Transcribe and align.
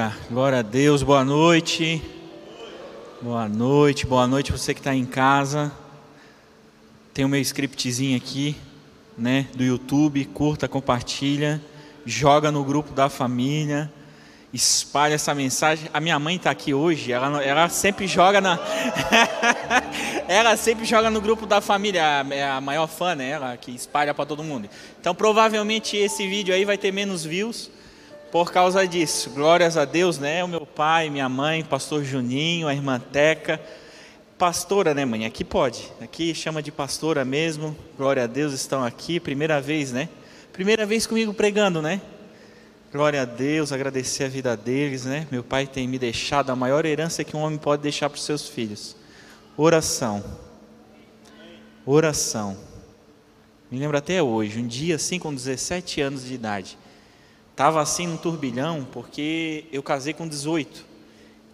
Aleluia, 0.00 0.16
glória 0.30 0.58
a 0.60 0.62
Deus, 0.62 1.02
boa 1.02 1.22
noite. 1.22 2.02
Boa 3.20 3.46
noite, 3.46 4.06
boa 4.06 4.26
noite 4.26 4.50
você 4.50 4.72
que 4.72 4.80
está 4.80 4.94
em 4.94 5.04
casa. 5.04 5.70
Tem 7.12 7.22
o 7.22 7.28
meu 7.28 7.40
scriptzinho 7.42 8.16
aqui, 8.16 8.56
né, 9.18 9.46
do 9.54 9.62
YouTube. 9.62 10.24
Curta, 10.24 10.66
compartilha, 10.66 11.60
joga 12.06 12.50
no 12.50 12.64
grupo 12.64 12.94
da 12.94 13.10
família, 13.10 13.92
espalha 14.54 15.14
essa 15.14 15.34
mensagem. 15.34 15.90
A 15.92 16.00
minha 16.00 16.18
mãe 16.18 16.36
está 16.36 16.50
aqui 16.50 16.72
hoje, 16.72 17.12
ela, 17.12 17.42
ela 17.44 17.68
sempre 17.68 18.06
joga 18.06 18.40
na. 18.40 18.58
ela 20.26 20.56
sempre 20.56 20.86
joga 20.86 21.10
no 21.10 21.20
grupo 21.20 21.44
da 21.44 21.60
família, 21.60 22.24
é 22.30 22.48
a 22.48 22.60
maior 22.60 22.86
fã, 22.86 23.14
né? 23.14 23.28
Ela 23.30 23.54
que 23.58 23.70
espalha 23.70 24.14
para 24.14 24.24
todo 24.24 24.42
mundo. 24.42 24.66
Então 24.98 25.14
provavelmente 25.14 25.94
esse 25.94 26.26
vídeo 26.26 26.54
aí 26.54 26.64
vai 26.64 26.78
ter 26.78 26.90
menos 26.90 27.22
views 27.22 27.70
por 28.30 28.52
causa 28.52 28.86
disso. 28.86 29.30
Glórias 29.30 29.76
a 29.76 29.84
Deus, 29.84 30.18
né? 30.18 30.42
O 30.44 30.48
meu 30.48 30.64
pai, 30.64 31.10
minha 31.10 31.28
mãe, 31.28 31.64
pastor 31.64 32.04
Juninho, 32.04 32.68
a 32.68 32.74
irmã 32.74 33.00
Teca. 33.00 33.60
Pastora, 34.38 34.94
né, 34.94 35.04
mãe? 35.04 35.26
Aqui 35.26 35.44
pode. 35.44 35.90
Aqui 36.00 36.34
chama 36.34 36.62
de 36.62 36.72
pastora 36.72 37.24
mesmo. 37.24 37.76
Glória 37.96 38.24
a 38.24 38.26
Deus, 38.26 38.52
estão 38.52 38.84
aqui. 38.84 39.20
Primeira 39.20 39.60
vez, 39.60 39.92
né? 39.92 40.08
Primeira 40.52 40.86
vez 40.86 41.06
comigo 41.06 41.34
pregando, 41.34 41.82
né? 41.82 42.00
Glória 42.92 43.22
a 43.22 43.24
Deus, 43.24 43.70
agradecer 43.70 44.24
a 44.24 44.28
vida 44.28 44.56
deles, 44.56 45.04
né? 45.04 45.26
Meu 45.30 45.44
pai 45.44 45.66
tem 45.66 45.86
me 45.86 45.98
deixado 45.98 46.50
a 46.50 46.56
maior 46.56 46.84
herança 46.84 47.22
que 47.22 47.36
um 47.36 47.40
homem 47.40 47.58
pode 47.58 47.82
deixar 47.82 48.10
para 48.10 48.16
os 48.16 48.24
seus 48.24 48.48
filhos: 48.48 48.96
oração. 49.56 50.24
Oração. 51.86 52.56
Me 53.70 53.78
lembro 53.78 53.96
até 53.96 54.20
hoje, 54.22 54.58
um 54.58 54.66
dia 54.66 54.96
assim, 54.96 55.18
com 55.18 55.32
17 55.32 56.00
anos 56.00 56.24
de 56.24 56.34
idade. 56.34 56.76
Estava 57.60 57.82
assim 57.82 58.06
num 58.06 58.16
turbilhão, 58.16 58.88
porque 58.90 59.66
eu 59.70 59.82
casei 59.82 60.14
com 60.14 60.26
18. 60.26 60.82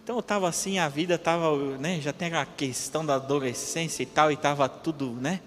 Então 0.01 0.15
eu 0.15 0.21
estava 0.21 0.47
assim, 0.47 0.79
a 0.79 0.87
vida 0.87 1.15
estava, 1.15 1.77
né, 1.77 1.99
já 1.99 2.13
tem 2.13 2.33
a 2.33 2.45
questão 2.45 3.05
da 3.05 3.15
adolescência 3.15 4.03
e 4.03 4.05
tal, 4.05 4.31
e 4.31 4.35
estava 4.35 4.69
tudo, 4.69 5.11
né? 5.19 5.41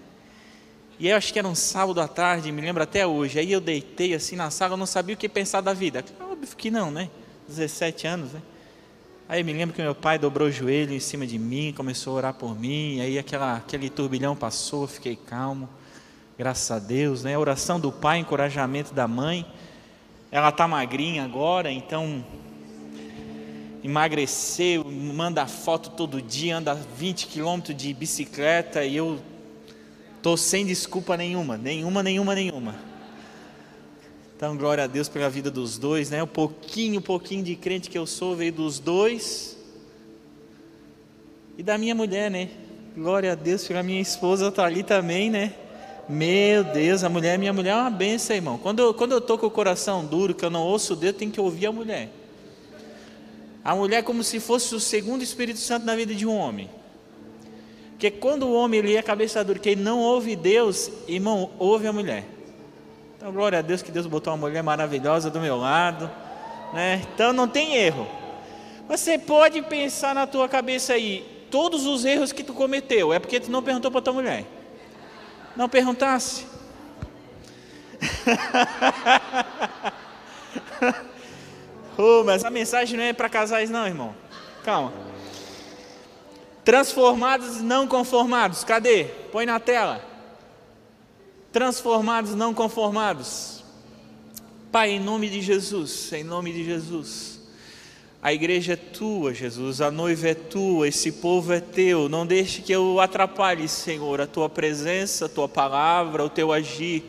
E 0.99 1.09
eu 1.09 1.17
acho 1.17 1.33
que 1.33 1.39
era 1.39 1.49
um 1.49 1.55
sábado 1.55 1.99
à 1.99 2.07
tarde, 2.07 2.53
me 2.53 2.61
lembro 2.61 2.83
até 2.83 3.07
hoje. 3.07 3.39
Aí 3.39 3.51
eu 3.51 3.59
deitei 3.59 4.13
assim 4.13 4.37
na 4.37 4.51
sala, 4.51 4.75
eu 4.75 4.77
não 4.77 4.85
sabia 4.85 5.15
o 5.15 5.19
que 5.19 5.31
pensar 5.31 5.63
da 5.63 5.73
vida. 5.73 6.05
Óbvio 6.31 6.55
que 6.55 6.71
não, 6.71 6.91
né? 6.91 7.09
17 7.49 8.07
anos, 8.07 8.33
né? 8.35 8.43
Aí 9.31 9.43
me 9.43 9.55
lembro 9.55 9.75
que 9.75 9.81
meu 9.81 9.95
pai 9.95 10.19
dobrou 10.19 10.49
o 10.49 10.53
joelho 10.53 10.93
em 10.93 11.01
cima 11.01 11.27
de 11.27 11.39
mim, 11.39 11.73
começou 11.75 12.13
a 12.13 12.17
orar 12.17 12.35
por 12.35 12.55
mim. 12.55 13.01
Aí 13.01 13.19
aquela, 13.19 13.57
aquele 13.57 13.89
turbilhão 13.89 14.37
passou, 14.37 14.87
fiquei 14.87 15.17
calmo. 15.17 15.71
Graças 16.39 16.71
a 16.71 16.79
Deus, 16.79 17.23
né? 17.23 17.35
A 17.35 17.39
oração 17.39 17.81
do 17.81 17.91
pai, 17.91 18.19
encorajamento 18.19 18.93
da 18.93 19.09
mãe. 19.09 19.51
Ela 20.33 20.51
está 20.51 20.69
magrinha 20.69 21.25
agora, 21.25 21.73
então 21.73 22.25
emagreceu, 23.83 24.85
manda 24.85 25.45
foto 25.47 25.91
todo 25.91 26.23
dia, 26.23 26.59
anda 26.59 26.75
20 26.75 27.27
quilômetros 27.27 27.77
de 27.77 27.93
bicicleta 27.93 28.85
e 28.85 28.95
eu 28.95 29.19
tô 30.23 30.37
sem 30.37 30.65
desculpa 30.65 31.17
nenhuma, 31.17 31.57
nenhuma, 31.57 32.03
nenhuma, 32.03 32.35
nenhuma. 32.35 32.75
Então, 34.37 34.57
glória 34.57 34.85
a 34.85 34.87
Deus 34.87 35.09
pela 35.09 35.29
vida 35.29 35.51
dos 35.51 35.77
dois, 35.77 36.11
né? 36.11 36.23
O 36.23 36.27
pouquinho, 36.27 37.01
pouquinho 37.01 37.43
de 37.43 37.57
crente 37.57 37.91
que 37.91 37.99
eu 37.99 38.07
sou 38.07 38.37
veio 38.37 38.53
dos 38.53 38.79
dois 38.79 39.59
e 41.59 41.63
da 41.63 41.77
minha 41.77 41.95
mulher, 41.95 42.31
né? 42.31 42.51
Glória 42.97 43.33
a 43.33 43.35
Deus 43.35 43.67
pela 43.67 43.83
minha 43.83 44.01
esposa, 44.01 44.49
está 44.49 44.65
ali 44.65 44.83
também, 44.83 45.29
né? 45.29 45.55
Meu 46.11 46.65
Deus, 46.65 47.05
a 47.05 47.09
mulher, 47.09 47.39
minha 47.39 47.53
mulher 47.53 47.71
é 47.71 47.77
uma 47.77 47.89
benção, 47.89 48.35
irmão. 48.35 48.59
Quando 48.59 48.81
eu, 48.81 48.93
quando 48.93 49.13
eu 49.13 49.21
tô 49.21 49.39
com 49.39 49.47
o 49.47 49.51
coração 49.51 50.05
duro, 50.05 50.35
que 50.35 50.45
eu 50.45 50.51
não 50.51 50.63
ouço 50.63 50.97
Deus, 50.97 51.15
tem 51.15 51.31
que 51.31 51.41
ouvir 51.41 51.67
a 51.67 51.73
mulher. 51.73 52.09
A 53.65 53.77
mulher 53.77 53.99
é 53.99 54.03
como 54.03 54.25
se 54.25 54.41
fosse 54.41 54.75
o 54.75 54.81
segundo 54.81 55.23
Espírito 55.23 55.61
Santo 55.61 55.87
na 55.87 55.95
vida 55.95 56.13
de 56.13 56.27
um 56.27 56.37
homem. 56.37 56.69
Porque 57.93 58.11
quando 58.11 58.49
o 58.49 58.53
homem 58.53 58.81
ele 58.81 58.97
é 58.97 59.03
cabeça 59.03 59.45
dura, 59.45 59.61
que 59.61 59.69
ele 59.69 59.83
não 59.83 60.01
ouve 60.01 60.35
Deus, 60.35 60.91
irmão, 61.07 61.51
ouve 61.61 61.87
a 61.87 61.93
mulher. 61.93 62.25
Então, 63.17 63.31
glória 63.31 63.61
a 63.61 63.63
Deus 63.63 63.81
que 63.81 63.93
Deus 63.93 64.09
botou 64.09 64.33
uma 64.33 64.49
mulher 64.49 64.65
maravilhosa 64.65 65.31
do 65.31 65.39
meu 65.39 65.57
lado. 65.57 66.11
Né? 66.75 67.03
Então 67.15 67.33
não 67.33 67.47
tem 67.47 67.77
erro. 67.77 68.09
Você 68.89 69.17
pode 69.17 69.63
pensar 69.63 70.13
na 70.13 70.27
tua 70.27 70.49
cabeça 70.49 70.93
aí, 70.93 71.25
todos 71.53 71.87
os 71.87 72.05
erros 72.05 72.33
que 72.33 72.43
tu 72.43 72.53
cometeu, 72.53 73.13
é 73.13 73.21
porque 73.21 73.39
tu 73.39 73.49
não 73.49 73.63
perguntou 73.63 73.93
para 73.93 74.01
tua 74.01 74.13
mulher 74.13 74.45
não 75.61 75.69
perguntasse? 75.69 76.47
oh, 81.99 82.25
mas 82.25 82.43
a 82.47 82.51
mensagem 82.51 82.97
não 82.97 83.05
é 83.05 83.13
para 83.13 83.29
casais, 83.29 83.69
não, 83.69 83.87
irmão. 83.87 84.15
Calma. 84.65 84.91
Transformados, 86.65 87.61
não 87.61 87.87
conformados. 87.87 88.65
Cadê? 88.65 89.05
Põe 89.31 89.45
na 89.45 89.61
tela. 89.61 90.03
Transformados, 91.53 92.35
não 92.35 92.55
conformados. 92.55 93.63
Pai, 94.73 94.93
em 94.93 95.01
nome 95.01 95.29
de 95.29 95.43
Jesus, 95.43 96.11
em 96.15 96.25
nome 96.25 96.55
de 96.55 96.65
Jesus. 96.65 97.30
A 98.23 98.35
igreja 98.35 98.75
é 98.75 98.77
tua, 98.77 99.33
Jesus, 99.33 99.81
a 99.81 99.91
noiva 99.91 100.29
é 100.29 100.35
tua, 100.35 100.87
esse 100.87 101.11
povo 101.11 101.55
é 101.55 101.61
teu. 101.61 102.07
Não 102.07 102.27
deixe 102.27 102.61
que 102.61 102.71
eu 102.71 103.01
atrapalhe, 103.01 103.67
Senhor, 103.67 104.21
a 104.21 104.27
tua 104.27 104.47
presença, 104.47 105.25
a 105.25 105.29
tua 105.29 105.49
palavra, 105.49 106.23
o 106.23 106.29
teu 106.29 106.53
agir. 106.53 107.03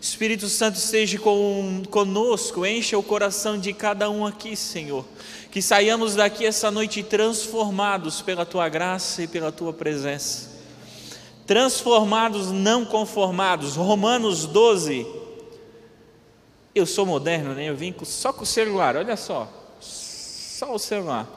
Espírito 0.00 0.48
Santo 0.48 0.76
esteja 0.76 1.18
com, 1.18 1.82
conosco, 1.90 2.64
encha 2.64 2.96
o 2.96 3.02
coração 3.02 3.58
de 3.58 3.72
cada 3.72 4.08
um 4.08 4.24
aqui, 4.24 4.54
Senhor. 4.54 5.04
Que 5.50 5.60
saiamos 5.60 6.14
daqui 6.14 6.46
essa 6.46 6.70
noite 6.70 7.02
transformados 7.02 8.22
pela 8.22 8.46
tua 8.46 8.68
graça 8.68 9.24
e 9.24 9.26
pela 9.26 9.50
tua 9.50 9.72
presença. 9.72 10.50
Transformados, 11.48 12.52
não 12.52 12.84
conformados. 12.84 13.74
Romanos 13.74 14.46
12. 14.46 15.04
Eu 16.72 16.86
sou 16.86 17.04
moderno, 17.04 17.54
né? 17.54 17.68
Eu 17.68 17.74
vim 17.74 17.92
só 18.04 18.32
com 18.32 18.44
o 18.44 18.46
celular, 18.46 18.96
olha 18.96 19.16
só. 19.16 19.63
Só 20.56 20.72
o 20.72 20.78
celular. 20.78 21.28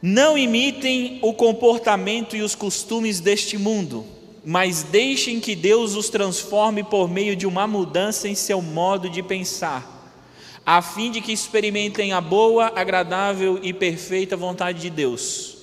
Não 0.00 0.38
imitem 0.38 1.18
o 1.20 1.34
comportamento 1.34 2.34
e 2.34 2.40
os 2.40 2.54
costumes 2.54 3.20
deste 3.20 3.58
mundo, 3.58 4.06
mas 4.42 4.82
deixem 4.82 5.38
que 5.38 5.54
Deus 5.54 5.94
os 5.94 6.08
transforme 6.08 6.82
por 6.82 7.10
meio 7.10 7.36
de 7.36 7.46
uma 7.46 7.66
mudança 7.66 8.26
em 8.26 8.34
seu 8.34 8.62
modo 8.62 9.10
de 9.10 9.22
pensar, 9.22 10.18
a 10.64 10.80
fim 10.80 11.10
de 11.10 11.20
que 11.20 11.30
experimentem 11.30 12.14
a 12.14 12.22
boa, 12.22 12.72
agradável 12.74 13.60
e 13.62 13.70
perfeita 13.70 14.34
vontade 14.34 14.80
de 14.80 14.88
Deus. 14.88 15.58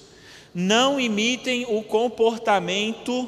Não 0.54 1.00
imitem 1.00 1.66
o 1.68 1.82
comportamento 1.82 3.28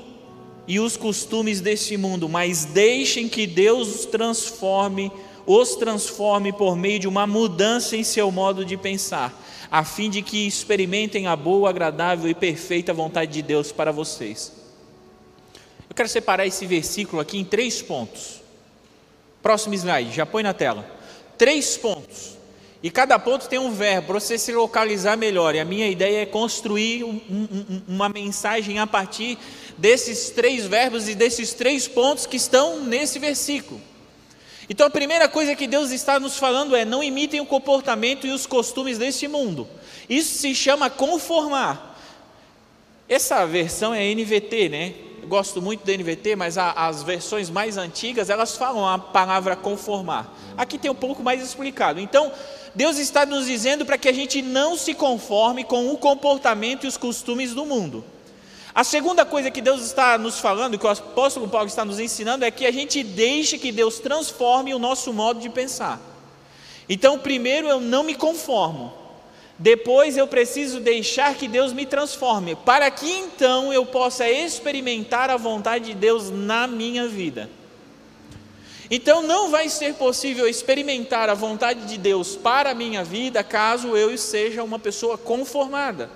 e 0.68 0.80
os 0.80 0.96
costumes 0.96 1.62
deste 1.62 1.97
mundo, 1.97 2.30
mas 2.30 2.64
deixem 2.64 3.28
que 3.28 3.47
Deus 3.47 3.88
os 3.88 4.06
transforme 4.06 5.12
os 5.51 5.75
transforme 5.75 6.53
por 6.53 6.75
meio 6.75 6.99
de 6.99 7.07
uma 7.07 7.25
mudança 7.25 7.97
em 7.97 8.03
seu 8.03 8.29
modo 8.29 8.63
de 8.63 8.77
pensar, 8.77 9.33
a 9.71 9.83
fim 9.83 10.07
de 10.07 10.21
que 10.21 10.45
experimentem 10.45 11.25
a 11.25 11.35
boa, 11.35 11.71
agradável 11.71 12.29
e 12.29 12.35
perfeita 12.35 12.93
vontade 12.93 13.31
de 13.31 13.41
Deus 13.41 13.71
para 13.71 13.91
vocês. 13.91 14.53
Eu 15.89 15.95
quero 15.95 16.07
separar 16.07 16.45
esse 16.45 16.67
versículo 16.67 17.19
aqui 17.19 17.39
em 17.39 17.43
três 17.43 17.81
pontos. 17.81 18.43
Próximo 19.41 19.73
slide, 19.73 20.11
já 20.11 20.23
põe 20.23 20.43
na 20.43 20.53
tela. 20.53 20.87
Três 21.35 21.75
pontos. 21.75 22.37
E 22.83 22.91
cada 22.91 23.17
ponto 23.17 23.49
tem 23.49 23.57
um 23.57 23.71
verbo 23.71 24.09
para 24.09 24.19
você 24.19 24.37
se 24.37 24.53
localizar 24.53 25.17
melhor. 25.17 25.55
E 25.55 25.59
a 25.59 25.66
minha 25.66 25.87
ideia 25.87 26.21
é 26.21 26.25
construir 26.27 27.03
um, 27.03 27.19
um, 27.27 27.81
uma 27.87 28.07
mensagem 28.07 28.78
a 28.78 28.85
partir 28.85 29.35
desses 29.75 30.29
três 30.29 30.67
verbos 30.67 31.09
e 31.09 31.16
desses 31.16 31.55
três 31.55 31.87
pontos 31.87 32.28
que 32.28 32.37
estão 32.37 32.81
nesse 32.81 33.17
versículo. 33.17 33.89
Então 34.69 34.85
a 34.85 34.89
primeira 34.89 35.27
coisa 35.27 35.55
que 35.55 35.66
Deus 35.66 35.89
está 35.89 36.19
nos 36.19 36.37
falando 36.37 36.75
é: 36.75 36.85
não 36.85 37.03
imitem 37.03 37.41
o 37.41 37.45
comportamento 37.45 38.27
e 38.27 38.31
os 38.31 38.45
costumes 38.45 38.99
deste 38.99 39.27
mundo. 39.27 39.67
Isso 40.07 40.37
se 40.37 40.53
chama 40.53 40.89
conformar. 40.89 41.97
Essa 43.07 43.43
versão 43.47 43.93
é 43.93 44.13
NVT, 44.13 44.69
né? 44.69 44.93
Gosto 45.25 45.61
muito 45.61 45.85
da 45.85 45.91
NVT, 45.91 46.35
mas 46.35 46.57
a, 46.57 46.71
as 46.71 47.01
versões 47.01 47.49
mais 47.49 47.77
antigas 47.77 48.29
elas 48.29 48.55
falam 48.55 48.87
a 48.87 48.99
palavra 48.99 49.55
conformar. 49.55 50.37
Aqui 50.55 50.77
tem 50.77 50.91
um 50.91 50.95
pouco 50.95 51.23
mais 51.23 51.41
explicado. 51.43 51.99
Então 51.99 52.31
Deus 52.75 52.99
está 52.99 53.25
nos 53.25 53.47
dizendo 53.47 53.85
para 53.85 53.97
que 53.97 54.07
a 54.07 54.13
gente 54.13 54.41
não 54.41 54.77
se 54.77 54.93
conforme 54.93 55.63
com 55.63 55.91
o 55.91 55.97
comportamento 55.97 56.83
e 56.83 56.87
os 56.87 56.97
costumes 56.97 57.53
do 57.55 57.66
mundo. 57.66 58.05
A 58.73 58.83
segunda 58.83 59.25
coisa 59.25 59.49
que 59.49 59.61
Deus 59.61 59.81
está 59.81 60.17
nos 60.17 60.39
falando, 60.39 60.77
que 60.77 60.85
o 60.85 60.89
apóstolo 60.89 61.47
Paulo 61.47 61.67
está 61.67 61.83
nos 61.83 61.99
ensinando, 61.99 62.45
é 62.45 62.51
que 62.51 62.66
a 62.66 62.71
gente 62.71 63.03
deixe 63.03 63.57
que 63.57 63.71
Deus 63.71 63.99
transforme 63.99 64.73
o 64.73 64.79
nosso 64.79 65.11
modo 65.11 65.39
de 65.39 65.49
pensar. 65.49 65.99
Então, 66.87 67.19
primeiro 67.19 67.67
eu 67.67 67.79
não 67.79 68.03
me 68.03 68.16
conformo, 68.16 68.93
depois 69.57 70.16
eu 70.16 70.27
preciso 70.27 70.79
deixar 70.79 71.35
que 71.35 71.47
Deus 71.47 71.73
me 71.73 71.85
transforme, 71.85 72.55
para 72.55 72.89
que 72.89 73.11
então 73.11 73.73
eu 73.73 73.85
possa 73.85 74.29
experimentar 74.29 75.29
a 75.29 75.37
vontade 75.37 75.85
de 75.85 75.93
Deus 75.93 76.29
na 76.29 76.66
minha 76.66 77.07
vida. 77.07 77.49
Então 78.91 79.21
não 79.21 79.51
vai 79.51 79.69
ser 79.69 79.95
possível 79.95 80.47
experimentar 80.47 81.29
a 81.29 81.35
vontade 81.35 81.85
de 81.85 81.97
Deus 81.97 82.35
para 82.35 82.71
a 82.71 82.73
minha 82.73 83.03
vida 83.03 83.43
caso 83.43 83.95
eu 83.95 84.17
seja 84.17 84.63
uma 84.63 84.79
pessoa 84.79 85.17
conformada. 85.17 86.09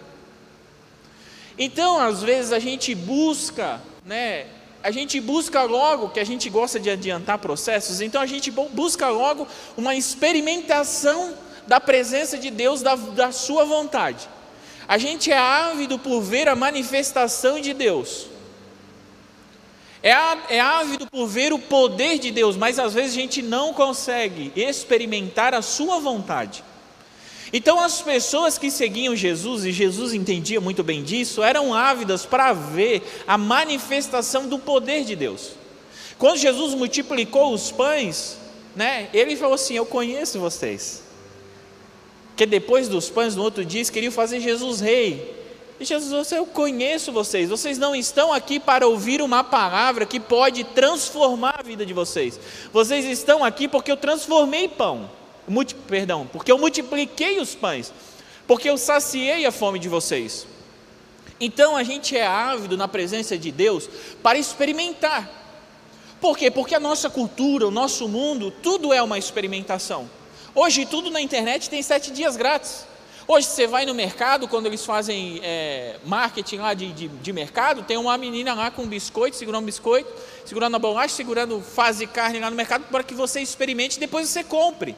Então, 1.57 2.00
às 2.00 2.23
vezes 2.23 2.51
a 2.51 2.59
gente 2.59 2.95
busca, 2.95 3.81
né, 4.05 4.47
a 4.81 4.91
gente 4.91 5.19
busca 5.19 5.63
logo, 5.63 6.09
que 6.09 6.19
a 6.19 6.25
gente 6.25 6.50
gosta 6.50 6.79
de 6.79 6.89
adiantar 6.89 7.38
processos, 7.38 8.01
então 8.01 8.21
a 8.21 8.25
gente 8.25 8.51
busca 8.51 9.09
logo 9.09 9.47
uma 9.77 9.95
experimentação 9.95 11.33
da 11.67 11.79
presença 11.79 12.38
de 12.38 12.50
Deus, 12.50 12.81
da, 12.81 12.95
da 12.95 13.31
Sua 13.31 13.65
vontade. 13.65 14.27
A 14.88 14.97
gente 14.97 15.31
é 15.31 15.38
ávido 15.38 15.97
por 15.97 16.21
ver 16.21 16.50
a 16.50 16.55
manifestação 16.55 17.61
de 17.61 17.73
Deus. 17.73 18.27
É, 20.01 20.11
é 20.50 20.59
ávido 20.59 21.07
por 21.07 21.25
ver 21.27 21.53
o 21.53 21.59
poder 21.59 22.19
de 22.19 22.29
Deus, 22.31 22.57
mas 22.57 22.77
às 22.77 22.94
vezes 22.94 23.11
a 23.11 23.21
gente 23.21 23.41
não 23.41 23.73
consegue 23.73 24.51
experimentar 24.55 25.53
a 25.53 25.61
Sua 25.61 26.00
vontade. 26.00 26.61
Então, 27.55 27.79
as 27.79 28.01
pessoas 28.01 28.57
que 28.57 28.71
seguiam 28.71 29.15
Jesus, 29.15 29.63
e 29.63 29.71
Jesus 29.71 30.11
entendia 30.11 30.59
muito 30.59 30.83
bem 30.83 31.03
disso, 31.03 31.44
eram 31.44 31.71
ávidas 31.71 32.25
para 32.25 32.51
ver 32.51 33.03
a 33.27 33.38
manifestação 33.38 34.47
do 34.47 34.57
poder 34.57 35.05
de 35.05 35.15
Deus. 35.15 35.51
Quando 36.17 36.39
Jesus 36.39 36.73
multiplicou 36.73 37.53
os 37.53 37.71
pães, 37.71 38.39
né, 38.75 39.07
ele 39.13 39.35
falou 39.35 39.53
assim: 39.53 39.75
Eu 39.75 39.85
conheço 39.85 40.39
vocês. 40.39 41.03
Que 42.35 42.47
depois 42.47 42.88
dos 42.88 43.11
pães, 43.11 43.35
no 43.35 43.44
outro 43.44 43.63
dia, 43.63 43.85
queriam 43.85 44.11
fazer 44.11 44.39
Jesus 44.39 44.79
rei. 44.79 45.44
E 45.79 45.85
Jesus 45.85 46.27
falou 46.27 46.44
Eu 46.44 46.47
conheço 46.47 47.11
vocês. 47.11 47.50
Vocês 47.50 47.77
não 47.77 47.95
estão 47.95 48.33
aqui 48.33 48.59
para 48.59 48.88
ouvir 48.88 49.21
uma 49.21 49.44
palavra 49.44 50.07
que 50.07 50.19
pode 50.19 50.63
transformar 50.63 51.57
a 51.59 51.63
vida 51.63 51.85
de 51.85 51.94
vocês. 51.94 52.39
Vocês 52.71 53.05
estão 53.05 53.44
aqui 53.44 53.67
porque 53.67 53.91
eu 53.91 53.97
transformei 53.97 54.67
pão 54.67 55.07
multi, 55.48 55.75
perdão, 55.75 56.28
porque 56.31 56.51
eu 56.51 56.57
multipliquei 56.57 57.40
os 57.40 57.56
pães, 57.56 57.94
porque 58.48 58.69
eu 58.69 58.78
saciei 58.78 59.45
a 59.45 59.51
fome 59.51 59.80
de 59.80 59.90
vocês. 59.90 60.48
Então 61.40 61.75
a 61.75 61.84
gente 61.84 62.16
é 62.16 62.25
ávido 62.25 62.78
na 62.78 62.88
presença 62.88 63.38
de 63.38 63.51
Deus 63.51 63.90
para 64.22 64.38
experimentar. 64.38 65.30
Por 66.22 66.38
quê? 66.38 66.50
Porque 66.50 66.74
a 66.74 66.80
nossa 66.80 67.10
cultura, 67.10 67.68
o 67.68 67.72
nosso 67.72 68.07
mundo, 68.07 68.50
tudo 68.50 68.94
é 68.94 69.01
uma 69.01 69.18
experimentação. 69.18 70.10
Hoje 70.56 70.86
tudo 70.86 71.12
na 71.12 71.19
internet 71.19 71.69
tem 71.69 71.81
sete 71.81 72.12
dias 72.12 72.38
grátis. 72.38 72.86
Hoje 73.25 73.48
você 73.48 73.66
vai 73.66 73.86
no 73.86 73.94
mercado, 73.94 74.50
quando 74.50 74.66
eles 74.66 74.86
fazem 74.86 75.39
é, 75.44 75.98
marketing 76.06 76.57
lá 76.57 76.74
de, 76.74 76.92
de, 76.92 77.07
de, 77.07 77.34
mercado, 77.34 77.81
tem 77.84 77.96
uma 77.96 78.18
menina 78.18 78.54
lá 78.54 78.69
com 78.69 78.84
um 78.84 78.88
biscoito, 78.88 79.38
segurando 79.38 79.63
um 79.63 79.66
biscoito, 79.66 80.12
segurando 80.46 80.75
a 80.75 80.80
bolacha, 80.80 81.16
segurando 81.16 81.62
fase 81.62 82.06
carne 82.06 82.39
lá 82.39 82.50
no 82.50 82.56
mercado, 82.56 82.84
para 82.92 83.01
que 83.01 83.13
você 83.13 83.39
experimente 83.39 83.96
e 83.96 84.00
depois 84.00 84.28
você 84.28 84.44
compre. 84.44 84.94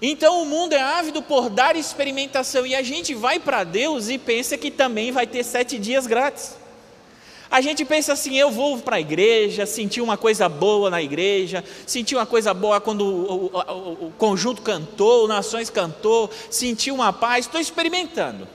Então 0.00 0.42
o 0.42 0.46
mundo 0.46 0.74
é 0.74 0.80
ávido 0.80 1.20
por 1.20 1.50
dar 1.50 1.74
experimentação 1.74 2.64
e 2.64 2.74
a 2.74 2.82
gente 2.82 3.14
vai 3.14 3.40
para 3.40 3.64
Deus 3.64 4.08
e 4.08 4.16
pensa 4.16 4.56
que 4.56 4.70
também 4.70 5.10
vai 5.10 5.26
ter 5.26 5.44
sete 5.44 5.78
dias 5.78 6.06
grátis. 6.06 6.56
A 7.50 7.60
gente 7.60 7.84
pensa 7.84 8.12
assim: 8.12 8.36
eu 8.36 8.50
vou 8.50 8.78
para 8.78 8.96
a 8.96 9.00
igreja, 9.00 9.66
sentir 9.66 10.00
uma 10.00 10.16
coisa 10.16 10.48
boa 10.48 10.90
na 10.90 11.02
igreja, 11.02 11.64
sentir 11.86 12.14
uma 12.14 12.26
coisa 12.26 12.54
boa 12.54 12.80
quando 12.80 13.02
o, 13.02 13.46
o, 13.46 13.50
o, 13.56 14.06
o 14.06 14.12
conjunto 14.16 14.62
cantou, 14.62 15.24
o 15.24 15.28
Nações 15.28 15.70
cantou, 15.70 16.30
sentir 16.50 16.92
uma 16.92 17.12
paz, 17.12 17.46
estou 17.46 17.60
experimentando. 17.60 18.46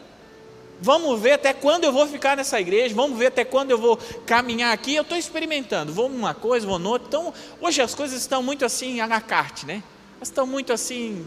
Vamos 0.80 1.20
ver 1.20 1.34
até 1.34 1.54
quando 1.54 1.86
eu 1.86 1.94
vou 1.94 2.06
ficar 2.08 2.36
nessa 2.36 2.60
igreja, 2.60 2.94
vamos 2.94 3.18
ver 3.18 3.28
até 3.28 3.46
quando 3.46 3.72
eu 3.72 3.78
vou 3.78 3.98
caminhar 4.26 4.74
aqui. 4.74 4.96
Eu 4.96 5.04
estou 5.04 5.18
experimentando, 5.18 5.94
vou 5.94 6.10
numa 6.10 6.34
coisa, 6.34 6.68
vou 6.68 6.78
noutra. 6.78 7.08
Então, 7.08 7.34
hoje 7.62 7.82
as 7.82 7.96
coisas 7.96 8.20
estão 8.20 8.44
muito 8.44 8.64
assim 8.64 9.00
à 9.00 9.08
la 9.08 9.22
carte, 9.22 9.66
né? 9.66 9.82
Estão 10.24 10.48
muito 10.48 10.72
assim. 10.72 11.26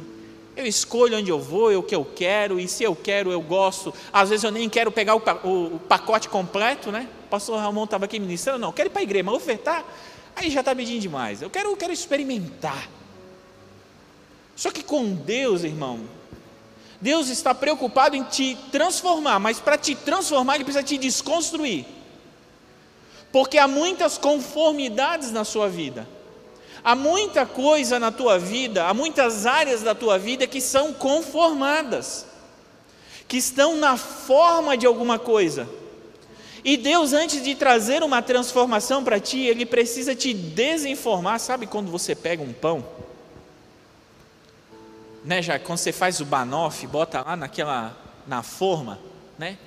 Eu 0.57 0.67
escolho 0.67 1.19
onde 1.19 1.31
eu 1.31 1.39
vou, 1.39 1.71
é 1.71 1.77
o 1.77 1.83
que 1.83 1.95
eu 1.95 2.03
quero, 2.03 2.59
e 2.59 2.67
se 2.67 2.83
eu 2.83 2.97
quero, 2.97 3.31
eu 3.31 3.43
gosto. 3.43 3.93
Às 4.11 4.31
vezes 4.31 4.43
eu 4.43 4.51
nem 4.51 4.71
quero 4.71 4.91
pegar 4.91 5.15
o, 5.15 5.79
pacote 5.87 6.31
completo, 6.31 6.91
né? 6.91 7.07
O 7.27 7.29
pastor 7.29 7.59
Ramon 7.59 7.85
estava 7.85 8.07
aqui 8.07 8.19
ministrando, 8.19 8.61
não, 8.61 8.69
eu 8.69 8.73
quero 8.73 8.89
ir 8.89 8.91
para 8.91 9.01
a 9.01 9.05
igreja, 9.05 9.25
mas 9.25 9.35
ofertar, 9.35 9.85
aí 10.35 10.51
já 10.51 10.61
está 10.61 10.75
pedindo 10.75 11.01
demais. 11.01 11.43
Eu 11.43 11.51
quero, 11.51 11.69
eu 11.69 11.77
quero 11.77 11.93
experimentar. 11.93 12.89
Só 14.57 14.71
que 14.71 14.83
com 14.83 15.13
Deus, 15.13 15.63
irmão, 15.63 16.01
Deus 16.99 17.29
está 17.29 17.55
preocupado 17.55 18.17
em 18.17 18.25
te 18.25 18.57
transformar, 18.73 19.39
mas 19.39 19.61
para 19.61 19.77
te 19.77 19.95
transformar, 19.95 20.55
Ele 20.55 20.65
precisa 20.65 20.83
te 20.83 20.97
desconstruir. 20.97 21.85
Porque 23.31 23.59
há 23.59 23.69
muitas 23.69 24.17
conformidades 24.17 25.31
na 25.31 25.45
sua 25.45 25.69
vida. 25.69 26.16
Há 26.87 26.95
muita 26.95 27.45
coisa 27.45 27.99
na 27.99 28.13
tua 28.13 28.39
vida, 28.39 28.87
há 28.87 28.95
muitas 28.95 29.45
áreas 29.45 29.83
da 29.83 29.93
tua 29.93 30.21
vida 30.21 30.47
que 30.47 30.61
são 30.61 30.93
conformadas, 30.93 32.25
que 33.27 33.37
estão 33.37 33.77
na 33.77 33.97
forma 33.97 34.77
de 34.77 34.87
alguma 34.87 35.19
coisa. 35.19 35.69
E 36.65 36.77
Deus, 36.77 37.13
antes 37.13 37.43
de 37.43 37.57
trazer 37.57 38.05
uma 38.05 38.23
transformação 38.23 39.03
para 39.03 39.19
ti, 39.19 39.41
Ele 39.41 39.67
precisa 39.67 40.15
te 40.15 40.33
desinformar. 40.33 41.41
Sabe 41.41 41.67
quando 41.67 41.91
você 41.91 42.15
pega 42.15 42.41
um 42.41 42.53
pão? 42.53 42.87
Né, 45.25 45.43
já 45.43 45.59
quando 45.59 45.79
você 45.79 45.91
faz 45.91 46.21
o 46.21 46.25
banoffee, 46.25 46.87
bota 46.87 47.21
lá 47.21 47.35
naquela 47.35 47.97
na 48.29 48.45
forma, 48.45 49.01
né? 49.37 49.59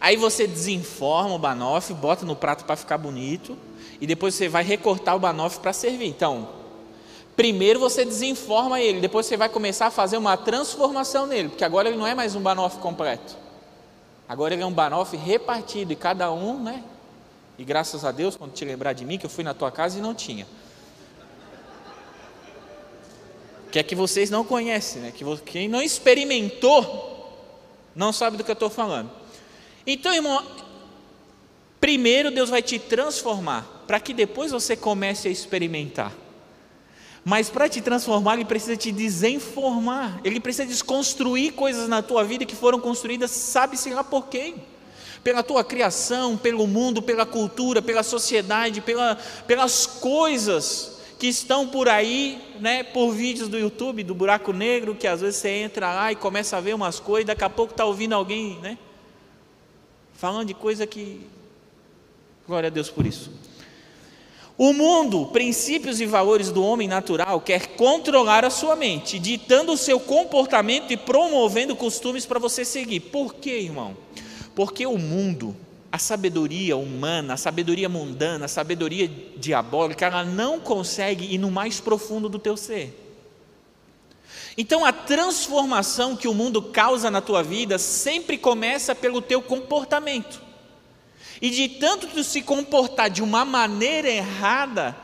Aí 0.00 0.16
você 0.16 0.46
desinforma 0.46 1.34
o 1.34 1.38
banoffee, 1.38 1.94
bota 1.94 2.24
no 2.26 2.36
prato 2.36 2.64
para 2.64 2.76
ficar 2.76 2.98
bonito 2.98 3.56
e 4.00 4.06
depois 4.06 4.34
você 4.34 4.48
vai 4.48 4.62
recortar 4.62 5.16
o 5.16 5.18
banoffee 5.18 5.60
para 5.60 5.72
servir. 5.72 6.06
Então, 6.06 6.48
primeiro 7.34 7.80
você 7.80 8.04
desinforma 8.04 8.80
ele, 8.80 9.00
depois 9.00 9.26
você 9.26 9.36
vai 9.36 9.48
começar 9.48 9.86
a 9.86 9.90
fazer 9.90 10.16
uma 10.16 10.36
transformação 10.36 11.26
nele, 11.26 11.48
porque 11.48 11.64
agora 11.64 11.88
ele 11.88 11.96
não 11.96 12.06
é 12.06 12.14
mais 12.14 12.34
um 12.34 12.40
banoffee 12.40 12.80
completo. 12.80 13.36
Agora 14.28 14.54
ele 14.54 14.62
é 14.62 14.66
um 14.66 14.72
banoffee 14.72 15.18
repartido 15.18 15.92
e 15.92 15.96
cada 15.96 16.30
um, 16.32 16.62
né? 16.62 16.82
E 17.58 17.64
graças 17.64 18.04
a 18.04 18.12
Deus, 18.12 18.36
quando 18.36 18.52
te 18.52 18.64
lembrar 18.64 18.92
de 18.92 19.04
mim, 19.04 19.18
que 19.18 19.24
eu 19.24 19.30
fui 19.30 19.44
na 19.44 19.54
tua 19.54 19.70
casa 19.70 19.98
e 19.98 20.02
não 20.02 20.14
tinha. 20.14 20.46
Que 23.70 23.78
é 23.78 23.82
que 23.82 23.94
vocês 23.94 24.30
não 24.30 24.44
conhecem, 24.44 25.00
né? 25.00 25.12
Que 25.12 25.24
quem 25.38 25.68
não 25.68 25.80
experimentou 25.80 27.32
não 27.94 28.12
sabe 28.12 28.36
do 28.36 28.44
que 28.44 28.50
eu 28.50 28.54
estou 28.54 28.68
falando. 28.68 29.10
Então, 29.86 30.12
irmão, 30.12 30.44
primeiro 31.80 32.30
Deus 32.30 32.50
vai 32.50 32.60
te 32.60 32.78
transformar 32.78 33.84
para 33.86 34.00
que 34.00 34.12
depois 34.12 34.50
você 34.50 34.74
comece 34.76 35.28
a 35.28 35.30
experimentar. 35.30 36.12
Mas 37.24 37.48
para 37.48 37.68
te 37.68 37.80
transformar, 37.80 38.34
ele 38.34 38.44
precisa 38.44 38.76
te 38.76 38.92
desinformar, 38.92 40.20
ele 40.24 40.38
precisa 40.38 40.66
desconstruir 40.66 41.52
coisas 41.54 41.88
na 41.88 42.02
tua 42.02 42.22
vida 42.22 42.44
que 42.44 42.54
foram 42.54 42.78
construídas, 42.78 43.30
sabe-se 43.30 43.90
lá 43.90 44.04
por 44.04 44.28
quem? 44.28 44.56
Pela 45.24 45.42
tua 45.42 45.64
criação, 45.64 46.36
pelo 46.36 46.68
mundo, 46.68 47.02
pela 47.02 47.26
cultura, 47.26 47.82
pela 47.82 48.04
sociedade, 48.04 48.80
pela, 48.80 49.16
pelas 49.46 49.86
coisas 49.86 51.00
que 51.18 51.26
estão 51.26 51.66
por 51.66 51.88
aí, 51.88 52.40
né, 52.60 52.84
por 52.84 53.10
vídeos 53.10 53.48
do 53.48 53.58
YouTube, 53.58 54.04
do 54.04 54.14
buraco 54.14 54.52
negro, 54.52 54.94
que 54.94 55.08
às 55.08 55.20
vezes 55.20 55.36
você 55.36 55.48
entra 55.48 55.92
lá 55.92 56.12
e 56.12 56.16
começa 56.16 56.56
a 56.56 56.60
ver 56.60 56.74
umas 56.74 57.00
coisas, 57.00 57.26
daqui 57.26 57.42
a 57.42 57.50
pouco 57.50 57.72
está 57.72 57.84
ouvindo 57.84 58.12
alguém, 58.12 58.58
né, 58.60 58.78
falando 60.16 60.48
de 60.48 60.54
coisa 60.54 60.86
que. 60.86 61.20
Glória 62.46 62.68
a 62.68 62.70
Deus 62.70 62.88
por 62.88 63.06
isso. 63.06 63.30
O 64.58 64.72
mundo, 64.72 65.26
princípios 65.26 66.00
e 66.00 66.06
valores 66.06 66.50
do 66.50 66.64
homem 66.64 66.88
natural, 66.88 67.40
quer 67.42 67.76
controlar 67.76 68.42
a 68.42 68.48
sua 68.48 68.74
mente, 68.74 69.18
ditando 69.18 69.72
o 69.72 69.76
seu 69.76 70.00
comportamento 70.00 70.90
e 70.92 70.96
promovendo 70.96 71.76
costumes 71.76 72.24
para 72.24 72.38
você 72.38 72.64
seguir. 72.64 73.00
Por 73.00 73.34
quê, 73.34 73.60
irmão? 73.60 73.94
Porque 74.54 74.86
o 74.86 74.96
mundo, 74.96 75.54
a 75.92 75.98
sabedoria 75.98 76.74
humana, 76.74 77.34
a 77.34 77.36
sabedoria 77.36 77.88
mundana, 77.88 78.46
a 78.46 78.48
sabedoria 78.48 79.06
diabólica, 79.36 80.06
ela 80.06 80.24
não 80.24 80.58
consegue 80.58 81.34
ir 81.34 81.36
no 81.36 81.50
mais 81.50 81.78
profundo 81.78 82.26
do 82.26 82.38
teu 82.38 82.56
ser. 82.56 83.05
Então 84.56 84.84
a 84.84 84.92
transformação 84.92 86.16
que 86.16 86.26
o 86.26 86.34
mundo 86.34 86.62
causa 86.62 87.10
na 87.10 87.20
tua 87.20 87.42
vida 87.42 87.78
sempre 87.78 88.38
começa 88.38 88.94
pelo 88.94 89.20
teu 89.20 89.42
comportamento. 89.42 90.40
E 91.42 91.50
de 91.50 91.68
tanto 91.68 92.06
tu 92.06 92.24
se 92.24 92.40
comportar 92.40 93.10
de 93.10 93.22
uma 93.22 93.44
maneira 93.44 94.08
errada, 94.08 94.96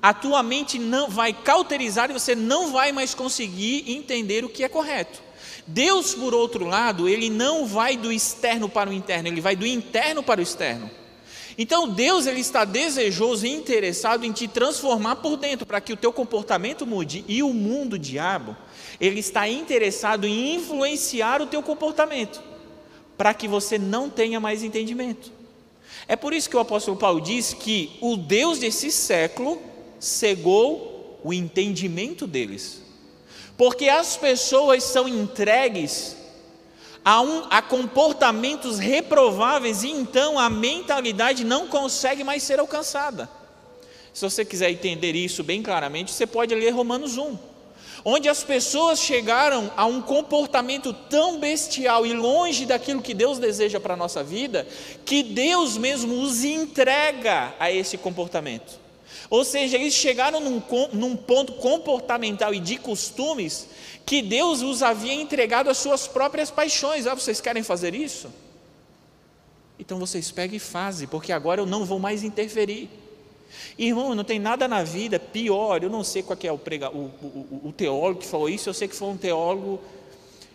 a 0.00 0.14
tua 0.14 0.42
mente 0.42 0.78
não 0.78 1.08
vai 1.08 1.32
cauterizar 1.32 2.08
e 2.08 2.12
você 2.12 2.36
não 2.36 2.70
vai 2.70 2.92
mais 2.92 3.14
conseguir 3.14 3.90
entender 3.90 4.44
o 4.44 4.48
que 4.48 4.62
é 4.62 4.68
correto. 4.68 5.20
Deus, 5.66 6.14
por 6.14 6.32
outro 6.32 6.64
lado, 6.64 7.08
ele 7.08 7.28
não 7.28 7.66
vai 7.66 7.96
do 7.96 8.12
externo 8.12 8.68
para 8.68 8.88
o 8.88 8.92
interno, 8.92 9.28
ele 9.28 9.40
vai 9.40 9.56
do 9.56 9.66
interno 9.66 10.22
para 10.22 10.40
o 10.40 10.42
externo. 10.42 10.88
Então 11.58 11.88
Deus 11.88 12.26
ele 12.26 12.38
está 12.38 12.64
desejoso 12.64 13.44
e 13.44 13.50
interessado 13.50 14.24
em 14.24 14.30
te 14.30 14.46
transformar 14.46 15.16
por 15.16 15.36
dentro 15.36 15.66
para 15.66 15.80
que 15.80 15.92
o 15.92 15.96
teu 15.96 16.12
comportamento 16.12 16.86
mude 16.86 17.24
e 17.26 17.42
o 17.42 17.52
mundo 17.52 17.94
o 17.94 17.98
diabo 17.98 18.56
ele 19.00 19.20
está 19.20 19.48
interessado 19.48 20.26
em 20.26 20.56
influenciar 20.56 21.40
o 21.40 21.46
teu 21.46 21.62
comportamento 21.62 22.42
para 23.16 23.34
que 23.34 23.48
você 23.48 23.78
não 23.78 24.08
tenha 24.08 24.38
mais 24.38 24.62
entendimento. 24.62 25.32
É 26.06 26.16
por 26.16 26.32
isso 26.32 26.48
que 26.48 26.56
o 26.56 26.60
apóstolo 26.60 26.96
Paulo 26.96 27.20
diz 27.20 27.52
que 27.52 27.96
o 28.00 28.16
Deus 28.16 28.58
desse 28.58 28.90
século 28.90 29.60
cegou 29.98 31.18
o 31.24 31.32
entendimento 31.32 32.26
deles. 32.26 32.82
Porque 33.56 33.88
as 33.88 34.16
pessoas 34.16 34.84
são 34.84 35.08
entregues 35.08 36.16
a, 37.04 37.20
um, 37.20 37.44
a 37.50 37.60
comportamentos 37.60 38.78
reprováveis 38.78 39.82
e 39.82 39.88
então 39.88 40.38
a 40.38 40.48
mentalidade 40.48 41.44
não 41.44 41.66
consegue 41.66 42.22
mais 42.22 42.42
ser 42.42 42.60
alcançada. 42.60 43.28
Se 44.12 44.22
você 44.22 44.44
quiser 44.44 44.70
entender 44.70 45.14
isso 45.14 45.42
bem 45.42 45.62
claramente, 45.62 46.12
você 46.12 46.26
pode 46.26 46.54
ler 46.54 46.70
Romanos 46.70 47.16
1, 47.16 47.36
onde 48.04 48.28
as 48.28 48.44
pessoas 48.44 49.00
chegaram 49.00 49.70
a 49.76 49.86
um 49.86 50.00
comportamento 50.00 50.92
tão 50.92 51.38
bestial 51.38 52.06
e 52.06 52.12
longe 52.12 52.66
daquilo 52.66 53.02
que 53.02 53.14
Deus 53.14 53.38
deseja 53.38 53.80
para 53.80 53.94
a 53.94 53.96
nossa 53.96 54.22
vida, 54.22 54.66
que 55.04 55.22
Deus 55.22 55.76
mesmo 55.76 56.20
os 56.22 56.44
entrega 56.44 57.54
a 57.58 57.70
esse 57.70 57.96
comportamento. 57.96 58.78
Ou 59.30 59.44
seja, 59.44 59.76
eles 59.76 59.94
chegaram 59.94 60.40
num, 60.40 60.62
num 60.92 61.16
ponto 61.16 61.54
comportamental 61.54 62.54
e 62.54 62.60
de 62.60 62.76
costumes 62.78 63.68
que 64.06 64.22
Deus 64.22 64.62
os 64.62 64.82
havia 64.82 65.12
entregado 65.12 65.68
às 65.68 65.78
suas 65.78 66.06
próprias 66.06 66.50
paixões. 66.50 67.06
Ah, 67.06 67.14
vocês 67.14 67.40
querem 67.40 67.62
fazer 67.62 67.94
isso? 67.94 68.30
Então 69.78 69.98
vocês 69.98 70.30
pegam 70.30 70.56
e 70.56 70.60
fazem, 70.60 71.06
porque 71.06 71.30
agora 71.30 71.60
eu 71.60 71.66
não 71.66 71.84
vou 71.84 71.98
mais 71.98 72.24
interferir. 72.24 72.88
Irmão, 73.78 74.14
não 74.14 74.24
tem 74.24 74.38
nada 74.38 74.66
na 74.66 74.82
vida 74.82 75.18
pior. 75.18 75.82
Eu 75.82 75.90
não 75.90 76.04
sei 76.04 76.22
qual 76.22 76.38
é 76.42 76.52
o, 76.52 76.58
prega, 76.58 76.90
o, 76.90 77.10
o, 77.22 77.60
o 77.68 77.72
teólogo 77.72 78.20
que 78.20 78.26
falou 78.26 78.48
isso, 78.48 78.68
eu 78.68 78.74
sei 78.74 78.88
que 78.88 78.96
foi 78.96 79.08
um 79.08 79.16
teólogo 79.16 79.80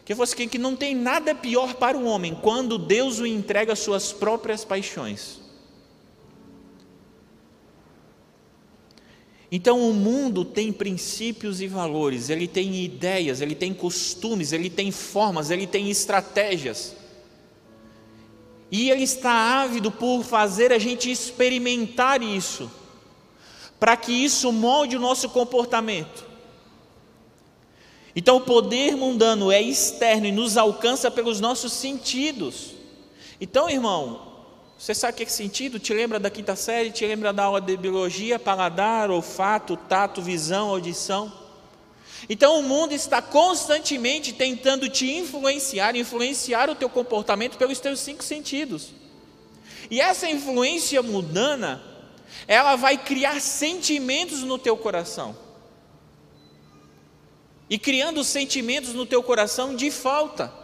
que 0.05 0.13
falou 0.13 0.23
assim, 0.23 0.47
que 0.47 0.57
não 0.57 0.75
tem 0.75 0.93
nada 0.93 1.33
pior 1.33 1.75
para 1.75 1.97
o 1.97 2.05
homem 2.05 2.38
quando 2.41 2.77
Deus 2.77 3.19
o 3.19 3.25
entrega 3.25 3.73
às 3.73 3.79
suas 3.79 4.12
próprias 4.12 4.65
paixões. 4.65 5.41
Então 9.55 9.88
o 9.88 9.93
mundo 9.93 10.43
tem 10.43 10.73
princípios 10.73 11.62
e 11.62 11.67
valores, 11.67 12.29
ele 12.29 12.47
tem 12.47 12.83
ideias, 12.83 13.39
ele 13.39 13.53
tem 13.53 13.71
costumes, 13.71 14.51
ele 14.51 14.67
tem 14.67 14.91
formas, 14.91 15.51
ele 15.51 15.67
tem 15.67 15.91
estratégias. 15.91 16.95
E 18.71 18.89
ele 18.89 19.03
está 19.03 19.62
ávido 19.62 19.91
por 19.91 20.23
fazer 20.23 20.73
a 20.73 20.79
gente 20.79 21.12
experimentar 21.12 22.23
isso, 22.23 22.69
para 23.84 23.98
que 23.98 24.13
isso 24.13 24.50
molde 24.54 24.96
o 24.96 25.00
nosso 25.02 25.28
comportamento. 25.28 26.24
Então 28.16 28.38
o 28.38 28.40
poder 28.40 28.96
mundano 28.96 29.52
é 29.52 29.62
externo 29.62 30.25
e 30.25 30.32
nos 30.32 30.56
alcança 30.56 31.12
pelos 31.12 31.42
nossos 31.42 31.74
sentidos. 31.74 32.75
Então, 33.42 33.70
irmão, 33.70 34.25
você 34.80 34.96
sabe 34.96 35.12
o 35.12 35.16
que 35.18 35.24
é 35.24 35.25
sentido? 35.25 35.80
Te 35.80 35.94
lembra 35.94 36.18
da 36.18 36.30
quinta 36.30 36.56
série? 36.56 36.92
Te 36.92 37.06
lembra 37.06 37.34
da 37.34 37.44
aula 37.44 37.60
de 37.60 37.75
biologia? 37.75 38.40
Paladar, 38.40 39.12
olfato, 39.12 39.75
tato, 39.75 40.22
visão, 40.22 40.70
audição? 40.70 41.30
Então 42.30 42.62
o 42.62 42.63
mundo 42.63 42.94
está 42.94 43.22
constantemente 43.22 44.32
tentando 44.32 44.88
te 44.88 45.12
influenciar, 45.12 45.94
influenciar 45.94 46.70
o 46.70 46.75
teu 46.75 46.88
comportamento 46.90 47.58
pelos 47.58 47.82
teus 47.82 48.00
cinco 48.00 48.24
sentidos. 48.24 48.94
E 49.92 50.00
essa 50.00 50.30
influência 50.30 51.04
mundana, 51.04 51.92
ela 52.48 52.75
vai 52.75 52.98
criar 52.98 53.40
sentimentos 53.42 54.42
no 54.42 54.58
teu 54.58 54.78
coração. 54.78 55.36
E 57.70 57.78
criando 57.78 58.24
sentimentos 58.24 58.94
no 58.94 59.06
teu 59.06 59.24
coração 59.24 59.75
de 59.75 59.90
falta 59.90 60.63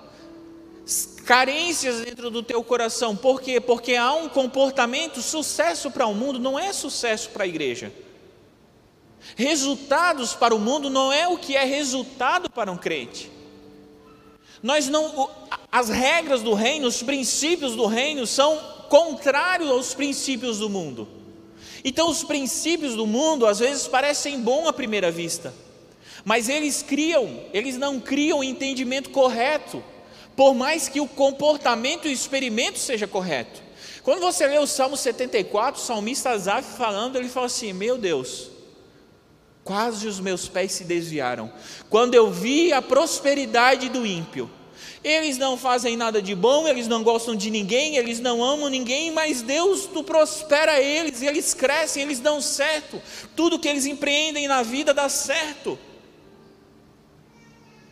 carências 1.26 2.02
dentro 2.02 2.32
do 2.32 2.42
teu 2.42 2.64
coração. 2.64 3.16
Por 3.16 3.40
quê? 3.40 3.62
Porque 3.62 3.96
há 3.96 4.12
um 4.14 4.28
comportamento, 4.28 5.22
sucesso 5.22 5.92
para 5.92 6.08
o 6.08 6.16
mundo 6.16 6.40
não 6.40 6.58
é 6.58 6.74
sucesso 6.74 7.30
para 7.30 7.44
a 7.44 7.48
igreja. 7.48 7.94
Resultados 9.36 10.34
para 10.34 10.56
o 10.56 10.60
mundo 10.60 10.90
não 10.90 11.14
é 11.14 11.28
o 11.28 11.38
que 11.38 11.56
é 11.56 11.64
resultado 11.64 12.50
para 12.50 12.72
um 12.72 12.78
crente. 12.78 13.32
Nós 14.64 14.88
não 14.88 15.30
as 15.72 15.90
regras 15.90 16.42
do 16.42 16.56
reino, 16.56 16.88
os 16.88 17.04
princípios 17.04 17.76
do 17.76 17.86
reino 17.86 18.26
são 18.26 18.58
contrários 18.90 19.70
aos 19.70 19.94
princípios 19.94 20.58
do 20.58 20.68
mundo. 20.68 21.08
Então 21.84 22.10
os 22.10 22.24
princípios 22.24 22.96
do 22.96 23.08
mundo 23.08 23.46
às 23.46 23.60
vezes 23.60 23.88
parecem 23.88 24.40
bons 24.40 24.68
à 24.68 24.74
primeira 24.74 25.12
vista, 25.12 25.54
mas 26.26 26.50
eles 26.50 26.82
criam, 26.82 27.42
eles 27.54 27.78
não 27.78 28.00
criam 28.00 28.40
o 28.40 28.44
entendimento 28.44 29.10
correto 29.10 29.84
por 30.36 30.54
mais 30.54 30.88
que 30.88 31.02
o 31.02 31.08
comportamento 31.08 32.08
e 32.08 32.12
o 32.12 32.14
experimento 32.14 32.80
seja 32.80 33.06
correto. 33.06 33.62
Quando 34.04 34.22
você 34.22 34.48
lê 34.48 34.58
o 34.58 34.66
Salmo 34.66 34.96
74, 34.96 35.82
o 35.82 35.84
salmista 35.84 36.30
Asaf 36.30 36.78
falando, 36.78 37.18
ele 37.18 37.28
fala 37.28 37.48
assim: 37.48 37.74
Meu 37.74 37.98
Deus, 37.98 38.50
quase 39.64 40.08
os 40.08 40.20
meus 40.20 40.48
pés 40.48 40.72
se 40.72 40.86
desviaram. 40.86 41.52
Quando 41.90 42.16
eu 42.16 42.32
vi 42.32 42.72
a 42.72 42.82
prosperidade 42.82 43.90
do 43.90 44.06
ímpio, 44.06 44.50
eles 45.04 45.38
não 45.38 45.58
fazem 45.58 45.96
nada 45.96 46.22
de 46.22 46.36
bom, 46.36 46.68
eles 46.68 46.88
não 46.88 47.04
gostam 47.04 47.36
de 47.36 47.50
ninguém, 47.50 47.96
eles 47.96 48.20
não 48.20 48.44
amam 48.44 48.70
ninguém, 48.70 49.12
mas 49.12 49.42
Deus 49.42 49.86
tu 49.86 50.04
prospera 50.04 50.82
eles, 50.82 51.22
eles 51.22 51.54
crescem, 51.54 52.04
eles 52.04 52.20
dão 52.20 52.42
certo. 52.42 53.02
Tudo 53.36 53.60
que 53.60 53.68
eles 53.68 53.86
empreendem 53.86 54.48
na 54.48 54.64
vida 54.64 54.94
dá 54.94 55.08
certo. 55.10 55.78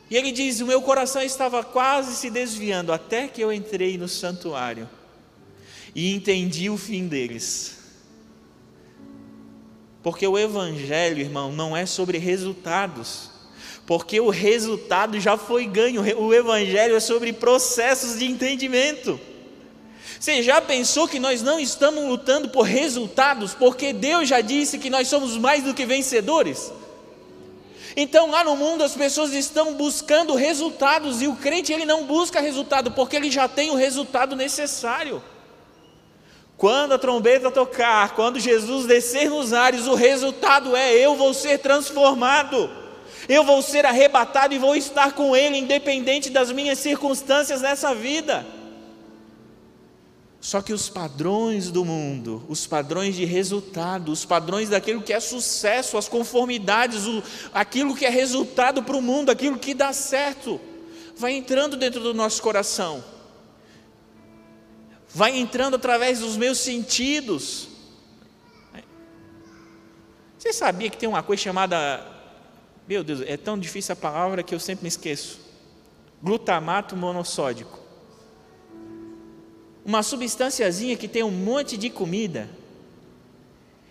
E 0.09 0.15
ele 0.15 0.31
diz: 0.31 0.59
O 0.61 0.65
meu 0.65 0.81
coração 0.81 1.21
estava 1.21 1.63
quase 1.63 2.15
se 2.15 2.29
desviando, 2.29 2.93
até 2.93 3.27
que 3.27 3.41
eu 3.41 3.51
entrei 3.51 3.97
no 3.97 4.07
santuário 4.07 4.89
e 5.93 6.13
entendi 6.13 6.69
o 6.69 6.77
fim 6.77 7.07
deles. 7.07 7.77
Porque 10.03 10.25
o 10.27 10.37
Evangelho, 10.37 11.19
irmão, 11.19 11.51
não 11.51 11.75
é 11.75 11.85
sobre 11.85 12.17
resultados, 12.17 13.31
porque 13.87 14.19
o 14.19 14.29
resultado 14.29 15.17
já 15.17 15.37
foi 15.37 15.65
ganho, 15.65 16.01
o 16.19 16.33
Evangelho 16.33 16.97
é 16.97 16.99
sobre 16.99 17.31
processos 17.31 18.19
de 18.19 18.25
entendimento. 18.25 19.17
Você 20.19 20.43
já 20.43 20.59
pensou 20.59 21.07
que 21.07 21.19
nós 21.19 21.41
não 21.41 21.57
estamos 21.57 22.03
lutando 22.03 22.49
por 22.49 22.63
resultados, 22.63 23.53
porque 23.53 23.93
Deus 23.93 24.27
já 24.27 24.41
disse 24.41 24.77
que 24.77 24.89
nós 24.89 25.07
somos 25.07 25.37
mais 25.37 25.63
do 25.63 25.73
que 25.73 25.85
vencedores? 25.85 26.69
Então 27.95 28.29
lá 28.29 28.43
no 28.43 28.57
mundo 28.57 28.83
as 28.83 28.93
pessoas 28.93 29.33
estão 29.33 29.73
buscando 29.75 30.35
resultados 30.35 31.21
e 31.21 31.27
o 31.27 31.37
crente 31.37 31.71
ele 31.71 31.85
não 31.85 32.03
busca 32.03 32.41
resultado 32.41 32.91
porque 32.91 33.15
ele 33.15 33.31
já 33.31 33.47
tem 33.47 33.71
o 33.71 33.75
resultado 33.75 34.35
necessário. 34.35 35.23
Quando 36.57 36.91
a 36.91 36.99
trombeta 36.99 37.49
tocar, 37.49 38.15
quando 38.15 38.37
Jesus 38.37 38.85
descer 38.85 39.29
nos 39.29 39.53
ares, 39.53 39.87
o 39.87 39.95
resultado 39.95 40.75
é 40.75 40.93
eu 40.93 41.15
vou 41.15 41.33
ser 41.33 41.59
transformado. 41.59 42.86
Eu 43.27 43.43
vou 43.43 43.61
ser 43.61 43.85
arrebatado 43.85 44.53
e 44.53 44.59
vou 44.59 44.75
estar 44.75 45.13
com 45.13 45.35
ele 45.35 45.57
independente 45.57 46.29
das 46.29 46.51
minhas 46.51 46.79
circunstâncias 46.79 47.61
nessa 47.61 47.93
vida. 47.93 48.45
Só 50.39 50.61
que 50.61 50.71
os 50.71 50.87
padrões 50.87 51.71
do 51.71 51.83
mundo, 51.83 52.43
os 52.47 52.67
padrões 52.67 53.15
de 53.15 53.25
resultado, 53.25 54.11
os 54.11 54.23
padrões 54.23 54.69
daquilo 54.69 55.01
que 55.01 55.11
é 55.11 55.19
sucesso, 55.19 55.97
as 55.97 56.07
conformidades, 56.07 57.05
o, 57.05 57.23
aquilo 57.53 57.95
que 57.95 58.05
é 58.05 58.09
resultado 58.09 58.83
para 58.83 58.95
o 58.95 59.01
mundo, 59.01 59.29
aquilo 59.29 59.57
que 59.57 59.73
dá 59.73 59.91
certo, 59.91 60.61
vai 61.17 61.33
entrando 61.33 61.75
dentro 61.75 61.99
do 61.99 62.13
nosso 62.13 62.41
coração, 62.41 63.03
vai 65.09 65.37
entrando 65.37 65.75
através 65.75 66.19
dos 66.19 66.37
meus 66.37 66.59
sentidos. 66.59 67.67
Você 70.37 70.53
sabia 70.53 70.89
que 70.89 70.97
tem 70.97 71.09
uma 71.09 71.23
coisa 71.23 71.41
chamada, 71.41 72.05
meu 72.87 73.03
Deus, 73.03 73.21
é 73.21 73.37
tão 73.37 73.57
difícil 73.57 73.93
a 73.93 73.95
palavra 73.95 74.43
que 74.43 74.55
eu 74.55 74.59
sempre 74.59 74.83
me 74.83 74.89
esqueço: 74.89 75.39
glutamato 76.21 76.95
monossódico 76.95 77.87
uma 79.87 80.03
substânciazinha 80.03 80.97
que 80.97 81.07
tem 81.07 81.23
um 81.23 81.31
monte 81.31 81.77
de 81.77 81.89
comida. 81.89 82.49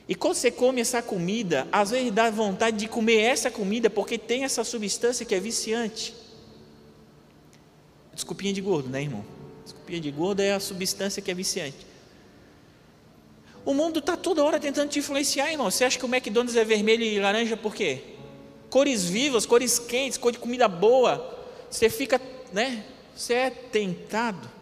E 0.07 0.15
quando 0.15 0.35
você 0.35 0.51
come 0.51 0.83
essa 0.83 1.01
comida, 1.01 1.67
às 1.73 1.91
vezes 1.91 2.13
dá 2.13 2.31
vontade 2.31 2.77
de 2.77 2.87
comer 2.87 3.19
essa 3.23 3.51
comida 3.51 3.89
porque 3.89 4.19
tem 4.19 4.45
essa 4.45 4.63
substância 4.63 5.25
que 5.25 5.35
é 5.35 5.41
viciante. 5.41 6.15
Desculpinha 8.13 8.53
de 8.53 8.61
gordo, 8.61 8.91
né, 8.91 9.01
irmão? 9.01 9.25
Desculpinha 9.65 9.99
de 9.99 10.11
gordo 10.11 10.41
é 10.41 10.53
a 10.53 10.61
substância 10.61 11.23
que 11.23 11.31
é 11.31 11.35
viciante. 11.35 11.87
O 13.65 13.73
mundo 13.73 13.99
está 14.01 14.19
toda 14.19 14.45
hora 14.45 14.61
tentando 14.61 14.91
te 14.91 14.99
influenciar, 14.99 15.51
irmão. 15.51 15.71
Você 15.71 15.83
acha 15.83 15.99
que 15.99 16.05
o 16.05 16.15
McDonald's 16.15 16.57
é 16.57 16.65
vermelho 16.65 17.03
e 17.03 17.19
laranja 17.19 17.57
por 17.57 17.75
quê? 17.75 18.16
Cores 18.71 19.05
vivas, 19.05 19.47
cores 19.47 19.79
quentes, 19.79 20.19
cor 20.19 20.33
de 20.33 20.39
comida 20.39 20.67
boa. 20.69 21.35
Você 21.71 21.89
fica, 21.89 22.21
né? 22.53 22.85
Você 23.15 23.35
é 23.35 23.51
tentado 23.51 24.57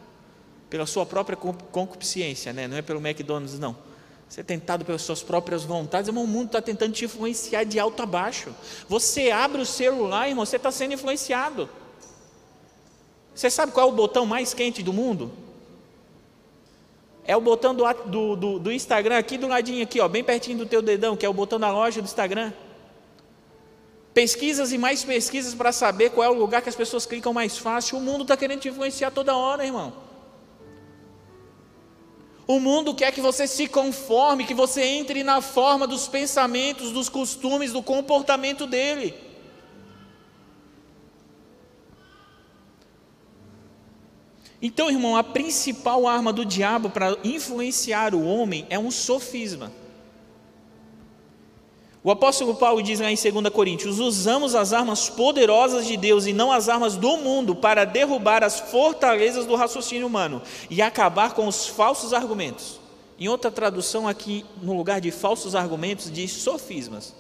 pela 0.71 0.87
sua 0.87 1.07
própria 1.07 1.37
concupiscência, 1.37 2.53
né? 2.53 2.67
não 2.67 2.77
é 2.77 2.83
pelo 2.83 2.99
McDonald's, 3.05 3.59
não. 3.59 3.77
Você 4.29 4.41
é 4.41 4.45
tentado 4.45 4.85
pelas 4.85 5.03
suas 5.03 5.23
próprias 5.23 5.63
vontades, 5.63 6.09
irmão, 6.09 6.25
o 6.25 6.27
mundo 6.27 6.47
está 6.47 6.61
tentando 6.61 6.93
te 6.93 7.05
influenciar 7.05 7.63
de 7.63 7.79
alto 7.79 8.03
a 8.03 8.07
baixo. 8.07 8.53
Você 8.89 9.31
abre 9.31 9.63
o 9.63 9.67
celular, 9.67 10.29
irmão, 10.29 10.45
você 10.45 10.57
está 10.57 10.73
sendo 10.73 10.95
influenciado. 10.95 11.69
Você 13.35 13.49
sabe 13.51 13.71
qual 13.71 13.89
é 13.89 13.93
o 13.93 13.95
botão 13.95 14.27
mais 14.27 14.55
quente 14.55 14.83
do 14.83 14.93
mundo? 14.93 15.31
É 17.25 17.37
o 17.37 17.41
botão 17.41 17.75
do, 17.75 17.85
do, 17.93 18.37
do, 18.37 18.59
do 18.59 18.73
Instagram 18.73 19.19
aqui 19.19 19.39
do 19.39 19.47
ladinho, 19.47 19.83
aqui, 19.83 20.01
ó, 20.01 20.09
bem 20.09 20.25
pertinho 20.25 20.59
do 20.59 20.67
teu 20.67 20.83
dedão, 20.83 21.17
que 21.17 21.25
é 21.25 21.29
o 21.29 21.33
botão 21.33 21.61
da 21.61 21.71
loja 21.71 22.03
do 22.03 22.05
Instagram. 22.05 22.53
Pesquisas 24.15 24.73
e 24.73 24.79
mais 24.79 25.03
pesquisas 25.03 25.55
para 25.55 25.73
saber 25.73 26.11
qual 26.11 26.25
é 26.25 26.31
o 26.31 26.39
lugar 26.39 26.63
que 26.63 26.69
as 26.69 26.77
pessoas 26.77 27.05
clicam 27.05 27.33
mais 27.33 27.59
fácil. 27.59 27.99
O 27.99 28.01
mundo 28.01 28.23
está 28.23 28.37
querendo 28.37 28.61
te 28.61 28.69
influenciar 28.69 29.11
toda 29.11 29.37
hora, 29.37 29.67
irmão. 29.67 29.93
O 32.47 32.61
mundo 32.61 32.95
quer 32.95 33.11
que 33.11 33.21
você 33.21 33.47
se 33.49 33.67
conforme, 33.67 34.45
que 34.45 34.55
você 34.55 34.83
entre 34.83 35.25
na 35.25 35.41
forma 35.41 35.87
dos 35.87 36.07
pensamentos, 36.07 36.93
dos 36.93 37.09
costumes, 37.09 37.73
do 37.73 37.83
comportamento 37.83 38.67
dele. 38.67 39.15
Então, 44.63 44.89
irmão, 44.91 45.17
a 45.17 45.25
principal 45.25 46.07
arma 46.07 46.33
do 46.33 46.45
diabo 46.45 46.89
para 46.89 47.17
influenciar 47.25 48.15
o 48.15 48.25
homem 48.25 48.67
é 48.71 48.79
um 48.79 48.91
sofisma. 48.91 49.73
O 52.05 52.11
apóstolo 52.11 52.55
Paulo 52.55 52.83
diz 52.83 53.01
lá 53.01 53.11
em 53.11 53.17
2 53.17 53.49
Coríntios: 53.49 53.99
usamos 53.99 54.55
as 54.55 54.75
armas 54.75 55.09
poderosas 55.09 55.87
de 55.87 55.97
Deus 55.97 56.27
e 56.27 56.33
não 56.35 56.53
as 56.53 56.69
armas 56.69 56.97
do 56.97 57.17
mundo 57.17 57.57
para 57.57 57.85
derrubar 57.85 58.45
as 58.45 58.61
fortalezas 58.61 59.47
do 59.47 59.57
raciocínio 59.57 60.07
humano 60.07 60.43
e 60.69 60.83
acabar 60.83 61.33
com 61.33 61.49
os 61.49 61.67
falsos 61.67 62.13
argumentos. 62.13 62.79
Em 63.19 63.29
outra 63.29 63.51
tradução, 63.51 64.07
aqui 64.07 64.45
no 64.61 64.77
lugar 64.77 65.01
de 65.01 65.11
falsos 65.11 65.55
argumentos, 65.55 66.13
diz 66.13 66.31
sofismas. 66.31 67.15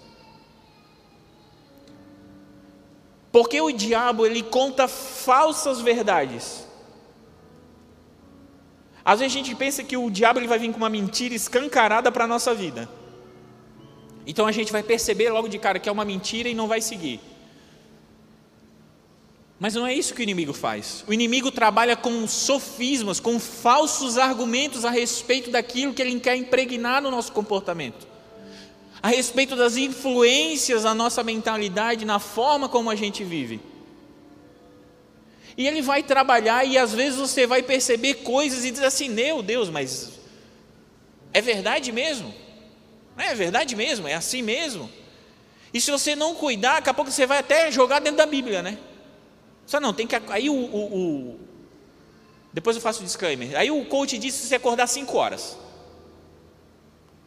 Porque 3.32 3.60
o 3.60 3.72
diabo 3.72 4.26
ele 4.26 4.42
conta 4.42 4.86
falsas 4.86 5.80
verdades 5.80 6.64
às 9.04 9.20
vezes 9.20 9.34
a 9.34 9.38
gente 9.38 9.54
pensa 9.54 9.84
que 9.84 9.96
o 9.96 10.08
diabo 10.08 10.38
ele 10.38 10.48
vai 10.48 10.58
vir 10.58 10.72
com 10.72 10.78
uma 10.78 10.88
mentira 10.88 11.34
escancarada 11.34 12.10
para 12.10 12.24
a 12.24 12.26
nossa 12.26 12.54
vida. 12.54 12.88
Então 14.26 14.46
a 14.46 14.52
gente 14.52 14.72
vai 14.72 14.82
perceber 14.82 15.30
logo 15.30 15.48
de 15.48 15.58
cara 15.58 15.78
que 15.78 15.88
é 15.88 15.92
uma 15.92 16.04
mentira 16.04 16.48
e 16.48 16.54
não 16.54 16.66
vai 16.66 16.80
seguir. 16.80 17.20
Mas 19.58 19.74
não 19.74 19.86
é 19.86 19.94
isso 19.94 20.14
que 20.14 20.20
o 20.20 20.22
inimigo 20.22 20.52
faz. 20.52 21.04
O 21.06 21.12
inimigo 21.12 21.50
trabalha 21.50 21.96
com 21.96 22.26
sofismas, 22.26 23.20
com 23.20 23.38
falsos 23.38 24.18
argumentos 24.18 24.84
a 24.84 24.90
respeito 24.90 25.50
daquilo 25.50 25.94
que 25.94 26.02
ele 26.02 26.18
quer 26.18 26.36
impregnar 26.36 27.00
no 27.00 27.10
nosso 27.10 27.32
comportamento, 27.32 28.06
a 29.02 29.08
respeito 29.08 29.54
das 29.54 29.76
influências 29.76 30.84
na 30.84 30.94
nossa 30.94 31.22
mentalidade, 31.22 32.04
na 32.04 32.18
forma 32.18 32.68
como 32.68 32.90
a 32.90 32.94
gente 32.94 33.22
vive. 33.22 33.60
E 35.56 35.66
ele 35.68 35.80
vai 35.80 36.02
trabalhar 36.02 36.64
e 36.64 36.76
às 36.76 36.92
vezes 36.92 37.18
você 37.18 37.46
vai 37.46 37.62
perceber 37.62 38.14
coisas 38.14 38.64
e 38.64 38.70
diz 38.72 38.82
assim: 38.82 39.08
Meu 39.08 39.40
Deus, 39.40 39.70
mas 39.70 40.18
é 41.32 41.40
verdade 41.40 41.92
mesmo? 41.92 42.34
É 43.16 43.34
verdade 43.34 43.76
mesmo? 43.76 44.08
É 44.08 44.14
assim 44.14 44.42
mesmo? 44.42 44.90
E 45.72 45.80
se 45.80 45.90
você 45.90 46.14
não 46.14 46.34
cuidar, 46.34 46.74
daqui 46.74 46.90
a 46.90 46.94
pouco 46.94 47.10
você 47.10 47.26
vai 47.26 47.38
até 47.38 47.70
jogar 47.70 47.98
dentro 47.98 48.18
da 48.18 48.26
Bíblia, 48.26 48.62
né? 48.62 48.78
Só 49.66 49.80
não, 49.80 49.92
tem 49.92 50.06
que. 50.06 50.14
Aí 50.28 50.48
o, 50.48 50.54
o, 50.54 50.96
o 50.96 51.40
depois 52.52 52.76
eu 52.76 52.82
faço 52.82 53.00
o 53.00 53.04
disclaimer. 53.04 53.58
Aí 53.58 53.70
o 53.70 53.84
coach 53.86 54.16
disse 54.16 54.38
se 54.38 54.46
você 54.46 54.54
acordar 54.54 54.86
5 54.86 55.16
horas. 55.16 55.58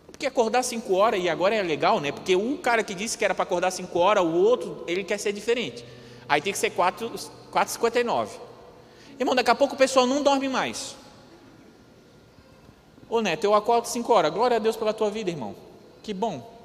Porque 0.10 0.25
acordar 0.25 0.63
5 0.63 0.94
horas 0.94 1.22
e 1.22 1.27
agora 1.27 1.53
é 1.53 1.62
legal, 1.62 2.00
né? 2.00 2.13
Porque 2.13 2.36
o 2.36 2.58
cara 2.58 2.82
que 2.82 2.96
disse 2.96 3.17
que 3.17 3.25
era 3.25 3.36
para 3.36 3.44
acordar 3.44 3.72
5 3.72 4.00
horas, 4.00 4.24
o 4.24 4.32
outro, 4.34 4.86
ele 4.88 5.03
quer 5.03 5.17
ser 5.17 5.34
diferente. 5.34 5.84
Aí 6.29 6.41
tem 6.41 6.53
que 6.53 6.58
ser 6.58 6.72
4,59. 6.72 8.29
Irmão, 9.20 9.36
daqui 9.36 9.51
a 9.51 9.56
pouco 9.56 9.75
o 9.75 9.77
pessoal 9.77 10.08
não 10.08 10.24
dorme 10.24 10.48
mais. 10.48 10.96
Ô 13.10 13.20
Neto, 13.20 13.44
eu 13.44 13.53
acordo 13.53 13.86
5 13.86 14.13
horas. 14.13 14.34
Glória 14.34 14.56
a 14.56 14.60
Deus 14.60 14.78
pela 14.78 14.93
tua 14.93 15.10
vida, 15.10 15.30
irmão. 15.30 15.66
Que 16.08 16.13
bom. 16.13 16.63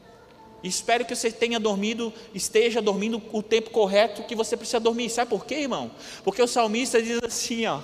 Espero 0.62 1.04
que 1.04 1.16
você 1.16 1.28
tenha 1.28 1.58
dormido, 1.58 2.12
esteja 2.32 2.80
dormindo 2.80 3.20
o 3.32 3.42
tempo 3.42 3.70
correto 3.70 4.22
que 4.22 4.36
você 4.36 4.56
precisa 4.56 4.78
dormir. 4.78 5.10
Sabe 5.10 5.30
por 5.30 5.44
quê, 5.44 5.56
irmão? 5.56 5.90
Porque 6.22 6.40
o 6.40 6.46
salmista 6.46 7.02
diz 7.02 7.18
assim, 7.24 7.66
ó. 7.66 7.80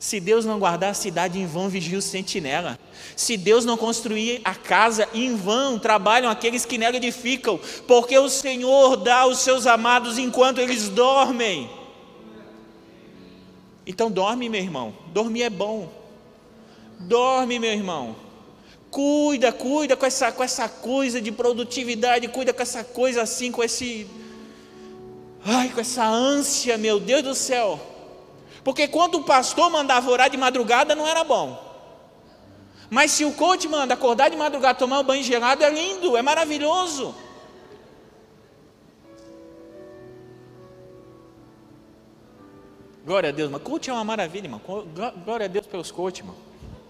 Se 0.00 0.18
Deus 0.18 0.44
não 0.44 0.58
guardar 0.58 0.90
a 0.90 0.94
cidade, 0.94 1.38
em 1.38 1.46
vão 1.46 1.68
vigia 1.68 1.96
o 1.96 2.02
sentinela. 2.02 2.76
Se 3.14 3.36
Deus 3.36 3.64
não 3.64 3.76
construir 3.76 4.40
a 4.44 4.52
casa, 4.52 5.08
em 5.14 5.36
vão 5.36 5.78
trabalham 5.78 6.28
aqueles 6.28 6.64
que 6.64 6.76
nela 6.76 6.96
edificam, 6.96 7.60
porque 7.86 8.18
o 8.18 8.28
Senhor 8.28 8.96
dá 8.96 9.18
aos 9.18 9.38
seus 9.38 9.64
amados 9.64 10.18
enquanto 10.18 10.60
eles 10.60 10.88
dormem. 10.88 11.70
Então 13.86 14.10
dorme, 14.10 14.48
meu 14.48 14.60
irmão. 14.60 14.92
Dormir 15.12 15.44
é 15.44 15.50
bom. 15.50 15.88
Dorme, 16.98 17.60
meu 17.60 17.70
irmão. 17.70 18.25
Cuida, 18.90 19.52
cuida 19.52 19.96
com 19.96 20.06
essa, 20.06 20.32
com 20.32 20.42
essa 20.42 20.68
coisa 20.68 21.20
de 21.20 21.30
produtividade, 21.30 22.28
cuida 22.28 22.52
com 22.52 22.62
essa 22.62 22.84
coisa 22.84 23.22
assim, 23.22 23.52
com 23.52 23.62
esse. 23.62 24.06
Ai, 25.44 25.68
com 25.68 25.80
essa 25.80 26.04
ânsia, 26.04 26.76
meu 26.78 26.98
Deus 26.98 27.22
do 27.22 27.34
céu. 27.34 27.80
Porque 28.64 28.88
quando 28.88 29.16
o 29.16 29.24
pastor 29.24 29.70
mandava 29.70 30.10
orar 30.10 30.28
de 30.28 30.36
madrugada, 30.36 30.94
não 30.94 31.06
era 31.06 31.22
bom. 31.22 31.64
Mas 32.90 33.10
se 33.12 33.24
o 33.24 33.32
coach 33.32 33.68
manda 33.68 33.94
acordar 33.94 34.30
de 34.30 34.36
madrugada, 34.36 34.78
tomar 34.78 35.00
um 35.00 35.04
banho 35.04 35.22
gelado, 35.22 35.62
é 35.62 35.70
lindo, 35.70 36.16
é 36.16 36.22
maravilhoso. 36.22 37.14
Glória 43.04 43.28
a 43.28 43.32
Deus, 43.32 43.50
mas 43.50 43.62
coach 43.62 43.88
é 43.88 43.92
uma 43.92 44.02
maravilha, 44.02 44.46
irmão. 44.46 44.60
Glória 45.24 45.46
a 45.46 45.48
Deus 45.48 45.66
pelos 45.66 45.92
coach, 45.92 46.18
irmão. 46.18 46.34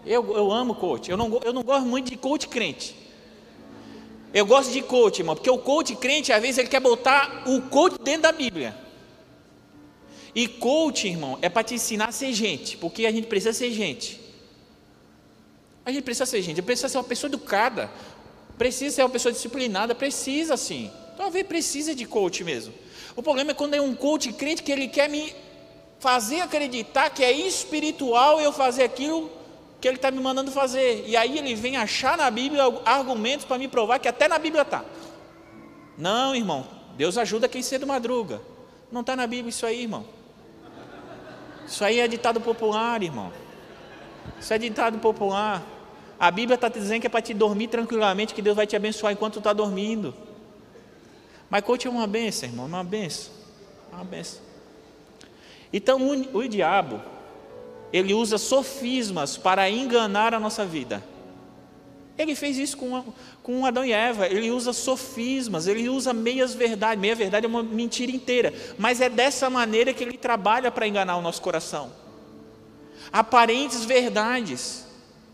Eu, 0.06 0.36
eu 0.36 0.52
amo 0.52 0.76
coach. 0.76 1.10
Eu 1.10 1.16
não, 1.16 1.40
eu 1.44 1.52
não 1.52 1.64
gosto 1.64 1.84
muito 1.84 2.08
de 2.08 2.16
coach 2.16 2.46
crente. 2.46 2.94
Eu 4.32 4.46
gosto 4.46 4.70
de 4.70 4.80
coach, 4.82 5.18
irmão, 5.18 5.34
porque 5.34 5.50
o 5.50 5.58
coach 5.58 5.96
crente, 5.96 6.32
às 6.32 6.40
vezes, 6.40 6.58
ele 6.58 6.68
quer 6.68 6.80
botar 6.80 7.42
o 7.46 7.62
coach 7.62 7.98
dentro 8.02 8.22
da 8.22 8.32
Bíblia. 8.32 8.76
E 10.34 10.46
coach, 10.46 11.08
irmão, 11.08 11.38
é 11.40 11.48
para 11.48 11.64
te 11.64 11.74
ensinar 11.74 12.08
a 12.08 12.12
ser 12.12 12.32
gente, 12.32 12.76
porque 12.76 13.06
a 13.06 13.10
gente 13.10 13.26
precisa 13.26 13.52
ser 13.52 13.70
gente. 13.70 14.20
A 15.84 15.90
gente 15.90 16.04
precisa 16.04 16.26
ser 16.26 16.42
gente, 16.42 16.60
precisa 16.60 16.88
ser 16.88 16.98
uma 16.98 17.04
pessoa 17.04 17.30
educada, 17.30 17.90
precisa 18.58 18.94
ser 18.94 19.02
uma 19.02 19.08
pessoa 19.08 19.32
disciplinada, 19.32 19.94
precisa 19.94 20.56
sim. 20.56 20.90
Talvez 21.16 21.46
precisa 21.46 21.94
de 21.94 22.04
coach 22.04 22.44
mesmo. 22.44 22.74
O 23.16 23.22
problema 23.22 23.52
é 23.52 23.54
quando 23.54 23.74
é 23.74 23.80
um 23.80 23.94
coach 23.94 24.32
crente 24.34 24.62
que 24.62 24.70
ele 24.70 24.88
quer 24.88 25.08
me 25.08 25.34
fazer 25.98 26.40
acreditar 26.40 27.08
que 27.08 27.24
é 27.24 27.32
espiritual 27.32 28.38
eu 28.38 28.52
fazer 28.52 28.82
aquilo 28.82 29.30
que 29.80 29.86
ele 29.86 29.96
está 29.96 30.10
me 30.10 30.20
mandando 30.20 30.50
fazer. 30.50 31.04
E 31.06 31.16
aí 31.16 31.38
ele 31.38 31.54
vem 31.54 31.76
achar 31.76 32.16
na 32.16 32.30
Bíblia 32.30 32.62
argumentos 32.84 33.44
para 33.44 33.58
me 33.58 33.68
provar 33.68 33.98
que 33.98 34.08
até 34.08 34.28
na 34.28 34.38
Bíblia 34.38 34.62
está. 34.62 34.84
Não, 35.96 36.34
irmão, 36.34 36.66
Deus 36.96 37.16
ajuda 37.18 37.48
quem 37.48 37.62
cedo 37.62 37.86
madruga. 37.86 38.40
Não 38.90 39.00
está 39.00 39.16
na 39.16 39.26
Bíblia 39.26 39.50
isso 39.50 39.66
aí, 39.66 39.82
irmão. 39.82 40.04
Isso 41.66 41.84
aí 41.84 42.00
é 42.00 42.06
ditado 42.06 42.40
popular, 42.40 43.02
irmão. 43.02 43.32
Isso 44.40 44.52
é 44.52 44.58
ditado 44.58 44.98
popular. 44.98 45.62
A 46.18 46.30
Bíblia 46.30 46.54
está 46.54 46.68
dizendo 46.68 47.00
que 47.00 47.06
é 47.06 47.10
para 47.10 47.20
te 47.20 47.34
dormir 47.34 47.68
tranquilamente, 47.68 48.34
que 48.34 48.40
Deus 48.40 48.56
vai 48.56 48.66
te 48.66 48.76
abençoar 48.76 49.12
enquanto 49.12 49.34
tu 49.34 49.38
está 49.38 49.52
dormindo. 49.52 50.14
Mas 51.50 51.62
é 51.84 51.88
uma 51.88 52.06
benção, 52.06 52.48
irmão, 52.48 52.66
uma 52.66 52.82
benção. 52.82 53.32
Uma 53.92 54.04
benção. 54.04 54.40
Então 55.72 56.00
o, 56.00 56.38
o 56.38 56.48
diabo, 56.48 57.00
ele 57.92 58.12
usa 58.14 58.38
sofismas 58.38 59.36
para 59.36 59.68
enganar 59.70 60.34
a 60.34 60.40
nossa 60.40 60.64
vida. 60.64 61.02
Ele 62.18 62.34
fez 62.34 62.56
isso 62.56 62.76
com, 62.76 63.04
com 63.42 63.66
Adão 63.66 63.84
e 63.84 63.92
Eva, 63.92 64.26
ele 64.26 64.50
usa 64.50 64.72
sofismas, 64.72 65.66
ele 65.66 65.88
usa 65.88 66.14
meias 66.14 66.54
verdades, 66.54 67.00
meia 67.00 67.14
verdade 67.14 67.44
é 67.44 67.48
uma 67.48 67.62
mentira 67.62 68.10
inteira, 68.10 68.54
mas 68.78 69.00
é 69.00 69.08
dessa 69.08 69.50
maneira 69.50 69.92
que 69.92 70.02
ele 70.02 70.16
trabalha 70.16 70.70
para 70.70 70.88
enganar 70.88 71.16
o 71.16 71.22
nosso 71.22 71.42
coração. 71.42 71.92
Aparentes 73.12 73.84
verdades, 73.84 74.86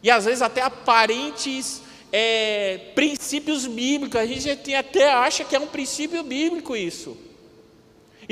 e 0.03 0.11
às 0.11 0.25
vezes 0.25 0.43
até 0.43 0.61
aparentes 0.61 1.83
é, 2.11 2.91
princípios 2.95 3.67
bíblicos, 3.67 4.21
a 4.21 4.27
gente 4.27 4.75
até 4.75 5.13
acha 5.13 5.45
que 5.45 5.55
é 5.55 5.61
um 5.61 5.69
princípio 5.69 6.23
bíblico 6.25 6.77
isso. 6.77 7.17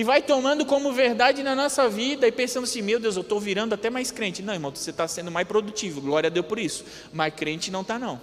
E 0.01 0.03
vai 0.03 0.23
tomando 0.23 0.65
como 0.65 0.95
verdade 0.95 1.43
na 1.43 1.55
nossa 1.55 1.87
vida 1.87 2.27
e 2.27 2.33
pensando 2.33 2.65
assim: 2.65 2.81
meu 2.81 2.99
Deus, 2.99 3.17
eu 3.17 3.21
estou 3.21 3.39
virando 3.39 3.75
até 3.75 3.91
mais 3.91 4.11
crente. 4.11 4.41
Não, 4.41 4.55
irmão, 4.55 4.75
você 4.75 4.89
está 4.89 5.07
sendo 5.07 5.31
mais 5.31 5.47
produtivo, 5.47 6.01
glória 6.01 6.29
a 6.29 6.31
Deus 6.31 6.47
por 6.47 6.59
isso. 6.59 6.87
Mas 7.13 7.35
crente 7.35 7.71
não 7.71 7.83
está, 7.83 7.99
não. 7.99 8.19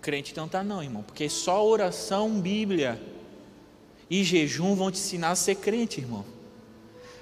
Crente 0.00 0.32
não 0.36 0.46
está, 0.46 0.62
não, 0.62 0.80
irmão, 0.80 1.02
porque 1.02 1.28
só 1.28 1.66
oração, 1.66 2.40
Bíblia 2.40 3.02
e 4.08 4.22
jejum 4.22 4.76
vão 4.76 4.88
te 4.88 5.00
ensinar 5.00 5.30
a 5.30 5.34
ser 5.34 5.56
crente, 5.56 5.98
irmão. 5.98 6.24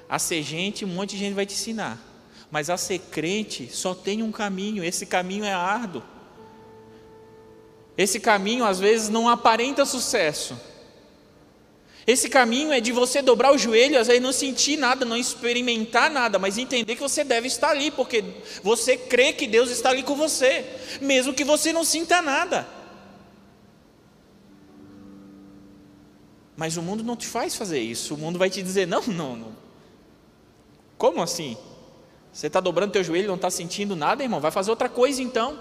A 0.06 0.18
ser 0.18 0.42
gente, 0.42 0.84
um 0.84 0.88
monte 0.88 1.12
de 1.12 1.16
gente 1.20 1.32
vai 1.32 1.46
te 1.46 1.54
ensinar. 1.54 1.98
Mas 2.50 2.68
a 2.68 2.76
ser 2.76 2.98
crente 2.98 3.70
só 3.72 3.94
tem 3.94 4.22
um 4.22 4.30
caminho, 4.30 4.84
esse 4.84 5.06
caminho 5.06 5.46
é 5.46 5.54
árduo. 5.54 6.02
Esse 7.96 8.20
caminho 8.20 8.66
às 8.66 8.78
vezes 8.78 9.08
não 9.08 9.30
aparenta 9.30 9.86
sucesso. 9.86 10.60
Esse 12.08 12.30
caminho 12.30 12.72
é 12.72 12.80
de 12.80 12.90
você 12.90 13.20
dobrar 13.20 13.52
os 13.52 13.60
joelhos 13.60 14.08
e 14.08 14.18
não 14.18 14.32
sentir 14.32 14.78
nada, 14.78 15.04
não 15.04 15.14
experimentar 15.14 16.10
nada, 16.10 16.38
mas 16.38 16.56
entender 16.56 16.94
que 16.94 17.02
você 17.02 17.22
deve 17.22 17.48
estar 17.48 17.68
ali, 17.68 17.90
porque 17.90 18.24
você 18.62 18.96
crê 18.96 19.34
que 19.34 19.46
Deus 19.46 19.70
está 19.70 19.90
ali 19.90 20.02
com 20.02 20.16
você, 20.16 20.64
mesmo 21.02 21.34
que 21.34 21.44
você 21.44 21.70
não 21.70 21.84
sinta 21.84 22.22
nada. 22.22 22.66
Mas 26.56 26.78
o 26.78 26.82
mundo 26.82 27.04
não 27.04 27.14
te 27.14 27.26
faz 27.26 27.54
fazer 27.54 27.78
isso. 27.78 28.14
O 28.14 28.18
mundo 28.18 28.38
vai 28.38 28.48
te 28.48 28.62
dizer: 28.62 28.86
não, 28.86 29.02
não, 29.06 29.36
não. 29.36 29.56
Como 30.96 31.20
assim? 31.20 31.58
Você 32.32 32.46
está 32.46 32.58
dobrando 32.58 32.90
teu 32.90 33.04
joelho 33.04 33.28
não 33.28 33.34
está 33.34 33.50
sentindo 33.50 33.94
nada, 33.94 34.22
irmão? 34.22 34.40
Vai 34.40 34.50
fazer 34.50 34.70
outra 34.70 34.88
coisa 34.88 35.22
então. 35.22 35.60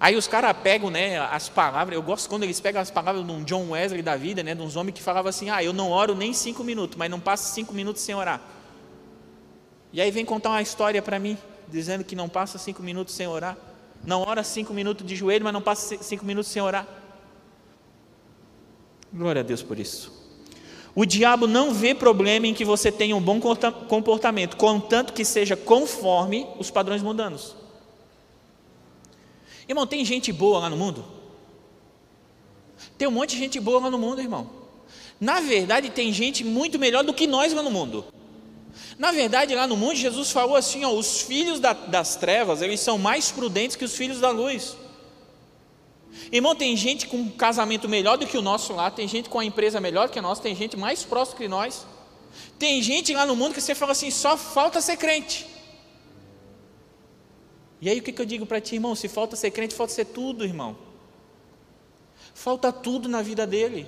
Aí 0.00 0.14
os 0.14 0.28
caras 0.28 0.56
pegam 0.62 0.90
né, 0.90 1.18
as 1.18 1.48
palavras, 1.48 1.96
eu 1.96 2.02
gosto 2.02 2.28
quando 2.28 2.44
eles 2.44 2.60
pegam 2.60 2.80
as 2.80 2.90
palavras 2.90 3.26
de 3.26 3.32
um 3.32 3.42
John 3.42 3.70
Wesley 3.70 4.00
da 4.00 4.16
vida, 4.16 4.44
né, 4.44 4.54
de 4.54 4.62
uns 4.62 4.76
homens 4.76 4.94
que 4.94 5.02
falavam 5.02 5.28
assim: 5.28 5.50
ah, 5.50 5.62
eu 5.62 5.72
não 5.72 5.90
oro 5.90 6.14
nem 6.14 6.32
cinco 6.32 6.62
minutos, 6.62 6.96
mas 6.96 7.10
não 7.10 7.18
passo 7.18 7.52
cinco 7.52 7.74
minutos 7.74 8.02
sem 8.02 8.14
orar. 8.14 8.40
E 9.92 10.00
aí 10.00 10.10
vem 10.10 10.24
contar 10.24 10.50
uma 10.50 10.62
história 10.62 11.02
para 11.02 11.18
mim, 11.18 11.36
dizendo 11.66 12.04
que 12.04 12.14
não 12.14 12.28
passa 12.28 12.58
cinco 12.58 12.82
minutos 12.82 13.14
sem 13.14 13.26
orar. 13.26 13.56
Não 14.04 14.22
ora 14.22 14.44
cinco 14.44 14.72
minutos 14.72 15.04
de 15.04 15.16
joelho, 15.16 15.44
mas 15.44 15.52
não 15.52 15.62
passa 15.62 15.96
cinco 16.00 16.24
minutos 16.24 16.50
sem 16.50 16.62
orar. 16.62 16.86
Glória 19.12 19.40
a 19.40 19.42
Deus 19.42 19.62
por 19.62 19.80
isso. 19.80 20.16
O 20.94 21.04
diabo 21.04 21.46
não 21.46 21.72
vê 21.72 21.94
problema 21.94 22.46
em 22.46 22.54
que 22.54 22.64
você 22.64 22.92
tenha 22.92 23.16
um 23.16 23.20
bom 23.20 23.40
comportamento, 23.88 24.56
contanto 24.56 25.12
que 25.12 25.24
seja 25.24 25.56
conforme 25.56 26.46
os 26.58 26.70
padrões 26.70 27.02
mundanos. 27.02 27.57
Irmão, 29.68 29.86
tem 29.86 30.04
gente 30.04 30.32
boa 30.32 30.60
lá 30.60 30.70
no 30.70 30.76
mundo? 30.76 31.04
Tem 32.96 33.06
um 33.06 33.10
monte 33.10 33.30
de 33.30 33.38
gente 33.38 33.60
boa 33.60 33.80
lá 33.80 33.90
no 33.90 33.98
mundo, 33.98 34.20
irmão. 34.20 34.50
Na 35.20 35.40
verdade, 35.40 35.90
tem 35.90 36.12
gente 36.12 36.44
muito 36.44 36.78
melhor 36.78 37.04
do 37.04 37.12
que 37.12 37.26
nós 37.26 37.52
lá 37.52 37.62
no 37.62 37.70
mundo. 37.70 38.04
Na 38.98 39.12
verdade, 39.12 39.54
lá 39.54 39.66
no 39.66 39.76
mundo, 39.76 39.96
Jesus 39.96 40.30
falou 40.30 40.56
assim: 40.56 40.84
ó, 40.84 40.90
os 40.90 41.20
filhos 41.20 41.60
da, 41.60 41.72
das 41.72 42.16
trevas, 42.16 42.62
eles 42.62 42.80
são 42.80 42.98
mais 42.98 43.30
prudentes 43.30 43.76
que 43.76 43.84
os 43.84 43.94
filhos 43.94 44.20
da 44.20 44.30
luz. 44.30 44.76
Irmão, 46.32 46.54
tem 46.54 46.76
gente 46.76 47.06
com 47.06 47.18
um 47.18 47.30
casamento 47.30 47.88
melhor 47.88 48.16
do 48.16 48.26
que 48.26 48.36
o 48.36 48.42
nosso 48.42 48.72
lá, 48.72 48.90
tem 48.90 49.06
gente 49.06 49.28
com 49.28 49.38
a 49.38 49.44
empresa 49.44 49.80
melhor 49.80 50.08
que 50.08 50.20
nossa, 50.20 50.42
tem 50.42 50.54
gente 50.54 50.76
mais 50.76 51.02
próxima 51.02 51.38
que 51.38 51.48
nós. 51.48 51.86
Tem 52.58 52.82
gente 52.82 53.12
lá 53.14 53.26
no 53.26 53.36
mundo 53.36 53.54
que 53.54 53.60
você 53.60 53.74
fala 53.74 53.92
assim: 53.92 54.10
só 54.10 54.36
falta 54.36 54.80
ser 54.80 54.96
crente. 54.96 55.46
E 57.80 57.88
aí 57.88 57.98
o 57.98 58.02
que, 58.02 58.12
que 58.12 58.20
eu 58.20 58.26
digo 58.26 58.44
para 58.44 58.60
ti, 58.60 58.74
irmão? 58.74 58.94
Se 58.94 59.08
falta 59.08 59.36
ser 59.36 59.50
crente, 59.50 59.74
falta 59.74 59.92
ser 59.92 60.06
tudo, 60.06 60.44
irmão. 60.44 60.76
Falta 62.34 62.72
tudo 62.72 63.08
na 63.08 63.22
vida 63.22 63.46
dele. 63.46 63.86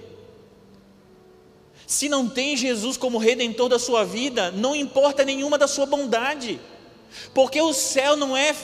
Se 1.87 2.09
não 2.09 2.29
tem 2.29 2.57
Jesus 2.57 2.97
como 2.97 3.19
redentor 3.19 3.69
da 3.69 3.79
sua 3.79 4.05
vida, 4.05 4.51
não 4.53 4.77
importa 4.77 5.25
nenhuma 5.25 5.59
da 5.59 5.67
sua 5.67 5.87
bondade, 5.87 6.61
porque 7.35 7.61
o 7.61 7.73
céu 7.73 8.17
não 8.17 8.37
é 8.37 8.55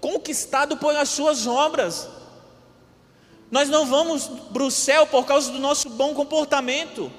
conquistado 0.00 0.76
pelas 0.76 1.08
suas 1.08 1.46
obras. 1.46 2.08
Nós 3.50 3.68
não 3.68 3.86
vamos 3.86 4.28
para 4.52 4.64
o 4.64 4.70
céu 4.70 5.06
por 5.06 5.24
causa 5.24 5.52
do 5.52 5.58
nosso 5.58 5.88
bom 5.90 6.14
comportamento. 6.14 7.10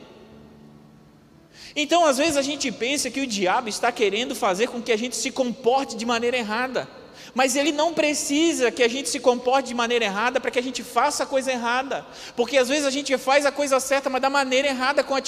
Então, 1.75 2.05
às 2.05 2.17
vezes, 2.17 2.35
a 2.35 2.41
gente 2.41 2.71
pensa 2.71 3.09
que 3.09 3.21
o 3.21 3.27
diabo 3.27 3.69
está 3.69 3.91
querendo 3.91 4.35
fazer 4.35 4.67
com 4.67 4.81
que 4.81 4.91
a 4.91 4.97
gente 4.97 5.15
se 5.15 5.31
comporte 5.31 5.95
de 5.95 6.05
maneira 6.05 6.37
errada. 6.37 6.98
Mas 7.33 7.55
ele 7.55 7.71
não 7.71 7.93
precisa 7.93 8.71
que 8.71 8.83
a 8.83 8.87
gente 8.87 9.09
se 9.09 9.19
comporte 9.19 9.67
de 9.67 9.75
maneira 9.75 10.05
errada 10.05 10.39
para 10.39 10.51
que 10.51 10.59
a 10.59 10.63
gente 10.63 10.83
faça 10.83 11.23
a 11.23 11.25
coisa 11.25 11.51
errada. 11.51 12.05
Porque 12.35 12.57
às 12.57 12.69
vezes 12.69 12.85
a 12.85 12.91
gente 12.91 13.15
faz 13.17 13.45
a 13.45 13.51
coisa 13.51 13.79
certa, 13.79 14.09
mas 14.09 14.21
da 14.21 14.29
maneira 14.29 14.67
errada, 14.67 15.03
com 15.03 15.15
a, 15.15 15.21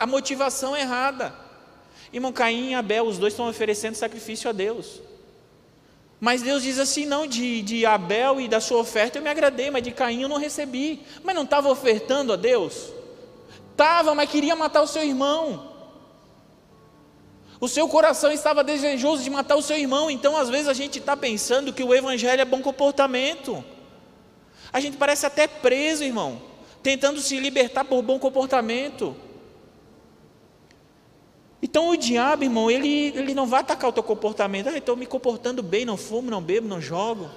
a 0.00 0.06
motivação 0.06 0.76
errada. 0.76 1.34
Irmão 2.12 2.32
Caim 2.32 2.70
e 2.70 2.74
Abel, 2.74 3.06
os 3.06 3.18
dois 3.18 3.32
estão 3.32 3.48
oferecendo 3.48 3.94
sacrifício 3.94 4.48
a 4.48 4.52
Deus. 4.52 5.00
Mas 6.20 6.42
Deus 6.42 6.62
diz 6.62 6.78
assim: 6.78 7.04
não, 7.04 7.26
de, 7.26 7.60
de 7.60 7.84
Abel 7.84 8.40
e 8.40 8.48
da 8.48 8.60
sua 8.60 8.78
oferta 8.78 9.18
eu 9.18 9.22
me 9.22 9.28
agradei, 9.28 9.70
mas 9.70 9.82
de 9.82 9.90
Caim 9.90 10.22
eu 10.22 10.28
não 10.28 10.38
recebi. 10.38 11.02
Mas 11.22 11.34
não 11.34 11.42
estava 11.42 11.68
ofertando 11.68 12.32
a 12.32 12.36
Deus? 12.36 12.92
Estava, 13.72 14.14
mas 14.14 14.30
queria 14.30 14.54
matar 14.54 14.82
o 14.82 14.86
seu 14.86 15.02
irmão. 15.02 15.73
O 17.60 17.68
seu 17.68 17.88
coração 17.88 18.32
estava 18.32 18.64
desejoso 18.64 19.22
de 19.22 19.30
matar 19.30 19.56
o 19.56 19.62
seu 19.62 19.78
irmão, 19.78 20.10
então 20.10 20.36
às 20.36 20.50
vezes 20.50 20.68
a 20.68 20.72
gente 20.72 20.98
está 20.98 21.16
pensando 21.16 21.72
que 21.72 21.82
o 21.82 21.94
Evangelho 21.94 22.42
é 22.42 22.44
bom 22.44 22.60
comportamento. 22.60 23.64
A 24.72 24.80
gente 24.80 24.96
parece 24.96 25.24
até 25.24 25.46
preso, 25.46 26.02
irmão, 26.02 26.42
tentando 26.82 27.20
se 27.20 27.38
libertar 27.38 27.84
por 27.84 28.02
bom 28.02 28.18
comportamento. 28.18 29.16
Então 31.62 31.88
o 31.88 31.96
diabo, 31.96 32.44
irmão, 32.44 32.70
ele, 32.70 33.12
ele 33.16 33.34
não 33.34 33.46
vai 33.46 33.60
atacar 33.60 33.88
o 33.88 33.92
teu 33.92 34.02
comportamento. 34.02 34.68
Ah, 34.68 34.76
estou 34.76 34.96
me 34.96 35.06
comportando 35.06 35.62
bem, 35.62 35.84
não 35.84 35.96
fumo, 35.96 36.30
não 36.30 36.42
bebo, 36.42 36.68
não 36.68 36.80
jogo, 36.80 37.30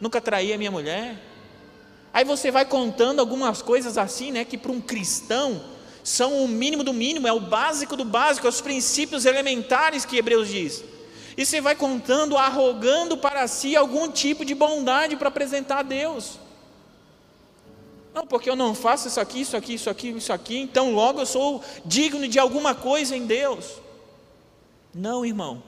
nunca 0.00 0.20
traí 0.20 0.52
a 0.52 0.58
minha 0.58 0.70
mulher. 0.70 1.20
Aí 2.12 2.24
você 2.24 2.50
vai 2.50 2.64
contando 2.64 3.20
algumas 3.20 3.60
coisas 3.62 3.98
assim, 3.98 4.30
né, 4.30 4.44
que 4.44 4.56
para 4.56 4.70
um 4.70 4.80
cristão 4.80 5.60
são 6.06 6.44
o 6.44 6.46
mínimo 6.46 6.84
do 6.84 6.92
mínimo, 6.92 7.26
é 7.26 7.32
o 7.32 7.40
básico 7.40 7.96
do 7.96 8.04
básico, 8.04 8.46
é 8.46 8.48
os 8.48 8.60
princípios 8.60 9.26
elementares 9.26 10.04
que 10.04 10.16
Hebreus 10.16 10.46
diz. 10.46 10.84
E 11.36 11.44
você 11.44 11.60
vai 11.60 11.74
contando, 11.74 12.36
arrogando 12.36 13.16
para 13.16 13.48
si 13.48 13.74
algum 13.74 14.08
tipo 14.08 14.44
de 14.44 14.54
bondade 14.54 15.16
para 15.16 15.26
apresentar 15.26 15.80
a 15.80 15.82
Deus. 15.82 16.38
Não, 18.14 18.24
porque 18.24 18.48
eu 18.48 18.54
não 18.54 18.72
faço 18.72 19.08
isso 19.08 19.18
aqui, 19.18 19.40
isso 19.40 19.56
aqui, 19.56 19.74
isso 19.74 19.90
aqui, 19.90 20.08
isso 20.10 20.32
aqui, 20.32 20.58
então 20.58 20.94
logo 20.94 21.20
eu 21.20 21.26
sou 21.26 21.60
digno 21.84 22.28
de 22.28 22.38
alguma 22.38 22.72
coisa 22.72 23.16
em 23.16 23.26
Deus. 23.26 23.72
Não, 24.94 25.26
irmão. 25.26 25.60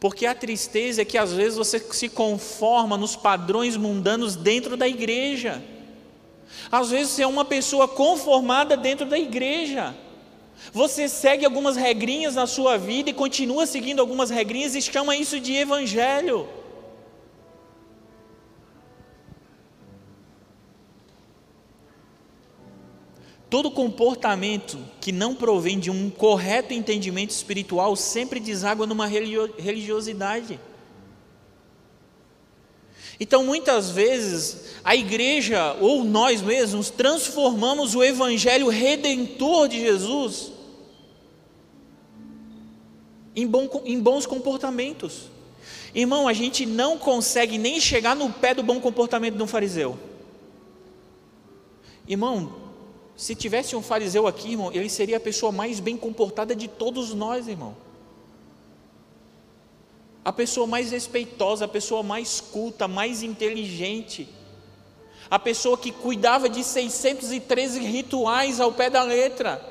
Porque 0.00 0.26
a 0.26 0.34
tristeza 0.34 1.02
é 1.02 1.04
que 1.04 1.16
às 1.16 1.32
vezes 1.32 1.56
você 1.56 1.78
se 1.78 2.08
conforma 2.08 2.96
nos 2.96 3.14
padrões 3.14 3.76
mundanos 3.76 4.34
dentro 4.34 4.76
da 4.76 4.88
igreja. 4.88 5.62
Às 6.70 6.90
vezes 6.90 7.12
você 7.12 7.22
é 7.22 7.26
uma 7.26 7.44
pessoa 7.44 7.86
conformada 7.88 8.76
dentro 8.76 9.06
da 9.06 9.18
igreja. 9.18 9.94
Você 10.72 11.08
segue 11.08 11.44
algumas 11.44 11.76
regrinhas 11.76 12.34
na 12.34 12.46
sua 12.46 12.76
vida 12.76 13.10
e 13.10 13.14
continua 13.14 13.66
seguindo 13.66 14.00
algumas 14.00 14.30
regrinhas 14.30 14.74
e 14.74 14.82
chama 14.82 15.16
isso 15.16 15.40
de 15.40 15.54
evangelho. 15.54 16.48
Todo 23.50 23.70
comportamento 23.70 24.78
que 24.98 25.12
não 25.12 25.34
provém 25.34 25.78
de 25.78 25.90
um 25.90 26.08
correto 26.08 26.72
entendimento 26.72 27.32
espiritual 27.32 27.94
sempre 27.96 28.40
deságua 28.40 28.86
numa 28.86 29.06
religiosidade. 29.06 30.58
Então, 33.20 33.44
muitas 33.44 33.90
vezes, 33.90 34.76
a 34.84 34.96
igreja 34.96 35.76
ou 35.80 36.04
nós 36.04 36.40
mesmos 36.40 36.90
transformamos 36.90 37.94
o 37.94 38.02
evangelho 38.02 38.68
redentor 38.68 39.68
de 39.68 39.80
Jesus 39.80 40.52
em, 43.34 43.46
bom, 43.46 43.68
em 43.84 44.00
bons 44.00 44.26
comportamentos. 44.26 45.30
Irmão, 45.94 46.26
a 46.26 46.32
gente 46.32 46.64
não 46.64 46.96
consegue 46.96 47.58
nem 47.58 47.78
chegar 47.78 48.16
no 48.16 48.30
pé 48.32 48.54
do 48.54 48.62
bom 48.62 48.80
comportamento 48.80 49.36
de 49.36 49.42
um 49.42 49.46
fariseu. 49.46 49.98
Irmão, 52.08 52.54
se 53.14 53.34
tivesse 53.34 53.76
um 53.76 53.82
fariseu 53.82 54.26
aqui, 54.26 54.52
irmão, 54.52 54.72
ele 54.72 54.88
seria 54.88 55.18
a 55.18 55.20
pessoa 55.20 55.52
mais 55.52 55.80
bem 55.80 55.96
comportada 55.96 56.56
de 56.56 56.66
todos 56.66 57.14
nós, 57.14 57.46
irmão 57.46 57.76
a 60.24 60.32
pessoa 60.32 60.66
mais 60.66 60.90
respeitosa, 60.90 61.64
a 61.64 61.68
pessoa 61.68 62.02
mais 62.02 62.40
culta, 62.40 62.86
mais 62.86 63.22
inteligente, 63.22 64.28
a 65.30 65.38
pessoa 65.38 65.76
que 65.76 65.90
cuidava 65.90 66.48
de 66.48 66.62
613 66.62 67.80
rituais 67.80 68.60
ao 68.60 68.72
pé 68.72 68.88
da 68.88 69.02
letra. 69.02 69.70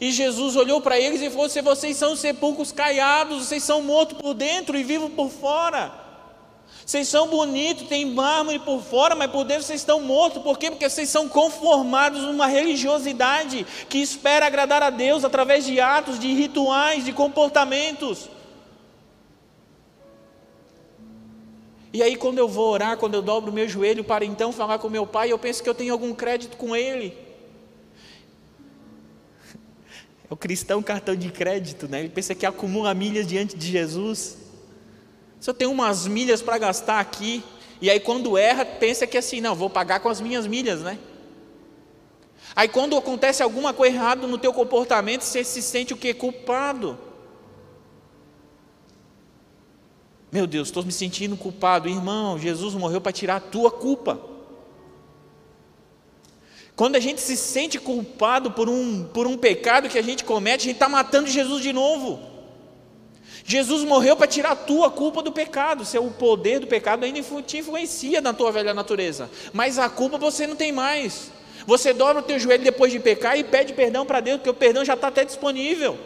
E 0.00 0.12
Jesus 0.12 0.56
olhou 0.56 0.80
para 0.80 0.98
eles 0.98 1.20
e 1.20 1.30
falou: 1.30 1.48
Se 1.48 1.60
vocês 1.60 1.96
são 1.96 2.14
sepulcros 2.14 2.70
caiados, 2.70 3.46
vocês 3.46 3.64
são 3.64 3.82
mortos 3.82 4.18
por 4.18 4.34
dentro 4.34 4.76
e 4.76 4.84
vivos 4.84 5.12
por 5.12 5.30
fora. 5.30 5.92
Vocês 6.86 7.08
são 7.08 7.28
bonitos, 7.28 7.88
tem 7.88 8.04
mármore 8.04 8.58
por 8.58 8.82
fora, 8.82 9.14
mas 9.14 9.30
por 9.30 9.44
dentro 9.44 9.62
vocês 9.62 9.80
estão 9.80 10.00
mortos. 10.00 10.42
Por 10.42 10.58
quê? 10.58 10.70
Porque 10.70 10.88
vocês 10.88 11.08
são 11.08 11.28
conformados 11.28 12.22
numa 12.22 12.46
religiosidade 12.46 13.66
que 13.88 13.98
espera 13.98 14.46
agradar 14.46 14.82
a 14.82 14.90
Deus 14.90 15.24
através 15.24 15.64
de 15.64 15.80
atos, 15.80 16.18
de 16.18 16.32
rituais, 16.34 17.04
de 17.04 17.12
comportamentos. 17.12 18.28
E 21.92 22.02
aí, 22.02 22.16
quando 22.16 22.38
eu 22.38 22.46
vou 22.46 22.70
orar, 22.70 22.96
quando 22.96 23.14
eu 23.14 23.22
dobro 23.22 23.52
meu 23.52 23.68
joelho 23.68 24.04
para 24.04 24.24
então 24.24 24.52
falar 24.52 24.78
com 24.78 24.88
meu 24.88 25.06
pai, 25.06 25.32
eu 25.32 25.38
penso 25.38 25.62
que 25.62 25.68
eu 25.68 25.74
tenho 25.74 25.92
algum 25.92 26.14
crédito 26.14 26.56
com 26.56 26.74
ele. 26.74 27.16
É 30.30 30.32
o 30.32 30.36
cristão 30.36 30.80
cartão 30.80 31.16
de 31.16 31.28
crédito, 31.28 31.88
né? 31.88 31.98
Ele 31.98 32.08
pensa 32.08 32.36
que 32.36 32.46
acumula 32.46 32.94
milhas 32.94 33.26
diante 33.26 33.56
de 33.56 33.66
Jesus. 33.66 34.38
Se 35.40 35.50
eu 35.50 35.54
tenho 35.54 35.72
umas 35.72 36.06
milhas 36.06 36.40
para 36.40 36.56
gastar 36.56 37.00
aqui, 37.00 37.42
e 37.80 37.90
aí 37.90 37.98
quando 37.98 38.38
erra, 38.38 38.64
pensa 38.64 39.08
que 39.08 39.18
assim, 39.18 39.40
não, 39.40 39.56
vou 39.56 39.68
pagar 39.68 39.98
com 39.98 40.08
as 40.08 40.20
minhas 40.20 40.46
milhas, 40.46 40.82
né? 40.82 40.98
Aí 42.54 42.68
quando 42.68 42.96
acontece 42.96 43.42
alguma 43.42 43.72
coisa 43.72 43.96
errada 43.96 44.26
no 44.26 44.38
teu 44.38 44.52
comportamento, 44.52 45.22
você 45.22 45.42
se 45.42 45.60
sente 45.62 45.92
o 45.92 45.96
que? 45.96 46.14
Culpado. 46.14 46.96
Meu 50.32 50.46
Deus, 50.46 50.68
estou 50.68 50.84
me 50.84 50.92
sentindo 50.92 51.36
culpado. 51.36 51.88
Irmão, 51.88 52.38
Jesus 52.38 52.74
morreu 52.74 53.00
para 53.00 53.12
tirar 53.12 53.36
a 53.36 53.40
tua 53.40 53.70
culpa. 53.70 54.20
Quando 56.76 56.96
a 56.96 57.00
gente 57.00 57.20
se 57.20 57.36
sente 57.36 57.78
culpado 57.78 58.52
por 58.52 58.68
um, 58.68 59.04
por 59.04 59.26
um 59.26 59.36
pecado 59.36 59.88
que 59.88 59.98
a 59.98 60.02
gente 60.02 60.24
comete, 60.24 60.62
a 60.62 60.66
gente 60.66 60.76
está 60.76 60.88
matando 60.88 61.28
Jesus 61.28 61.62
de 61.62 61.72
novo. 61.72 62.20
Jesus 63.44 63.82
morreu 63.84 64.16
para 64.16 64.26
tirar 64.26 64.52
a 64.52 64.56
tua 64.56 64.90
culpa 64.90 65.22
do 65.22 65.32
pecado. 65.32 65.84
Se 65.84 65.98
o 65.98 66.10
poder 66.10 66.60
do 66.60 66.66
pecado 66.66 67.04
ainda 67.04 67.20
te 67.42 67.58
influencia 67.58 68.20
na 68.20 68.32
tua 68.32 68.52
velha 68.52 68.72
natureza, 68.72 69.28
mas 69.52 69.78
a 69.78 69.88
culpa 69.88 70.16
você 70.16 70.46
não 70.46 70.56
tem 70.56 70.70
mais. 70.70 71.30
Você 71.66 71.92
dobra 71.92 72.20
o 72.20 72.24
teu 72.24 72.38
joelho 72.38 72.64
depois 72.64 72.92
de 72.92 72.98
pecar 73.00 73.38
e 73.38 73.44
pede 73.44 73.72
perdão 73.72 74.06
para 74.06 74.20
Deus, 74.20 74.38
porque 74.38 74.50
o 74.50 74.54
perdão 74.54 74.84
já 74.84 74.94
está 74.94 75.08
até 75.08 75.24
disponível. 75.24 75.98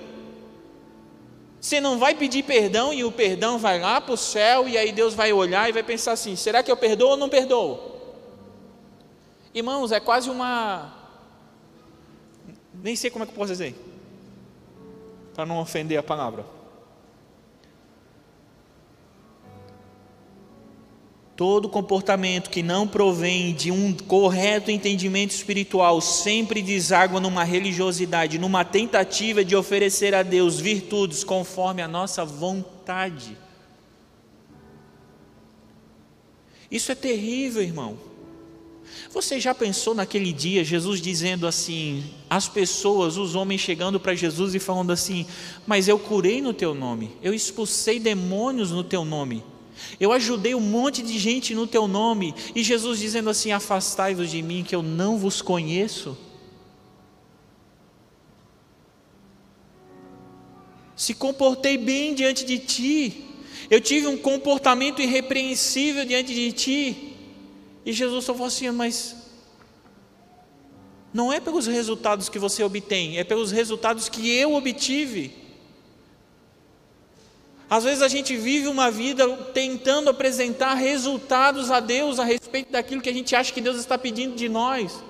Você 1.64 1.80
não 1.80 1.98
vai 1.98 2.14
pedir 2.14 2.42
perdão 2.42 2.92
e 2.92 3.04
o 3.04 3.10
perdão 3.10 3.56
vai 3.56 3.80
lá 3.80 3.98
para 3.98 4.12
o 4.12 4.18
céu 4.18 4.68
e 4.68 4.76
aí 4.76 4.92
Deus 4.92 5.14
vai 5.14 5.32
olhar 5.32 5.66
e 5.66 5.72
vai 5.72 5.82
pensar 5.82 6.12
assim: 6.12 6.36
será 6.36 6.62
que 6.62 6.70
eu 6.70 6.76
perdoo 6.76 7.12
ou 7.12 7.16
não 7.16 7.26
perdoo? 7.26 7.80
Irmãos, 9.54 9.90
é 9.90 9.98
quase 9.98 10.28
uma. 10.28 10.94
Nem 12.74 12.94
sei 12.94 13.08
como 13.08 13.24
é 13.24 13.26
que 13.26 13.32
eu 13.32 13.36
posso 13.36 13.50
dizer, 13.50 13.74
para 15.34 15.46
não 15.46 15.58
ofender 15.58 15.98
a 15.98 16.02
palavra. 16.02 16.44
Todo 21.36 21.68
comportamento 21.68 22.48
que 22.48 22.62
não 22.62 22.86
provém 22.86 23.52
de 23.52 23.72
um 23.72 23.92
correto 23.92 24.70
entendimento 24.70 25.32
espiritual 25.32 26.00
sempre 26.00 26.62
deságua 26.62 27.18
numa 27.18 27.42
religiosidade, 27.42 28.38
numa 28.38 28.64
tentativa 28.64 29.44
de 29.44 29.56
oferecer 29.56 30.14
a 30.14 30.22
Deus 30.22 30.60
virtudes 30.60 31.24
conforme 31.24 31.82
a 31.82 31.88
nossa 31.88 32.24
vontade. 32.24 33.36
Isso 36.70 36.92
é 36.92 36.94
terrível, 36.94 37.62
irmão. 37.62 37.98
Você 39.12 39.40
já 39.40 39.52
pensou 39.52 39.92
naquele 39.92 40.32
dia, 40.32 40.62
Jesus 40.62 41.00
dizendo 41.00 41.48
assim, 41.48 42.04
as 42.30 42.48
pessoas, 42.48 43.16
os 43.16 43.34
homens 43.34 43.60
chegando 43.60 43.98
para 43.98 44.14
Jesus 44.14 44.54
e 44.54 44.60
falando 44.60 44.92
assim: 44.92 45.26
Mas 45.66 45.88
eu 45.88 45.98
curei 45.98 46.40
no 46.40 46.52
teu 46.52 46.74
nome, 46.74 47.10
eu 47.22 47.34
expulsei 47.34 47.98
demônios 47.98 48.70
no 48.70 48.84
teu 48.84 49.04
nome. 49.04 49.42
Eu 49.98 50.12
ajudei 50.12 50.54
um 50.54 50.60
monte 50.60 51.02
de 51.02 51.18
gente 51.18 51.54
no 51.54 51.66
teu 51.66 51.86
nome, 51.86 52.34
e 52.54 52.62
Jesus 52.62 52.98
dizendo 52.98 53.30
assim: 53.30 53.52
Afastai-vos 53.52 54.30
de 54.30 54.42
mim, 54.42 54.64
que 54.66 54.74
eu 54.74 54.82
não 54.82 55.18
vos 55.18 55.42
conheço. 55.42 56.16
Se 60.96 61.14
comportei 61.14 61.76
bem 61.76 62.14
diante 62.14 62.44
de 62.44 62.58
ti, 62.58 63.24
eu 63.70 63.80
tive 63.80 64.06
um 64.06 64.16
comportamento 64.16 65.02
irrepreensível 65.02 66.04
diante 66.04 66.32
de 66.34 66.52
ti, 66.52 67.16
e 67.84 67.92
Jesus 67.92 68.24
só 68.24 68.32
falou 68.32 68.48
assim: 68.48 68.70
Mas 68.70 69.16
não 71.12 71.32
é 71.32 71.38
pelos 71.38 71.66
resultados 71.66 72.28
que 72.28 72.38
você 72.38 72.62
obtém, 72.64 73.18
é 73.18 73.24
pelos 73.24 73.52
resultados 73.52 74.08
que 74.08 74.28
eu 74.28 74.54
obtive. 74.54 75.43
Às 77.74 77.82
vezes 77.82 78.02
a 78.02 78.06
gente 78.06 78.36
vive 78.36 78.68
uma 78.68 78.88
vida 78.88 79.26
tentando 79.52 80.08
apresentar 80.08 80.74
resultados 80.74 81.72
a 81.72 81.80
Deus 81.80 82.20
a 82.20 82.24
respeito 82.24 82.70
daquilo 82.70 83.02
que 83.02 83.08
a 83.08 83.12
gente 83.12 83.34
acha 83.34 83.52
que 83.52 83.60
Deus 83.60 83.78
está 83.78 83.98
pedindo 83.98 84.36
de 84.36 84.48
nós. 84.48 85.02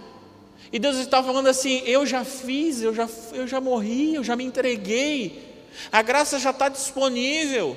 E 0.72 0.78
Deus 0.78 0.96
está 0.96 1.22
falando 1.22 1.46
assim: 1.46 1.82
eu 1.84 2.06
já 2.06 2.24
fiz, 2.24 2.80
eu 2.80 2.94
já, 2.94 3.06
eu 3.34 3.46
já 3.46 3.60
morri, 3.60 4.14
eu 4.14 4.24
já 4.24 4.34
me 4.34 4.44
entreguei, 4.44 5.46
a 5.92 6.00
graça 6.00 6.38
já 6.38 6.52
está 6.52 6.70
disponível. 6.70 7.76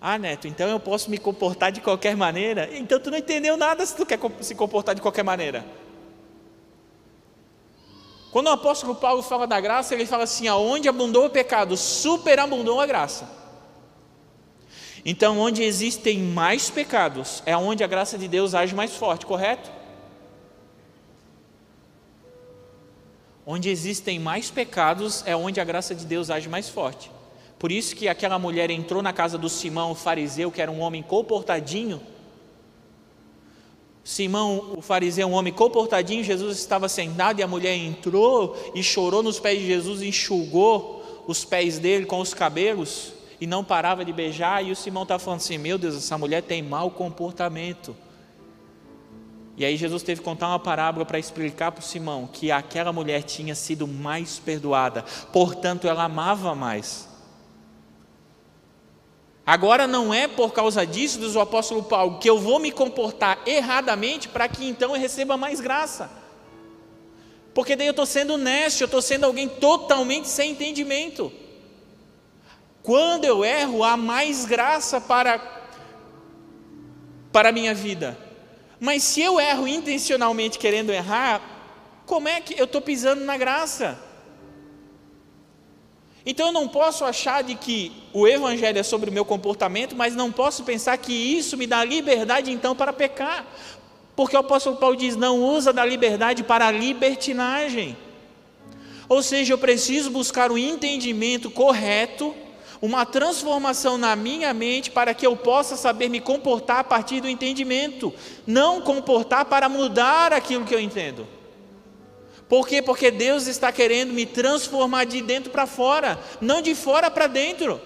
Ah, 0.00 0.16
Neto, 0.16 0.46
então 0.46 0.68
eu 0.68 0.78
posso 0.78 1.10
me 1.10 1.18
comportar 1.18 1.72
de 1.72 1.80
qualquer 1.80 2.16
maneira? 2.16 2.70
Então 2.72 3.00
tu 3.00 3.10
não 3.10 3.18
entendeu 3.18 3.56
nada 3.56 3.84
se 3.84 3.96
tu 3.96 4.06
quer 4.06 4.20
se 4.42 4.54
comportar 4.54 4.94
de 4.94 5.02
qualquer 5.02 5.24
maneira. 5.24 5.66
Quando 8.30 8.46
o 8.46 8.50
apóstolo 8.50 8.94
Paulo 8.94 9.24
fala 9.24 9.44
da 9.44 9.60
graça, 9.60 9.92
ele 9.92 10.06
fala 10.06 10.22
assim: 10.22 10.46
aonde 10.46 10.88
abundou 10.88 11.26
o 11.26 11.30
pecado, 11.30 11.76
superabundou 11.76 12.80
a 12.80 12.86
graça. 12.86 13.47
Então, 15.10 15.38
onde 15.38 15.62
existem 15.62 16.18
mais 16.18 16.68
pecados, 16.68 17.42
é 17.46 17.56
onde 17.56 17.82
a 17.82 17.86
graça 17.86 18.18
de 18.18 18.28
Deus 18.28 18.54
age 18.54 18.74
mais 18.74 18.94
forte, 18.94 19.24
correto? 19.24 19.70
Onde 23.46 23.70
existem 23.70 24.18
mais 24.18 24.50
pecados, 24.50 25.22
é 25.24 25.34
onde 25.34 25.62
a 25.62 25.64
graça 25.64 25.94
de 25.94 26.04
Deus 26.04 26.28
age 26.28 26.46
mais 26.46 26.68
forte. 26.68 27.10
Por 27.58 27.72
isso 27.72 27.96
que 27.96 28.06
aquela 28.06 28.38
mulher 28.38 28.70
entrou 28.70 29.02
na 29.02 29.10
casa 29.10 29.38
do 29.38 29.48
Simão, 29.48 29.92
o 29.92 29.94
fariseu, 29.94 30.52
que 30.52 30.60
era 30.60 30.70
um 30.70 30.80
homem 30.80 31.02
comportadinho. 31.02 32.02
Simão, 34.04 34.74
o 34.76 34.82
fariseu, 34.82 35.26
um 35.26 35.32
homem 35.32 35.54
comportadinho, 35.54 36.22
Jesus 36.22 36.58
estava 36.58 36.86
sentado 36.86 37.40
e 37.40 37.42
a 37.42 37.48
mulher 37.48 37.74
entrou 37.74 38.54
e 38.74 38.82
chorou 38.82 39.22
nos 39.22 39.40
pés 39.40 39.58
de 39.58 39.68
Jesus, 39.68 40.02
enxugou 40.02 41.24
os 41.26 41.46
pés 41.46 41.78
dele 41.78 42.04
com 42.04 42.20
os 42.20 42.34
cabelos 42.34 43.16
e 43.40 43.46
não 43.46 43.62
parava 43.62 44.04
de 44.04 44.12
beijar, 44.12 44.64
e 44.64 44.72
o 44.72 44.76
Simão 44.76 45.04
está 45.04 45.18
falando 45.18 45.40
assim: 45.40 45.58
Meu 45.58 45.78
Deus, 45.78 45.96
essa 45.96 46.18
mulher 46.18 46.42
tem 46.42 46.62
mau 46.62 46.90
comportamento. 46.90 47.96
E 49.56 49.64
aí 49.64 49.76
Jesus 49.76 50.04
teve 50.04 50.20
que 50.20 50.24
contar 50.24 50.48
uma 50.48 50.58
parábola 50.58 51.04
para 51.04 51.18
explicar 51.18 51.72
para 51.72 51.80
o 51.80 51.84
Simão 51.84 52.28
que 52.32 52.52
aquela 52.52 52.92
mulher 52.92 53.24
tinha 53.24 53.56
sido 53.56 53.88
mais 53.88 54.38
perdoada, 54.38 55.04
portanto 55.32 55.88
ela 55.88 56.04
amava 56.04 56.54
mais. 56.54 57.08
Agora 59.44 59.86
não 59.86 60.12
é 60.12 60.28
por 60.28 60.52
causa 60.52 60.86
disso, 60.86 61.18
diz 61.18 61.34
o 61.34 61.40
apóstolo 61.40 61.82
Paulo, 61.82 62.18
que 62.18 62.28
eu 62.28 62.38
vou 62.38 62.58
me 62.58 62.70
comportar 62.70 63.40
erradamente 63.46 64.28
para 64.28 64.46
que 64.46 64.68
então 64.68 64.94
eu 64.94 65.00
receba 65.00 65.36
mais 65.36 65.60
graça. 65.60 66.10
Porque 67.54 67.74
daí 67.74 67.86
eu 67.86 67.92
estou 67.92 68.06
sendo 68.06 68.34
honesto, 68.34 68.82
eu 68.82 68.84
estou 68.84 69.02
sendo 69.02 69.24
alguém 69.24 69.48
totalmente 69.48 70.28
sem 70.28 70.52
entendimento. 70.52 71.32
Quando 72.82 73.24
eu 73.24 73.44
erro, 73.44 73.84
há 73.84 73.96
mais 73.96 74.44
graça 74.44 75.00
para, 75.00 75.38
para 77.32 77.50
a 77.50 77.52
minha 77.52 77.74
vida. 77.74 78.16
Mas 78.80 79.02
se 79.02 79.20
eu 79.20 79.40
erro 79.40 79.66
intencionalmente 79.66 80.58
querendo 80.58 80.90
errar, 80.90 81.40
como 82.06 82.28
é 82.28 82.40
que 82.40 82.58
eu 82.58 82.64
estou 82.64 82.80
pisando 82.80 83.24
na 83.24 83.36
graça? 83.36 83.98
Então 86.24 86.48
eu 86.48 86.52
não 86.52 86.68
posso 86.68 87.04
achar 87.04 87.42
de 87.42 87.54
que 87.54 87.92
o 88.12 88.26
Evangelho 88.26 88.78
é 88.78 88.82
sobre 88.82 89.10
o 89.10 89.12
meu 89.12 89.24
comportamento, 89.24 89.96
mas 89.96 90.14
não 90.14 90.30
posso 90.30 90.62
pensar 90.62 90.96
que 90.98 91.12
isso 91.12 91.56
me 91.56 91.66
dá 91.66 91.82
liberdade 91.84 92.50
então 92.50 92.76
para 92.76 92.92
pecar. 92.92 93.46
Porque 94.14 94.36
o 94.36 94.40
apóstolo 94.40 94.76
Paulo 94.76 94.96
diz: 94.96 95.16
não 95.16 95.42
usa 95.42 95.72
da 95.72 95.84
liberdade 95.84 96.42
para 96.42 96.66
a 96.66 96.70
libertinagem. 96.70 97.96
Ou 99.08 99.22
seja, 99.22 99.54
eu 99.54 99.58
preciso 99.58 100.10
buscar 100.10 100.52
o 100.52 100.58
entendimento 100.58 101.50
correto 101.50 102.34
uma 102.80 103.04
transformação 103.04 103.98
na 103.98 104.14
minha 104.14 104.54
mente 104.54 104.90
para 104.90 105.12
que 105.12 105.26
eu 105.26 105.36
possa 105.36 105.76
saber 105.76 106.08
me 106.08 106.20
comportar 106.20 106.78
a 106.78 106.84
partir 106.84 107.20
do 107.20 107.28
entendimento, 107.28 108.14
não 108.46 108.80
comportar 108.80 109.44
para 109.46 109.68
mudar 109.68 110.32
aquilo 110.32 110.64
que 110.64 110.74
eu 110.74 110.80
entendo. 110.80 111.26
Por 112.48 112.66
quê? 112.66 112.80
Porque 112.80 113.10
Deus 113.10 113.46
está 113.46 113.70
querendo 113.70 114.12
me 114.12 114.24
transformar 114.24 115.04
de 115.04 115.20
dentro 115.20 115.50
para 115.50 115.66
fora, 115.66 116.18
não 116.40 116.62
de 116.62 116.74
fora 116.74 117.10
para 117.10 117.26
dentro. 117.26 117.80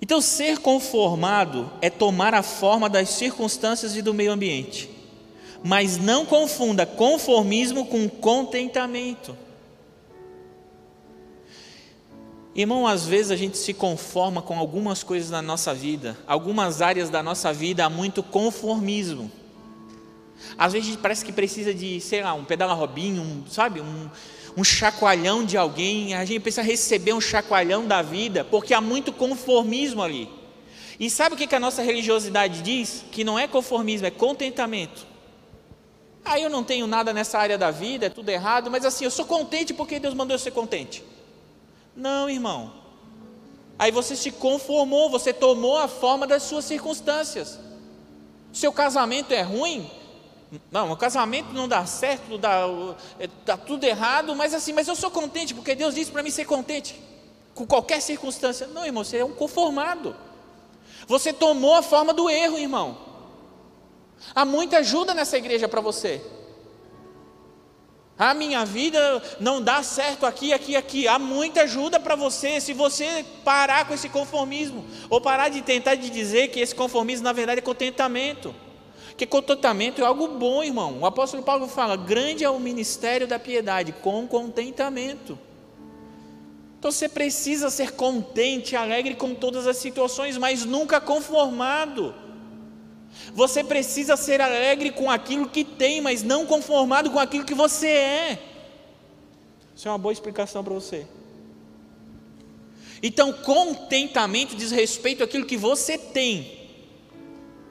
Então, 0.00 0.20
ser 0.20 0.58
conformado 0.58 1.70
é 1.80 1.88
tomar 1.88 2.34
a 2.34 2.42
forma 2.42 2.90
das 2.90 3.10
circunstâncias 3.10 3.94
e 3.94 4.02
do 4.02 4.12
meio 4.12 4.32
ambiente. 4.32 4.90
Mas 5.62 5.96
não 5.96 6.26
confunda 6.26 6.84
conformismo 6.84 7.86
com 7.86 8.08
contentamento. 8.08 9.36
Irmão, 12.54 12.86
às 12.86 13.06
vezes 13.06 13.30
a 13.30 13.36
gente 13.36 13.56
se 13.56 13.72
conforma 13.72 14.42
com 14.42 14.58
algumas 14.58 15.02
coisas 15.02 15.30
na 15.30 15.40
nossa 15.40 15.72
vida, 15.72 16.18
algumas 16.26 16.82
áreas 16.82 17.08
da 17.08 17.22
nossa 17.22 17.50
vida 17.50 17.84
há 17.84 17.88
muito 17.88 18.22
conformismo. 18.22 19.32
Às 20.58 20.74
vezes 20.74 20.96
parece 20.96 21.24
que 21.24 21.32
precisa 21.32 21.72
de, 21.72 21.98
sei 22.00 22.22
lá, 22.22 22.34
um 22.34 22.44
pedala 22.44 22.74
robinho, 22.74 23.22
um, 23.22 23.44
sabe, 23.48 23.80
um, 23.80 24.10
um 24.54 24.62
chacoalhão 24.62 25.44
de 25.44 25.56
alguém, 25.56 26.14
a 26.14 26.26
gente 26.26 26.40
precisa 26.40 26.60
receber 26.60 27.14
um 27.14 27.20
chacoalhão 27.22 27.86
da 27.86 28.02
vida, 28.02 28.44
porque 28.44 28.74
há 28.74 28.80
muito 28.82 29.14
conformismo 29.14 30.02
ali. 30.02 30.28
E 31.00 31.08
sabe 31.08 31.34
o 31.34 31.38
que 31.38 31.54
a 31.54 31.60
nossa 31.60 31.80
religiosidade 31.80 32.60
diz? 32.60 33.02
Que 33.10 33.24
não 33.24 33.38
é 33.38 33.48
conformismo, 33.48 34.06
é 34.06 34.10
contentamento. 34.10 35.06
Ah, 36.22 36.38
eu 36.38 36.50
não 36.50 36.62
tenho 36.62 36.86
nada 36.86 37.14
nessa 37.14 37.38
área 37.38 37.56
da 37.56 37.70
vida, 37.70 38.06
é 38.06 38.10
tudo 38.10 38.28
errado, 38.28 38.70
mas 38.70 38.84
assim, 38.84 39.04
eu 39.04 39.10
sou 39.10 39.24
contente 39.24 39.72
porque 39.72 39.98
Deus 39.98 40.14
mandou 40.14 40.34
eu 40.34 40.38
ser 40.38 40.50
contente. 40.50 41.02
Não, 41.94 42.28
irmão. 42.28 42.72
Aí 43.78 43.90
você 43.90 44.14
se 44.14 44.30
conformou, 44.30 45.10
você 45.10 45.32
tomou 45.32 45.76
a 45.78 45.88
forma 45.88 46.26
das 46.26 46.42
suas 46.44 46.64
circunstâncias. 46.64 47.58
Seu 48.52 48.72
casamento 48.72 49.32
é 49.32 49.42
ruim, 49.42 49.90
Não, 50.70 50.92
o 50.92 50.96
casamento 50.96 51.52
não 51.54 51.66
dá 51.66 51.86
certo, 51.86 52.36
dá, 52.36 52.66
é, 53.18 53.26
dá 53.44 53.56
tudo 53.56 53.84
errado, 53.84 54.36
mas 54.36 54.52
assim, 54.52 54.72
mas 54.72 54.86
eu 54.86 54.94
sou 54.94 55.10
contente, 55.10 55.54
porque 55.54 55.74
Deus 55.74 55.94
disse 55.94 56.10
para 56.10 56.22
mim 56.22 56.30
ser 56.30 56.44
contente 56.44 57.00
com 57.54 57.66
qualquer 57.66 58.00
circunstância. 58.02 58.66
Não, 58.66 58.84
irmão, 58.84 59.02
você 59.02 59.18
é 59.18 59.24
um 59.24 59.32
conformado. 59.32 60.14
Você 61.06 61.32
tomou 61.32 61.74
a 61.74 61.82
forma 61.82 62.12
do 62.12 62.28
erro, 62.28 62.58
irmão. 62.58 62.98
Há 64.34 64.44
muita 64.44 64.78
ajuda 64.78 65.14
nessa 65.14 65.36
igreja 65.36 65.66
para 65.66 65.80
você. 65.80 66.22
A 68.18 68.34
minha 68.34 68.64
vida 68.64 69.22
não 69.40 69.60
dá 69.60 69.82
certo 69.82 70.26
aqui, 70.26 70.52
aqui, 70.52 70.76
aqui. 70.76 71.08
Há 71.08 71.18
muita 71.18 71.62
ajuda 71.62 71.98
para 71.98 72.14
você 72.14 72.60
se 72.60 72.72
você 72.72 73.24
parar 73.42 73.86
com 73.86 73.94
esse 73.94 74.08
conformismo 74.08 74.84
ou 75.08 75.20
parar 75.20 75.48
de 75.48 75.62
tentar 75.62 75.94
de 75.94 76.10
dizer 76.10 76.48
que 76.48 76.60
esse 76.60 76.74
conformismo 76.74 77.24
na 77.24 77.32
verdade 77.32 77.58
é 77.58 77.62
contentamento. 77.62 78.54
Que 79.16 79.26
contentamento 79.26 80.02
é 80.02 80.04
algo 80.04 80.28
bom, 80.28 80.62
irmão. 80.62 81.00
O 81.00 81.06
apóstolo 81.06 81.42
Paulo 81.42 81.66
fala: 81.66 81.96
"Grande 81.96 82.44
é 82.44 82.50
o 82.50 82.60
ministério 82.60 83.26
da 83.26 83.38
piedade 83.38 83.92
com 83.92 84.26
contentamento". 84.26 85.38
Então 86.78 86.90
você 86.90 87.08
precisa 87.08 87.70
ser 87.70 87.92
contente, 87.92 88.74
alegre 88.74 89.14
com 89.14 89.34
todas 89.34 89.66
as 89.68 89.76
situações, 89.76 90.36
mas 90.36 90.64
nunca 90.64 91.00
conformado. 91.00 92.12
Você 93.34 93.62
precisa 93.62 94.16
ser 94.16 94.40
alegre 94.40 94.90
com 94.90 95.10
aquilo 95.10 95.48
que 95.48 95.64
tem, 95.64 96.00
mas 96.00 96.22
não 96.22 96.46
conformado 96.46 97.10
com 97.10 97.18
aquilo 97.18 97.44
que 97.44 97.54
você 97.54 97.86
é. 97.86 98.38
Isso 99.74 99.88
é 99.88 99.90
uma 99.90 99.98
boa 99.98 100.12
explicação 100.12 100.62
para 100.62 100.74
você. 100.74 101.06
Então, 103.02 103.32
contentamento 103.32 104.54
diz 104.54 104.70
respeito 104.70 105.24
àquilo 105.24 105.46
que 105.46 105.56
você 105.56 105.98
tem. 105.98 106.60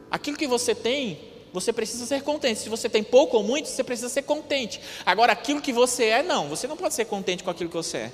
Aquilo 0.09 0.35
que 0.35 0.47
você 0.47 0.75
tem, 0.75 1.19
você 1.53 1.71
precisa 1.71 2.05
ser 2.05 2.21
contente. 2.21 2.59
Se 2.59 2.69
você 2.69 2.89
tem 2.89 3.03
pouco 3.03 3.37
ou 3.37 3.43
muito, 3.43 3.69
você 3.69 3.83
precisa 3.83 4.09
ser 4.09 4.23
contente. 4.23 4.81
Agora, 5.05 5.31
aquilo 5.31 5.61
que 5.61 5.71
você 5.71 6.05
é, 6.05 6.23
não. 6.23 6.49
Você 6.49 6.67
não 6.67 6.75
pode 6.75 6.93
ser 6.93 7.05
contente 7.05 7.43
com 7.43 7.49
aquilo 7.49 7.69
que 7.69 7.77
você 7.77 7.97
é. 7.97 8.11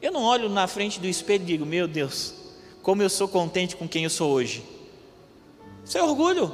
Eu 0.00 0.12
não 0.12 0.22
olho 0.22 0.48
na 0.48 0.68
frente 0.68 1.00
do 1.00 1.08
espelho 1.08 1.42
e 1.42 1.46
digo, 1.46 1.66
meu 1.66 1.88
Deus, 1.88 2.34
como 2.82 3.02
eu 3.02 3.08
sou 3.08 3.26
contente 3.26 3.74
com 3.74 3.88
quem 3.88 4.04
eu 4.04 4.10
sou 4.10 4.30
hoje. 4.30 4.73
Isso 5.84 5.98
é 5.98 6.02
orgulho. 6.02 6.52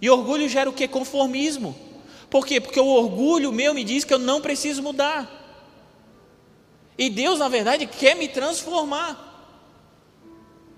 E 0.00 0.10
orgulho 0.10 0.48
gera 0.48 0.68
o 0.68 0.72
que? 0.72 0.86
Conformismo. 0.88 1.76
Por 2.30 2.46
quê? 2.46 2.60
Porque 2.60 2.78
o 2.78 2.86
orgulho 2.86 3.52
meu 3.52 3.72
me 3.74 3.84
diz 3.84 4.04
que 4.04 4.12
eu 4.12 4.18
não 4.18 4.40
preciso 4.40 4.82
mudar. 4.82 5.38
E 6.96 7.08
Deus, 7.08 7.38
na 7.38 7.48
verdade, 7.48 7.86
quer 7.86 8.14
me 8.16 8.28
transformar. 8.28 9.26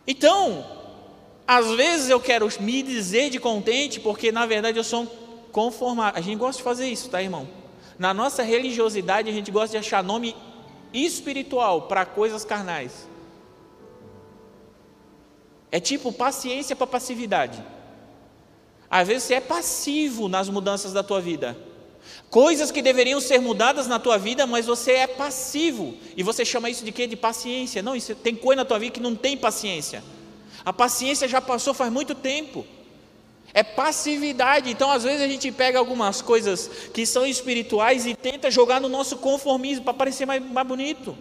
Então, 0.07 0.65
às 1.47 1.71
vezes 1.73 2.11
eu 2.11 2.21
quero 2.21 2.49
me 2.61 2.83
dizer 2.83 3.31
de 3.31 3.41
contente, 3.41 3.99
porque 3.99 4.31
na 4.31 4.47
verdade 4.47 4.79
eu 4.79 4.85
sou 4.85 5.07
conformado. 5.51 6.17
A 6.17 6.21
gente 6.21 6.39
gosta 6.39 6.59
de 6.59 6.63
fazer 6.63 6.89
isso, 6.89 7.09
tá, 7.09 7.23
irmão? 7.23 7.49
Na 7.99 8.15
nossa 8.15 8.43
religiosidade, 8.43 9.29
a 9.29 9.33
gente 9.33 9.51
gosta 9.51 9.71
de 9.71 9.77
achar 9.79 10.03
nome 10.03 10.37
espiritual 10.93 11.83
para 11.83 12.07
coisas 12.07 12.45
carnais. 12.45 13.10
É 15.71 15.79
tipo 15.79 16.13
paciência 16.13 16.75
para 16.75 16.87
passividade. 16.87 17.63
Às 18.91 19.07
vezes 19.07 19.25
você 19.25 19.35
é 19.35 19.41
passivo 19.41 20.29
nas 20.29 20.49
mudanças 20.49 20.93
da 20.93 21.03
tua 21.03 21.21
vida. 21.21 21.57
Coisas 22.29 22.71
que 22.71 22.83
deveriam 22.83 23.21
ser 23.21 23.41
mudadas 23.41 23.87
na 23.87 23.99
tua 23.99 24.19
vida, 24.19 24.47
mas 24.47 24.67
você 24.67 24.93
é 24.93 25.07
passivo. 25.07 25.95
E 26.17 26.23
você 26.23 26.45
chama 26.45 26.71
isso 26.71 26.85
de 26.85 26.91
quê? 26.91 27.07
De 27.07 27.17
paciência. 27.17 27.83
Não, 27.83 27.95
isso 27.95 28.15
tem 28.15 28.35
coisa 28.35 28.63
na 28.63 28.65
tua 28.65 28.79
vida 28.79 28.95
que 28.95 29.01
não 29.01 29.15
tem 29.15 29.37
paciência. 29.37 30.03
A 30.65 30.73
paciência 30.73 31.29
já 31.29 31.41
passou 31.41 31.73
faz 31.73 31.93
muito 31.93 32.15
tempo. 32.15 32.67
É 33.53 33.63
passividade. 33.63 34.71
Então, 34.71 34.91
às 34.91 35.05
vezes, 35.05 35.23
a 35.23 35.29
gente 35.29 35.51
pega 35.51 35.79
algumas 35.79 36.23
coisas 36.23 36.69
que 36.93 37.05
são 37.05 37.27
espirituais 37.27 38.07
e 38.07 38.15
tenta 38.15 38.51
jogar 38.51 38.81
no 38.81 38.89
nosso 38.89 39.17
conformismo 39.19 39.85
para 39.85 39.95
parecer 39.95 40.27
mais, 40.27 40.43
mais 40.43 40.67
bonito, 40.67 41.17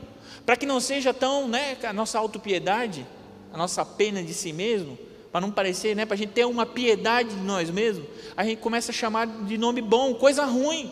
para 0.45 0.55
que 0.55 0.65
não 0.65 0.79
seja 0.79 1.13
tão, 1.13 1.47
né, 1.47 1.77
a 1.83 1.93
nossa 1.93 2.19
autopiedade, 2.19 3.05
a 3.51 3.57
nossa 3.57 3.83
pena 3.85 4.23
de 4.23 4.33
si 4.33 4.53
mesmo, 4.53 4.97
para 5.31 5.41
não 5.41 5.51
parecer, 5.51 5.95
né, 5.95 6.05
para 6.05 6.15
a 6.15 6.17
gente 6.17 6.31
ter 6.31 6.45
uma 6.45 6.65
piedade 6.65 7.29
de 7.29 7.41
nós 7.41 7.69
mesmos, 7.69 8.07
a 8.35 8.43
gente 8.43 8.59
começa 8.59 8.91
a 8.91 8.93
chamar 8.93 9.27
de 9.27 9.57
nome 9.57 9.81
bom, 9.81 10.13
coisa 10.15 10.45
ruim. 10.45 10.91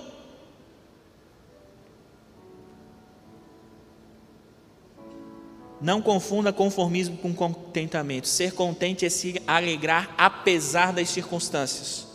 Não 5.80 6.02
confunda 6.02 6.52
conformismo 6.52 7.18
com 7.18 7.34
contentamento. 7.34 8.28
Ser 8.28 8.54
contente 8.54 9.06
é 9.06 9.10
se 9.10 9.42
alegrar 9.46 10.14
apesar 10.18 10.92
das 10.92 11.10
circunstâncias. 11.10 12.08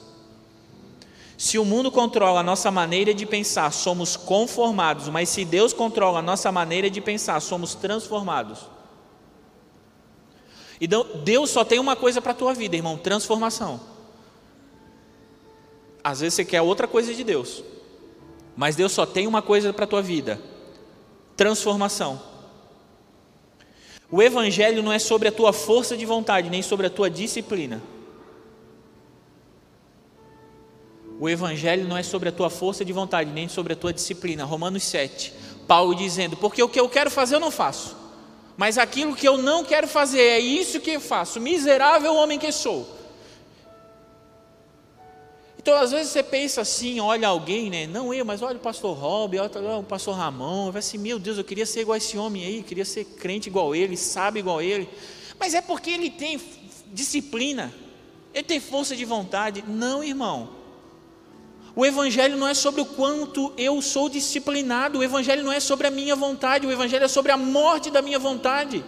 Se 1.39 1.59
o 1.59 1.65
mundo 1.65 1.91
controla 1.91 2.41
a 2.41 2.43
nossa 2.43 2.71
maneira 2.71 3.13
de 3.13 3.27
pensar, 3.27 3.73
somos 3.73 4.17
conformados, 4.17 5.09
mas 5.09 5.29
se 5.29 5.45
Deus 5.45 5.73
controla 5.73 6.21
a 6.21 6.23
nossa 6.23 6.53
maneira 6.53 6.89
de 6.89 7.01
pensar, 7.01 7.41
somos 7.41 7.75
transformados. 7.75 8.72
Então, 10.85 11.07
Deus 11.23 11.49
só 11.49 11.65
tem 11.65 11.79
uma 11.79 11.95
coisa 11.95 12.21
para 12.21 12.33
a 12.33 12.35
tua 12.35 12.53
vida, 12.53 12.75
irmão: 12.75 12.99
transformação. 12.99 13.81
Às 16.03 16.19
vezes 16.19 16.35
você 16.35 16.45
quer 16.45 16.61
outra 16.61 16.89
coisa 16.89 17.15
de 17.15 17.23
Deus, 17.23 17.63
mas 18.57 18.75
Deus 18.75 18.91
só 18.91 19.07
tem 19.07 19.29
uma 19.29 19.41
coisa 19.41 19.73
para 19.73 19.85
a 19.85 19.87
tua 19.87 20.03
vida: 20.03 20.43
transformação. 21.37 22.21
O 24.11 24.21
Evangelho 24.21 24.83
não 24.83 24.93
é 24.93 24.99
sobre 24.99 25.29
a 25.29 25.33
tua 25.33 25.53
força 25.53 25.97
de 25.97 26.05
vontade, 26.05 26.51
nem 26.51 26.63
sobre 26.63 26.89
a 26.89 26.91
tua 26.91 27.09
disciplina. 27.09 27.81
O 31.21 31.29
Evangelho 31.29 31.87
não 31.87 31.97
é 31.97 32.03
sobre 32.03 32.29
a 32.29 32.33
tua 32.33 32.51
força 32.51 32.85
de 32.85 32.93
vontade, 32.93 33.31
nem 33.31 33.47
sobre 33.49 33.75
a 33.75 33.77
tua 33.77 33.93
disciplina. 33.93 34.45
Romanos 34.45 34.83
7. 34.83 35.33
Paulo 35.69 35.95
dizendo: 35.95 36.37
Porque 36.37 36.61
o 36.61 36.69
que 36.69 36.81
eu 36.81 36.89
quero 36.89 37.09
fazer 37.09 37.37
eu 37.37 37.41
não 37.41 37.53
faço, 37.53 38.02
mas 38.57 38.79
aquilo 38.79 39.17
que 39.17 39.27
eu 39.27 39.37
não 39.37 39.65
quero 39.65 39.89
fazer 39.89 40.21
é 40.21 40.39
isso 40.39 40.81
que 40.81 40.91
eu 40.91 41.01
faço. 41.01 41.41
Miserável 41.41 42.15
homem 42.15 42.39
que 42.39 42.53
sou. 42.53 43.01
Então, 45.63 45.77
às 45.77 45.93
vezes 45.93 46.13
você 46.13 46.25
pensa 46.25 46.61
assim, 46.61 46.99
olha 46.99 47.29
alguém, 47.29 47.71
né? 47.71 47.87
Não 47.87 48.13
eu, 48.13 48.25
mas 48.25 48.43
olha 48.43 48.57
o 48.57 48.61
pastor 48.61 48.97
Rob, 48.97 49.39
olha 49.39 49.79
o 49.79 49.85
pastor 49.85 50.17
Ramon, 50.17 50.73
vai 50.73 50.81
assim, 50.81 50.99
meu 50.99 51.21
Deus, 51.21 51.39
eu 51.39 51.45
queria 51.45 51.65
ser 51.65 51.83
igual 51.83 51.95
a 51.95 51.99
esse 51.99 52.19
homem 52.19 52.45
aí, 52.45 52.63
queria 52.65 52.85
ser 52.85 53.05
crente 53.05 53.49
igual 53.49 53.73
ele, 53.73 53.97
sabe 53.97 54.41
igual 54.41 54.61
ele. 54.61 54.89
Mas 55.39 55.55
é 55.55 55.61
porque 55.61 55.91
ele 55.91 56.11
tem 56.11 56.41
disciplina, 56.89 57.73
ele 58.35 58.43
tem 58.43 58.59
força 58.59 58.97
de 58.97 59.05
vontade. 59.05 59.65
Não, 59.67 60.03
irmão. 60.03 60.62
O 61.75 61.87
evangelho 61.87 62.37
não 62.37 62.47
é 62.47 62.53
sobre 62.53 62.83
o 62.83 62.87
quanto 62.87 63.53
eu 63.57 63.81
sou 63.81 64.09
disciplinado, 64.09 64.99
o 64.99 65.03
evangelho 65.03 65.43
não 65.43 65.53
é 65.53 65.59
sobre 65.59 65.87
a 65.87 65.91
minha 65.91 66.15
vontade, 66.15 66.67
o 66.67 66.73
evangelho 66.73 67.05
é 67.05 67.09
sobre 67.09 67.33
a 67.33 67.37
morte 67.37 67.91
da 67.91 68.03
minha 68.03 68.19
vontade. 68.19 68.85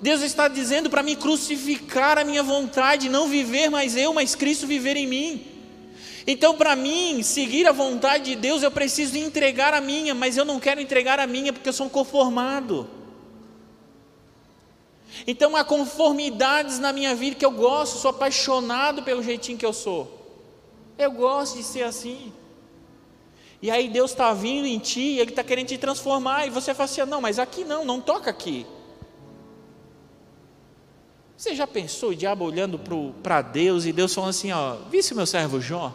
Deus 0.00 0.22
está 0.22 0.48
dizendo 0.48 0.88
para 0.88 1.02
mim 1.02 1.16
crucificar 1.16 2.18
a 2.18 2.24
minha 2.24 2.42
vontade, 2.42 3.08
não 3.08 3.28
viver 3.28 3.70
mais 3.70 3.94
eu, 3.94 4.12
mas 4.14 4.34
Cristo 4.34 4.66
viver 4.66 4.96
em 4.96 5.06
mim. 5.06 5.46
Então, 6.26 6.56
para 6.56 6.74
mim, 6.74 7.22
seguir 7.22 7.66
a 7.68 7.72
vontade 7.72 8.24
de 8.24 8.36
Deus, 8.36 8.62
eu 8.62 8.70
preciso 8.70 9.16
entregar 9.16 9.72
a 9.72 9.80
minha, 9.80 10.14
mas 10.14 10.36
eu 10.36 10.44
não 10.44 10.58
quero 10.58 10.80
entregar 10.80 11.20
a 11.20 11.26
minha 11.26 11.52
porque 11.52 11.68
eu 11.68 11.72
sou 11.72 11.88
conformado. 11.88 12.88
Então, 15.26 15.54
há 15.54 15.62
conformidades 15.62 16.78
na 16.78 16.92
minha 16.92 17.14
vida 17.14 17.36
que 17.36 17.46
eu 17.46 17.50
gosto, 17.50 17.98
sou 17.98 18.10
apaixonado 18.10 19.02
pelo 19.02 19.22
jeitinho 19.22 19.56
que 19.56 19.64
eu 19.64 19.72
sou. 19.72 20.25
Eu 20.98 21.12
gosto 21.12 21.56
de 21.56 21.62
ser 21.62 21.82
assim. 21.82 22.32
E 23.60 23.70
aí 23.70 23.88
Deus 23.88 24.10
está 24.10 24.32
vindo 24.32 24.66
em 24.66 24.78
ti, 24.78 25.18
Ele 25.18 25.30
está 25.30 25.42
querendo 25.42 25.68
te 25.68 25.78
transformar, 25.78 26.46
e 26.46 26.50
você 26.50 26.74
fala 26.74 26.84
assim: 26.84 27.02
não, 27.04 27.20
mas 27.20 27.38
aqui 27.38 27.64
não, 27.64 27.84
não 27.84 28.00
toca 28.00 28.30
aqui. 28.30 28.66
Você 31.36 31.54
já 31.54 31.66
pensou 31.66 32.10
o 32.10 32.14
diabo 32.14 32.44
olhando 32.44 32.80
para 33.22 33.42
Deus 33.42 33.84
e 33.84 33.92
Deus 33.92 34.14
falando 34.14 34.30
assim: 34.30 34.52
ó, 34.52 34.76
visse 34.90 35.14
meu 35.14 35.26
servo 35.26 35.60
Jó? 35.60 35.94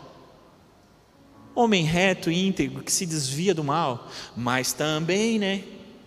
homem 1.54 1.84
reto 1.84 2.32
e 2.32 2.48
íntegro 2.48 2.84
que 2.84 2.92
se 2.92 3.06
desvia 3.06 3.54
do 3.54 3.64
mal, 3.64 4.08
mas 4.36 4.74
também, 4.74 5.38
né, 5.38 5.64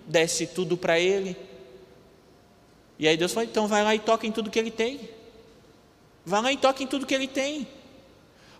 desce 0.06 0.46
tudo 0.46 0.76
para 0.76 0.98
ele. 0.98 1.36
E 2.98 3.08
aí 3.08 3.16
Deus 3.16 3.32
fala: 3.32 3.46
então 3.46 3.66
vai 3.66 3.82
lá 3.82 3.94
e 3.94 3.98
toca 3.98 4.26
em 4.26 4.32
tudo 4.32 4.50
que 4.50 4.58
ele 4.58 4.70
tem. 4.70 5.08
Vai 6.24 6.42
lá 6.42 6.52
e 6.52 6.56
toca 6.56 6.82
em 6.82 6.86
tudo 6.86 7.06
que 7.06 7.14
ele 7.14 7.28
tem. 7.28 7.66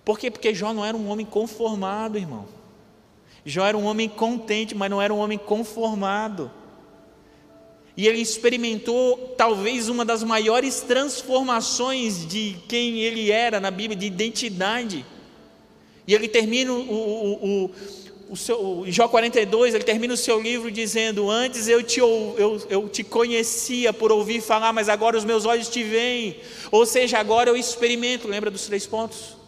Por 0.05 0.19
quê? 0.19 0.31
Porque 0.31 0.55
Jó 0.55 0.73
não 0.73 0.85
era 0.85 0.97
um 0.97 1.09
homem 1.09 1.25
conformado, 1.25 2.19
irmão. 2.19 2.47
Jó 3.45 3.65
era 3.65 3.77
um 3.77 3.85
homem 3.85 4.09
contente, 4.09 4.75
mas 4.75 4.91
não 4.91 5.01
era 5.01 5.13
um 5.13 5.19
homem 5.19 5.39
conformado. 5.39 6.51
E 7.97 8.09
ele 8.09 8.21
experimentou 8.21 9.35
talvez 9.37 9.89
uma 9.89 10.05
das 10.05 10.23
maiores 10.23 10.81
transformações 10.81 12.27
de 12.27 12.57
quem 12.69 13.01
ele 13.01 13.31
era 13.31 13.61
na 13.61 13.71
Bíblia, 13.71 13.97
de 13.97 14.07
identidade. 14.07 15.07
E 16.07 16.15
ele 16.15 16.27
termina 16.27 16.73
o, 16.73 16.81
o, 16.81 17.65
o, 17.65 17.71
o 18.31 18.37
seu, 18.37 18.85
Jó 18.89 19.07
42, 19.07 19.75
ele 19.75 19.85
termina 19.85 20.13
o 20.13 20.17
seu 20.17 20.41
livro 20.41 20.71
dizendo: 20.71 21.31
Antes 21.31 21.69
eu 21.69 21.83
te, 21.83 22.01
eu, 22.01 22.67
eu 22.69 22.89
te 22.89 23.05
conhecia 23.05 23.93
por 23.93 24.11
ouvir 24.11 24.41
falar, 24.41 24.73
mas 24.73 24.89
agora 24.89 25.17
os 25.17 25.25
meus 25.25 25.45
olhos 25.45 25.69
te 25.69 25.85
veem. 25.85 26.37
Ou 26.73 26.85
seja, 26.85 27.19
agora 27.19 27.49
eu 27.49 27.57
experimento. 27.57 28.27
Lembra 28.27 28.51
dos 28.51 28.67
três 28.67 28.87
pontos? 28.87 29.44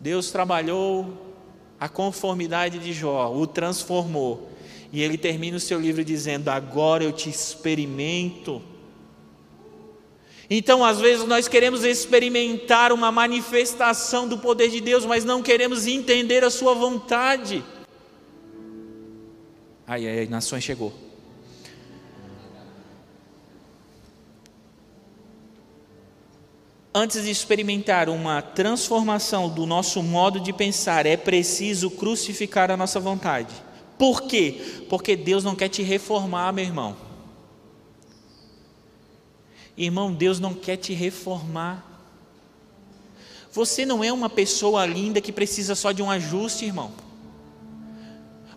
Deus 0.00 0.30
trabalhou 0.30 1.36
a 1.78 1.88
conformidade 1.88 2.78
de 2.78 2.92
Jó, 2.92 3.30
o 3.34 3.46
transformou. 3.46 4.50
E 4.90 5.02
ele 5.02 5.18
termina 5.18 5.56
o 5.56 5.60
seu 5.60 5.78
livro 5.78 6.02
dizendo: 6.02 6.48
Agora 6.48 7.04
eu 7.04 7.12
te 7.12 7.28
experimento. 7.28 8.62
Então, 10.48 10.84
às 10.84 10.98
vezes, 10.98 11.24
nós 11.28 11.46
queremos 11.46 11.84
experimentar 11.84 12.92
uma 12.92 13.12
manifestação 13.12 14.26
do 14.26 14.38
poder 14.38 14.68
de 14.68 14.80
Deus, 14.80 15.04
mas 15.04 15.24
não 15.24 15.42
queremos 15.42 15.86
entender 15.86 16.42
a 16.42 16.50
Sua 16.50 16.74
vontade. 16.74 17.62
Aí, 19.86 20.08
aí, 20.08 20.26
nações 20.26 20.64
chegou. 20.64 20.92
Antes 26.92 27.22
de 27.22 27.30
experimentar 27.30 28.08
uma 28.08 28.42
transformação 28.42 29.48
do 29.48 29.64
nosso 29.64 30.02
modo 30.02 30.40
de 30.40 30.52
pensar, 30.52 31.06
é 31.06 31.16
preciso 31.16 31.88
crucificar 31.88 32.68
a 32.68 32.76
nossa 32.76 32.98
vontade. 32.98 33.54
Por 33.96 34.22
quê? 34.22 34.84
Porque 34.88 35.14
Deus 35.14 35.44
não 35.44 35.54
quer 35.54 35.68
te 35.68 35.82
reformar, 35.82 36.52
meu 36.52 36.64
irmão. 36.64 36.96
Irmão, 39.76 40.12
Deus 40.12 40.40
não 40.40 40.52
quer 40.52 40.78
te 40.78 40.92
reformar. 40.92 41.86
Você 43.52 43.86
não 43.86 44.02
é 44.02 44.12
uma 44.12 44.28
pessoa 44.28 44.84
linda 44.84 45.20
que 45.20 45.30
precisa 45.30 45.76
só 45.76 45.92
de 45.92 46.02
um 46.02 46.10
ajuste, 46.10 46.64
irmão. 46.64 46.90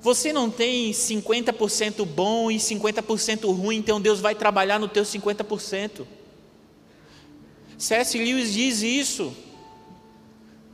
Você 0.01 0.33
não 0.33 0.49
tem 0.49 0.91
50% 0.91 2.03
bom 2.03 2.49
e 2.49 2.57
50% 2.57 3.55
ruim, 3.55 3.77
então 3.77 4.01
Deus 4.01 4.19
vai 4.19 4.33
trabalhar 4.33 4.79
no 4.79 4.87
teu 4.87 5.03
50%. 5.03 6.05
C.S. 7.77 8.17
Lewis 8.17 8.53
diz 8.53 8.81
isso. 8.81 9.35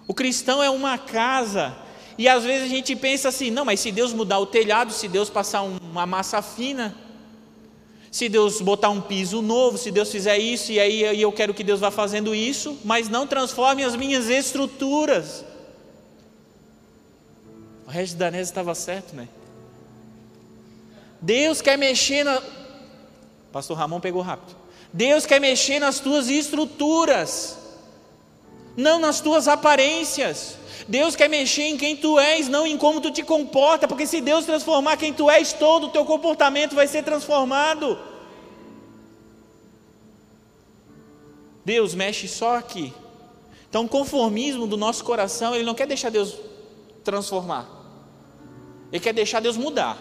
O 0.07 0.13
cristão 0.13 0.61
é 0.61 0.69
uma 0.69 0.97
casa, 0.97 1.75
e 2.17 2.27
às 2.27 2.43
vezes 2.43 2.65
a 2.65 2.69
gente 2.69 2.95
pensa 2.95 3.29
assim: 3.29 3.51
não, 3.51 3.63
mas 3.63 3.79
se 3.79 3.91
Deus 3.91 4.11
mudar 4.11 4.39
o 4.39 4.45
telhado, 4.45 4.91
se 4.91 5.07
Deus 5.07 5.29
passar 5.29 5.61
uma 5.61 6.05
massa 6.05 6.41
fina, 6.41 6.95
se 8.11 8.27
Deus 8.27 8.59
botar 8.59 8.89
um 8.89 8.99
piso 8.99 9.41
novo, 9.41 9.77
se 9.77 9.91
Deus 9.91 10.11
fizer 10.11 10.37
isso, 10.37 10.71
e 10.71 10.79
aí 10.79 11.21
eu 11.21 11.31
quero 11.31 11.53
que 11.53 11.63
Deus 11.63 11.79
vá 11.79 11.91
fazendo 11.91 12.33
isso, 12.33 12.77
mas 12.83 13.07
não 13.07 13.27
transforme 13.27 13.83
as 13.83 13.95
minhas 13.95 14.29
estruturas. 14.29 15.45
O 17.85 17.91
Regis 17.91 18.15
Danese 18.15 18.49
estava 18.49 18.75
certo, 18.75 19.15
né? 19.15 19.27
Deus 21.21 21.61
quer 21.61 21.77
mexer 21.77 22.23
na. 22.23 22.41
Pastor 23.51 23.77
Ramon 23.77 23.99
pegou 23.99 24.21
rápido. 24.21 24.58
Deus 24.91 25.25
quer 25.25 25.39
mexer 25.39 25.79
nas 25.79 25.99
tuas 25.99 26.29
estruturas, 26.29 27.57
não 28.75 28.99
nas 28.99 29.21
tuas 29.21 29.47
aparências. 29.47 30.57
Deus 30.87 31.15
quer 31.15 31.29
mexer 31.29 31.63
em 31.63 31.77
quem 31.77 31.95
tu 31.95 32.19
és, 32.19 32.47
não 32.47 32.65
em 32.65 32.77
como 32.77 32.99
tu 32.99 33.11
te 33.11 33.21
comporta, 33.21 33.87
porque 33.87 34.07
se 34.07 34.21
Deus 34.21 34.45
transformar 34.45 34.97
quem 34.97 35.13
tu 35.13 35.29
és, 35.29 35.53
todo 35.53 35.87
o 35.87 35.89
teu 35.89 36.03
comportamento 36.05 36.73
vai 36.73 36.87
ser 36.87 37.03
transformado. 37.03 37.99
Deus 41.63 41.93
mexe 41.93 42.27
só 42.27 42.57
aqui. 42.57 42.91
Então, 43.69 43.85
o 43.85 43.89
conformismo 43.89 44.65
do 44.65 44.75
nosso 44.75 45.03
coração, 45.03 45.53
ele 45.53 45.63
não 45.63 45.75
quer 45.75 45.85
deixar 45.85 46.09
Deus 46.09 46.35
transformar. 47.03 47.69
Ele 48.91 48.99
quer 48.99 49.13
deixar 49.13 49.39
Deus 49.39 49.55
mudar. 49.55 49.97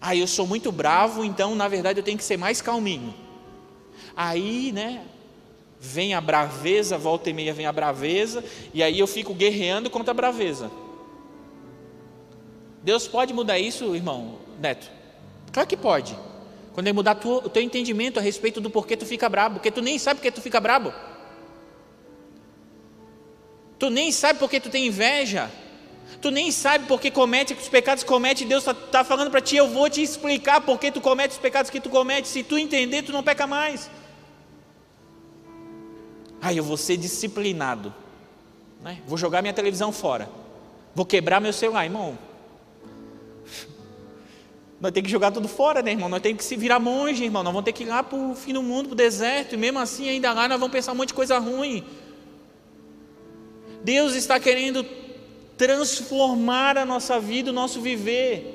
Ah, 0.00 0.14
eu 0.14 0.28
sou 0.28 0.46
muito 0.46 0.70
bravo, 0.70 1.24
então 1.24 1.56
na 1.56 1.66
verdade 1.66 1.98
eu 1.98 2.04
tenho 2.04 2.16
que 2.16 2.22
ser 2.22 2.36
mais 2.36 2.62
calminho. 2.62 3.12
Aí, 4.18 4.72
né, 4.72 5.04
Vem 5.80 6.12
a 6.12 6.20
braveza, 6.20 6.98
volta 6.98 7.30
e 7.30 7.32
meia 7.32 7.54
vem 7.54 7.66
a 7.66 7.72
braveza, 7.72 8.44
e 8.74 8.82
aí 8.82 8.98
eu 8.98 9.06
fico 9.06 9.32
guerreando 9.32 9.88
contra 9.88 10.10
a 10.10 10.14
braveza. 10.14 10.70
Deus 12.82 13.06
pode 13.06 13.32
mudar 13.32 13.58
isso, 13.58 13.94
irmão 13.94 14.38
Neto? 14.58 14.90
Claro 15.52 15.68
que 15.68 15.76
pode. 15.76 16.18
Quando 16.72 16.86
ele 16.88 16.94
mudar 16.94 17.14
tu, 17.14 17.36
o 17.36 17.48
teu 17.48 17.62
entendimento 17.62 18.18
a 18.18 18.22
respeito 18.22 18.60
do 18.60 18.70
porquê 18.70 18.96
tu 18.96 19.06
fica 19.06 19.28
brabo, 19.28 19.56
porque 19.56 19.70
tu 19.70 19.80
nem 19.80 19.98
sabe 19.98 20.18
porque 20.18 20.32
tu 20.32 20.40
fica 20.40 20.60
brabo. 20.60 20.92
Tu 23.78 23.90
nem 23.90 24.10
sabe 24.10 24.40
porque 24.40 24.58
tu 24.58 24.68
tem 24.68 24.88
inveja. 24.88 25.48
Tu 26.20 26.30
nem 26.32 26.50
sabe 26.50 26.86
porque 26.86 27.10
comete 27.10 27.54
os 27.54 27.68
pecados 27.68 28.02
comete. 28.02 28.44
Deus 28.44 28.62
está 28.62 28.74
tá 28.74 29.04
falando 29.04 29.30
para 29.30 29.40
ti, 29.40 29.56
eu 29.56 29.68
vou 29.68 29.88
te 29.88 30.02
explicar 30.02 30.60
porque 30.60 30.90
tu 30.90 31.00
comete 31.00 31.34
os 31.34 31.38
pecados 31.38 31.70
que 31.70 31.80
tu 31.80 31.88
comete. 31.88 32.26
Se 32.26 32.42
tu 32.42 32.58
entender, 32.58 33.02
tu 33.02 33.12
não 33.12 33.22
peca 33.22 33.46
mais. 33.46 33.88
Ah, 36.40 36.52
eu 36.52 36.62
vou 36.62 36.76
ser 36.76 36.96
disciplinado. 36.96 37.92
Né? 38.82 39.00
Vou 39.06 39.18
jogar 39.18 39.42
minha 39.42 39.54
televisão 39.54 39.92
fora. 39.92 40.28
Vou 40.94 41.04
quebrar 41.04 41.40
meu 41.40 41.52
celular, 41.52 41.84
irmão. 41.84 42.18
Nós 44.80 44.92
temos 44.92 45.06
que 45.06 45.12
jogar 45.12 45.32
tudo 45.32 45.48
fora, 45.48 45.82
né, 45.82 45.90
irmão? 45.90 46.08
Nós 46.08 46.20
temos 46.20 46.38
que 46.38 46.44
se 46.44 46.56
virar 46.56 46.78
monge, 46.78 47.24
irmão. 47.24 47.42
Nós 47.42 47.52
vamos 47.52 47.64
ter 47.64 47.72
que 47.72 47.82
ir 47.82 47.86
lá 47.86 48.02
para 48.02 48.18
o 48.18 48.34
fim 48.34 48.52
do 48.52 48.62
mundo, 48.62 48.88
para 48.88 48.94
o 48.94 48.96
deserto. 48.96 49.54
E 49.54 49.58
mesmo 49.58 49.78
assim, 49.78 50.08
ainda 50.08 50.32
lá, 50.32 50.48
nós 50.48 50.58
vamos 50.58 50.72
pensar 50.72 50.92
um 50.92 50.96
monte 50.96 51.08
de 51.08 51.14
coisa 51.14 51.38
ruim. 51.38 51.84
Deus 53.82 54.14
está 54.14 54.38
querendo 54.38 54.84
transformar 55.56 56.78
a 56.78 56.84
nossa 56.84 57.18
vida, 57.18 57.50
o 57.50 57.52
nosso 57.52 57.80
viver. 57.80 58.54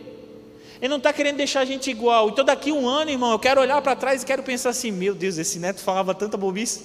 Ele 0.79 0.89
não 0.89 0.97
está 0.97 1.13
querendo 1.13 1.37
deixar 1.37 1.61
a 1.61 1.65
gente 1.65 1.89
igual. 1.89 2.29
Então, 2.29 2.43
daqui 2.43 2.71
um 2.71 2.87
ano, 2.87 3.11
irmão, 3.11 3.31
eu 3.31 3.39
quero 3.39 3.61
olhar 3.61 3.81
para 3.81 3.95
trás 3.95 4.21
e 4.21 4.25
quero 4.25 4.43
pensar 4.43 4.69
assim: 4.69 4.91
meu 4.91 5.13
Deus, 5.13 5.37
esse 5.37 5.59
neto 5.59 5.81
falava 5.81 6.13
tanta 6.13 6.37
bobice. 6.37 6.83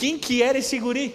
Quem 0.00 0.16
que 0.16 0.42
era 0.42 0.56
esse 0.56 0.78
guri? 0.78 1.14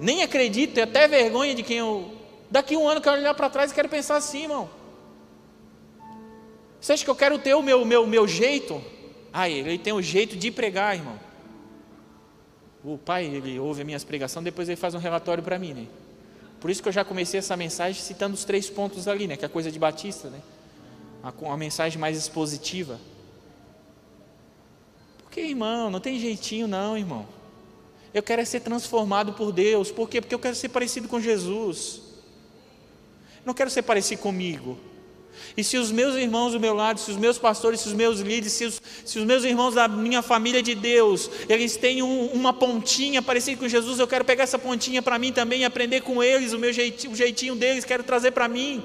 Nem 0.00 0.22
acredito, 0.22 0.72
tenho 0.72 0.86
até 0.86 1.06
vergonha 1.06 1.54
de 1.54 1.62
quem 1.62 1.76
eu. 1.76 2.10
Daqui 2.50 2.74
um 2.74 2.88
ano 2.88 3.00
eu 3.00 3.02
quero 3.02 3.18
olhar 3.18 3.34
para 3.34 3.50
trás 3.50 3.70
e 3.70 3.74
quero 3.74 3.86
pensar 3.86 4.16
assim, 4.16 4.44
irmão. 4.44 4.70
Você 6.80 6.94
acha 6.94 7.04
que 7.04 7.10
eu 7.10 7.14
quero 7.14 7.38
ter 7.38 7.52
o 7.52 7.60
meu, 7.60 7.84
meu, 7.84 8.06
meu 8.06 8.26
jeito? 8.26 8.82
Ah, 9.30 9.46
ele 9.46 9.76
tem 9.76 9.92
o 9.92 10.00
jeito 10.00 10.38
de 10.38 10.50
pregar, 10.50 10.96
irmão. 10.96 11.20
O 12.82 12.96
pai, 12.96 13.26
ele 13.26 13.58
ouve 13.58 13.82
as 13.82 13.86
minhas 13.86 14.04
pregações, 14.04 14.42
depois 14.42 14.66
ele 14.66 14.76
faz 14.76 14.94
um 14.94 14.98
relatório 14.98 15.42
para 15.42 15.58
mim, 15.58 15.74
né? 15.74 15.86
Por 16.58 16.70
isso 16.70 16.82
que 16.82 16.88
eu 16.88 16.92
já 16.94 17.04
comecei 17.04 17.40
essa 17.40 17.58
mensagem 17.58 18.00
citando 18.00 18.32
os 18.32 18.44
três 18.46 18.70
pontos 18.70 19.06
ali, 19.06 19.26
né? 19.26 19.36
Que 19.36 19.44
é 19.44 19.48
a 19.48 19.50
coisa 19.50 19.70
de 19.70 19.78
Batista, 19.78 20.30
né? 20.30 20.40
A 21.22 21.56
mensagem 21.58 21.98
mais 21.98 22.16
expositiva. 22.16 22.98
Porque, 25.18 25.42
irmão, 25.42 25.90
não 25.90 26.00
tem 26.00 26.18
jeitinho 26.18 26.66
não, 26.66 26.96
irmão. 26.96 27.33
Eu 28.14 28.22
quero 28.22 28.40
é 28.40 28.44
ser 28.44 28.60
transformado 28.60 29.32
por 29.32 29.52
Deus. 29.52 29.90
Por 29.90 30.08
quê? 30.08 30.20
Porque 30.20 30.34
eu 30.34 30.38
quero 30.38 30.54
ser 30.54 30.68
parecido 30.68 31.08
com 31.08 31.20
Jesus. 31.20 32.00
Não 33.44 33.52
quero 33.52 33.68
ser 33.68 33.82
parecido 33.82 34.22
comigo. 34.22 34.78
E 35.56 35.64
se 35.64 35.76
os 35.76 35.90
meus 35.90 36.14
irmãos 36.14 36.52
do 36.52 36.60
meu 36.60 36.72
lado, 36.74 37.00
se 37.00 37.10
os 37.10 37.16
meus 37.16 37.38
pastores, 37.38 37.80
se 37.80 37.88
os 37.88 37.92
meus 37.92 38.20
líderes, 38.20 38.52
se 38.52 38.66
os, 38.66 38.80
se 39.04 39.18
os 39.18 39.24
meus 39.24 39.42
irmãos 39.42 39.74
da 39.74 39.88
minha 39.88 40.22
família 40.22 40.62
de 40.62 40.76
Deus, 40.76 41.28
eles 41.48 41.76
têm 41.76 42.04
um, 42.04 42.26
uma 42.26 42.52
pontinha 42.52 43.20
parecida 43.20 43.60
com 43.60 43.68
Jesus, 43.68 43.98
eu 43.98 44.06
quero 44.06 44.24
pegar 44.24 44.44
essa 44.44 44.60
pontinha 44.60 45.02
para 45.02 45.18
mim 45.18 45.32
também 45.32 45.62
e 45.62 45.64
aprender 45.64 46.02
com 46.02 46.22
eles, 46.22 46.52
o 46.52 46.58
meu 46.58 46.72
jeitinho, 46.72 47.12
o 47.12 47.16
jeitinho 47.16 47.56
deles, 47.56 47.84
quero 47.84 48.04
trazer 48.04 48.30
para 48.30 48.46
mim. 48.46 48.80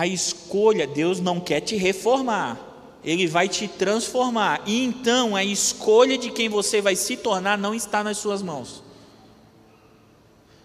a 0.00 0.06
escolha, 0.06 0.86
Deus 0.86 1.20
não 1.20 1.38
quer 1.38 1.60
te 1.60 1.76
reformar, 1.76 2.58
Ele 3.04 3.26
vai 3.26 3.48
te 3.48 3.66
transformar. 3.66 4.62
E 4.66 4.84
então 4.84 5.34
a 5.34 5.44
escolha 5.44 6.18
de 6.18 6.30
quem 6.30 6.48
você 6.48 6.80
vai 6.80 6.96
se 6.96 7.16
tornar 7.16 7.56
não 7.56 7.74
está 7.74 8.04
nas 8.04 8.18
suas 8.18 8.42
mãos. 8.42 8.82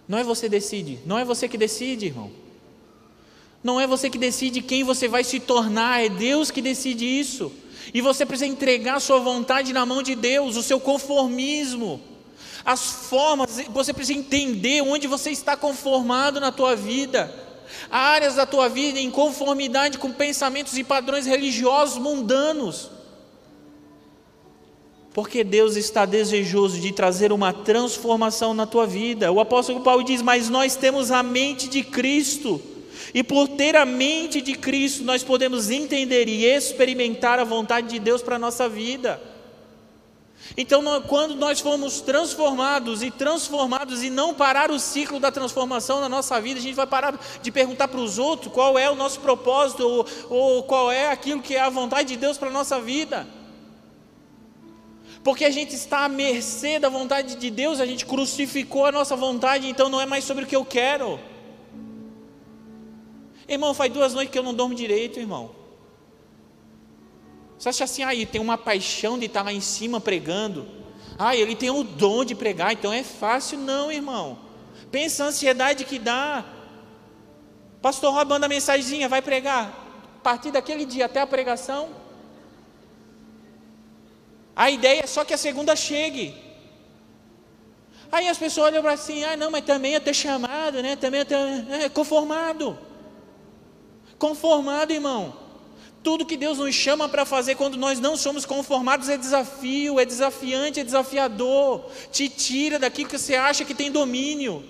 Não 0.07 0.17
é 0.17 0.23
você 0.23 0.47
decide, 0.47 0.99
não 1.05 1.17
é 1.17 1.25
você 1.25 1.47
que 1.47 1.57
decide, 1.57 2.07
irmão. 2.07 2.31
Não 3.63 3.79
é 3.79 3.87
você 3.87 4.09
que 4.09 4.17
decide 4.17 4.61
quem 4.61 4.83
você 4.83 5.07
vai 5.07 5.23
se 5.23 5.39
tornar, 5.39 6.03
é 6.03 6.09
Deus 6.09 6.51
que 6.51 6.61
decide 6.61 7.05
isso. 7.05 7.51
E 7.93 8.01
você 8.01 8.25
precisa 8.25 8.45
entregar 8.45 8.95
a 8.95 8.99
sua 8.99 9.19
vontade 9.19 9.73
na 9.73 9.85
mão 9.85 10.03
de 10.03 10.13
Deus, 10.13 10.55
o 10.55 10.61
seu 10.61 10.79
conformismo, 10.79 11.99
as 12.63 12.83
formas, 13.09 13.61
você 13.69 13.93
precisa 13.93 14.17
entender 14.17 14.81
onde 14.81 15.07
você 15.07 15.29
está 15.29 15.55
conformado 15.55 16.39
na 16.39 16.51
tua 16.51 16.75
vida 16.75 17.44
áreas 17.89 18.35
da 18.35 18.45
tua 18.45 18.67
vida 18.67 18.99
em 18.99 19.11
conformidade 19.11 19.97
com 19.97 20.11
pensamentos 20.11 20.77
e 20.77 20.83
padrões 20.83 21.25
religiosos 21.25 21.97
mundanos. 21.97 22.91
Porque 25.13 25.43
Deus 25.43 25.75
está 25.77 26.05
desejoso 26.05 26.79
de 26.79 26.91
trazer 26.91 27.31
uma 27.31 27.53
transformação 27.53 28.53
na 28.53 28.65
tua 28.65 28.85
vida. 28.85 29.31
O 29.31 29.39
apóstolo 29.39 29.81
Paulo 29.81 30.03
diz: 30.03 30.21
Mas 30.21 30.49
nós 30.49 30.75
temos 30.75 31.09
a 31.09 31.23
mente 31.23 31.69
de 31.69 31.83
Cristo, 31.83 32.61
e 33.13 33.23
por 33.23 33.47
ter 33.47 33.75
a 33.75 33.85
mente 33.85 34.41
de 34.41 34.55
Cristo, 34.55 35.03
nós 35.05 35.23
podemos 35.23 35.69
entender 35.69 36.27
e 36.27 36.43
experimentar 36.45 37.39
a 37.39 37.45
vontade 37.45 37.87
de 37.87 37.99
Deus 37.99 38.21
para 38.21 38.35
a 38.35 38.39
nossa 38.39 38.67
vida. 38.67 39.34
Então, 40.57 40.83
quando 41.07 41.35
nós 41.35 41.59
formos 41.59 42.01
transformados 42.01 43.01
e 43.01 43.09
transformados 43.09 44.03
e 44.03 44.09
não 44.09 44.33
parar 44.33 44.71
o 44.71 44.79
ciclo 44.79 45.19
da 45.19 45.31
transformação 45.31 45.99
na 45.99 46.07
nossa 46.07 46.39
vida, 46.39 46.59
a 46.59 46.63
gente 46.63 46.75
vai 46.75 46.87
parar 46.87 47.19
de 47.41 47.51
perguntar 47.51 47.87
para 47.87 47.99
os 47.99 48.17
outros 48.17 48.53
qual 48.53 48.77
é 48.77 48.89
o 48.89 48.95
nosso 48.95 49.19
propósito 49.19 49.83
ou, 49.83 50.05
ou 50.29 50.63
qual 50.63 50.91
é 50.91 51.09
aquilo 51.09 51.41
que 51.41 51.55
é 51.55 51.61
a 51.61 51.69
vontade 51.69 52.09
de 52.09 52.17
Deus 52.17 52.37
para 52.37 52.49
a 52.49 52.53
nossa 52.53 52.79
vida. 52.79 53.27
Porque 55.23 55.43
a 55.43 55.49
gente 55.49 55.73
está 55.73 56.05
à 56.05 56.09
mercê 56.09 56.77
da 56.77 56.87
vontade 56.87 57.35
de 57.35 57.49
Deus, 57.49 57.79
a 57.79 57.85
gente 57.85 58.05
crucificou 58.05 58.85
a 58.85 58.91
nossa 58.91 59.15
vontade, 59.15 59.67
então 59.67 59.89
não 59.89 59.99
é 59.99 60.05
mais 60.05 60.23
sobre 60.23 60.43
o 60.43 60.47
que 60.47 60.55
eu 60.55 60.63
quero. 60.63 61.19
Irmão, 63.47 63.73
faz 63.73 63.91
duas 63.91 64.13
noites 64.13 64.31
que 64.31 64.37
eu 64.37 64.43
não 64.43 64.53
durmo 64.53 64.75
direito, 64.75 65.19
irmão. 65.19 65.64
Você 67.65 67.69
acha 67.69 67.83
assim, 67.85 68.03
ah, 68.03 68.13
ele 68.13 68.27
tem 68.27 68.39
uma 68.39 68.59
paixão 68.59 69.17
de 69.17 69.25
estar 69.25 69.41
lá 69.41 69.51
em 69.51 69.59
cima 69.59 69.99
pregando. 69.99 70.67
Ah, 71.17 71.35
ele 71.35 71.55
tem 71.55 71.71
o 71.71 71.83
dom 71.83 72.23
de 72.23 72.35
pregar, 72.35 72.71
então 72.73 72.93
é 72.93 73.01
fácil. 73.01 73.57
Não, 73.57 73.91
irmão. 73.91 74.37
Pensa 74.91 75.23
a 75.23 75.27
ansiedade 75.29 75.83
que 75.83 75.97
dá. 75.97 76.45
Pastor 77.81 78.13
Rob 78.13 78.29
manda 78.29 78.47
mensagenzinha, 78.47 79.09
vai 79.09 79.19
pregar. 79.19 79.73
A 80.19 80.21
partir 80.21 80.51
daquele 80.51 80.85
dia 80.85 81.07
até 81.07 81.19
a 81.21 81.25
pregação. 81.25 81.89
A 84.55 84.69
ideia 84.69 85.01
é 85.03 85.07
só 85.07 85.25
que 85.25 85.33
a 85.33 85.37
segunda 85.37 85.75
chegue. 85.75 86.35
Aí 88.11 88.29
as 88.29 88.37
pessoas 88.37 88.67
olham 88.67 88.83
para 88.83 88.93
assim, 88.93 89.23
ah 89.23 89.35
não, 89.35 89.49
mas 89.49 89.65
também 89.65 89.93
eu 89.93 90.01
ter 90.01 90.13
chamado, 90.13 90.83
né? 90.83 90.95
Também 90.95 91.21
eu 91.21 91.25
ter, 91.25 91.35
é, 91.71 91.89
conformado. 91.89 92.77
Conformado, 94.19 94.93
irmão. 94.93 95.44
Tudo 96.05 96.23
que 96.23 96.37
Deus 96.37 96.59
nos 96.59 96.75
chama 96.75 97.09
para 97.09 97.25
fazer 97.25 97.55
quando 97.55 97.77
nós 97.77 97.99
não 97.99 98.15
somos 98.15 98.45
conformados 98.45 99.09
é 99.09 99.17
desafio, 99.17 99.99
é 99.99 100.05
desafiante, 100.05 100.79
é 100.79 100.83
desafiador. 100.83 101.89
Te 102.11 102.29
tira 102.29 102.77
daquilo 102.77 103.09
que 103.09 103.17
você 103.17 103.33
acha 103.33 103.65
que 103.65 103.73
tem 103.73 103.89
domínio. 103.91 104.63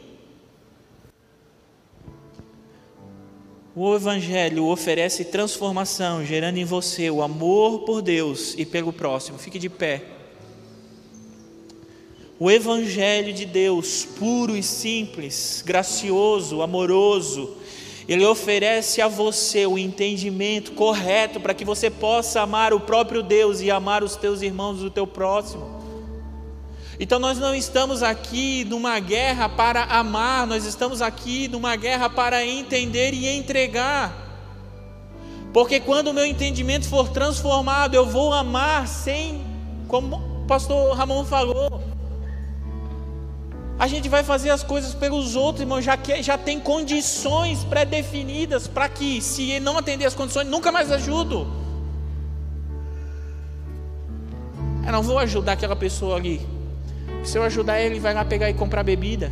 O 3.76 3.94
Evangelho 3.94 4.64
oferece 4.68 5.26
transformação, 5.26 6.26
gerando 6.26 6.56
em 6.56 6.64
você 6.64 7.12
o 7.12 7.22
amor 7.22 7.82
por 7.82 8.02
Deus 8.02 8.56
e 8.58 8.66
pelo 8.66 8.94
próximo. 8.94 9.38
Fique 9.38 9.60
de 9.60 9.68
pé. 9.68 10.06
O 12.40 12.50
Evangelho 12.50 13.34
de 13.34 13.46
Deus, 13.46 14.06
puro 14.06 14.56
e 14.56 14.64
simples, 14.64 15.62
gracioso, 15.66 16.62
amoroso, 16.62 17.58
ele 18.08 18.26
oferece 18.26 19.02
a 19.02 19.08
você 19.08 19.66
o 19.66 19.78
entendimento 19.78 20.74
correto 20.74 21.40
para 21.40 21.54
que 21.54 21.66
você 21.66 21.90
possa 21.90 22.42
amar 22.42 22.74
o 22.74 22.80
próprio 22.80 23.24
Deus 23.24 23.62
e 23.62 23.72
amar 23.72 24.04
os 24.04 24.16
teus 24.16 24.42
irmãos 24.42 24.80
do 24.80 24.92
teu 24.92 25.08
próximo. 25.08 25.84
Então 27.00 27.20
nós 27.20 27.38
não 27.40 27.54
estamos 27.54 28.04
aqui 28.04 28.64
numa 28.66 29.00
guerra 29.00 29.50
para 29.50 29.84
amar, 29.84 30.46
nós 30.46 30.66
estamos 30.66 31.02
aqui 31.02 31.48
numa 31.48 31.76
guerra 31.76 32.10
para 32.10 32.46
entender 32.46 33.14
e 33.14 33.28
entregar. 33.28 34.24
Porque 35.52 35.80
quando 35.80 36.10
o 36.10 36.14
meu 36.14 36.26
entendimento 36.26 36.88
for 36.88 37.10
transformado, 37.10 37.96
eu 37.96 38.06
vou 38.06 38.32
amar 38.34 38.88
sem, 38.88 39.42
como 39.88 40.18
o 40.18 40.46
pastor 40.46 40.96
Ramon 40.96 41.26
falou, 41.26 41.82
a 43.78 43.88
gente 43.88 44.08
vai 44.08 44.24
fazer 44.24 44.50
as 44.50 44.64
coisas 44.64 44.94
pelos 44.94 45.36
outros, 45.36 45.62
irmão, 45.62 45.82
já, 45.82 45.98
que, 45.98 46.24
já 46.24 46.38
tem 46.38 46.60
condições 46.60 47.64
pré-definidas 47.66 48.68
para 48.68 48.88
que, 48.88 49.22
se 49.22 49.52
ele 49.52 49.66
não 49.66 49.78
atender 49.78 50.06
as 50.06 50.16
condições, 50.16 50.48
nunca 50.48 50.72
mais 50.72 50.92
ajudo. 50.92 51.46
Eu 54.86 54.92
não 54.92 55.04
vou 55.04 55.20
ajudar 55.20 55.54
aquela 55.54 55.76
pessoa 55.76 56.16
ali. 56.16 56.42
Se 57.24 57.38
eu 57.38 57.44
ajudar 57.44 57.82
ele, 57.82 58.00
vai 58.00 58.14
lá 58.14 58.24
pegar 58.24 58.50
e 58.50 58.54
comprar 58.54 58.84
bebida. 58.84 59.32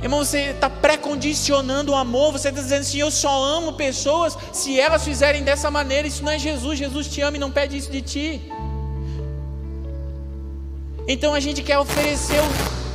Irmão, 0.00 0.24
você 0.24 0.50
está 0.50 0.68
pré-condicionando 0.68 1.92
o 1.92 1.94
amor, 1.94 2.32
você 2.32 2.48
está 2.48 2.60
dizendo 2.60 2.80
assim: 2.80 2.98
eu 2.98 3.10
só 3.10 3.42
amo 3.42 3.72
pessoas 3.72 4.36
se 4.52 4.78
elas 4.78 5.04
fizerem 5.04 5.42
dessa 5.42 5.70
maneira. 5.70 6.06
Isso 6.06 6.22
não 6.22 6.30
é 6.30 6.38
Jesus, 6.38 6.78
Jesus 6.78 7.08
te 7.08 7.20
ama 7.20 7.36
e 7.36 7.40
não 7.40 7.50
pede 7.50 7.76
isso 7.76 7.90
de 7.90 8.02
ti. 8.02 8.52
Então 11.08 11.32
a 11.32 11.40
gente 11.40 11.62
quer 11.62 11.78
oferecer 11.78 12.40
o 12.40 12.91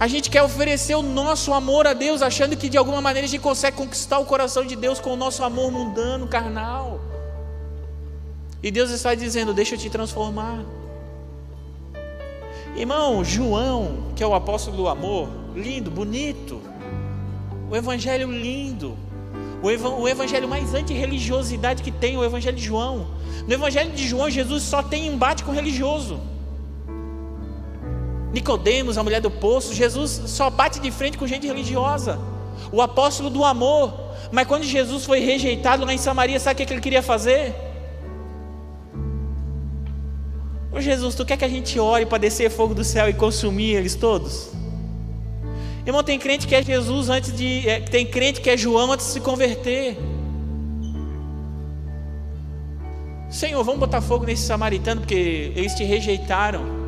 a 0.00 0.08
gente 0.08 0.30
quer 0.30 0.42
oferecer 0.42 0.94
o 0.94 1.02
nosso 1.02 1.52
amor 1.52 1.86
a 1.86 1.92
Deus, 1.92 2.22
achando 2.22 2.56
que 2.56 2.70
de 2.70 2.78
alguma 2.78 3.02
maneira 3.02 3.26
a 3.26 3.28
gente 3.28 3.42
consegue 3.42 3.76
conquistar 3.76 4.18
o 4.18 4.24
coração 4.24 4.64
de 4.64 4.74
Deus 4.74 4.98
com 4.98 5.12
o 5.12 5.16
nosso 5.16 5.44
amor 5.44 5.70
mundano, 5.70 6.26
carnal. 6.26 6.98
E 8.62 8.70
Deus 8.70 8.90
está 8.90 9.14
dizendo: 9.14 9.52
Deixa 9.52 9.74
eu 9.74 9.78
te 9.78 9.90
transformar. 9.90 10.64
Irmão, 12.74 13.22
João, 13.22 14.12
que 14.16 14.22
é 14.22 14.26
o 14.26 14.32
apóstolo 14.32 14.74
do 14.74 14.88
amor, 14.88 15.28
lindo, 15.54 15.90
bonito. 15.90 16.62
O 17.70 17.76
evangelho 17.76 18.32
lindo. 18.32 18.96
O, 19.62 20.08
evangelho 20.08 20.48
mais 20.48 20.72
anti-religiosidade 20.72 21.82
que 21.82 21.90
tem, 21.90 22.16
o 22.16 22.24
evangelho 22.24 22.56
de 22.56 22.64
João. 22.64 23.06
No 23.46 23.52
evangelho 23.52 23.90
de 23.92 24.08
João, 24.08 24.30
Jesus 24.30 24.62
só 24.62 24.82
tem 24.82 25.06
embate 25.08 25.44
com 25.44 25.52
religioso. 25.52 26.18
Nicodemos, 28.32 28.96
a 28.96 29.02
mulher 29.02 29.20
do 29.20 29.30
poço, 29.30 29.74
Jesus 29.74 30.22
só 30.26 30.48
bate 30.50 30.78
de 30.78 30.90
frente 30.90 31.18
com 31.18 31.26
gente 31.26 31.46
religiosa. 31.46 32.18
O 32.70 32.80
apóstolo 32.80 33.28
do 33.28 33.44
amor. 33.44 33.92
Mas 34.30 34.46
quando 34.46 34.62
Jesus 34.62 35.04
foi 35.04 35.20
rejeitado 35.20 35.84
lá 35.84 35.92
em 35.92 35.98
Samaria, 35.98 36.38
sabe 36.38 36.62
o 36.62 36.66
que 36.66 36.72
ele 36.72 36.80
queria 36.80 37.02
fazer? 37.02 37.54
Ô 40.72 40.80
Jesus, 40.80 41.16
tu 41.16 41.24
quer 41.24 41.36
que 41.36 41.44
a 41.44 41.48
gente 41.48 41.80
ore 41.80 42.06
para 42.06 42.18
descer 42.18 42.48
fogo 42.48 42.74
do 42.74 42.84
céu 42.84 43.08
e 43.08 43.12
consumir 43.12 43.74
eles 43.74 43.96
todos? 43.96 44.50
Irmão, 45.84 46.04
tem 46.04 46.18
crente 46.18 46.46
que 46.46 46.54
é 46.54 46.62
Jesus 46.62 47.08
antes 47.08 47.36
de. 47.36 47.68
É, 47.68 47.80
tem 47.80 48.06
crente 48.06 48.40
que 48.40 48.48
é 48.48 48.56
João 48.56 48.92
antes 48.92 49.06
de 49.06 49.12
se 49.12 49.20
converter. 49.20 49.96
Senhor, 53.28 53.64
vamos 53.64 53.80
botar 53.80 54.00
fogo 54.00 54.24
nesse 54.24 54.42
samaritano 54.42 55.00
porque 55.00 55.52
eles 55.56 55.74
te 55.74 55.82
rejeitaram. 55.82 56.79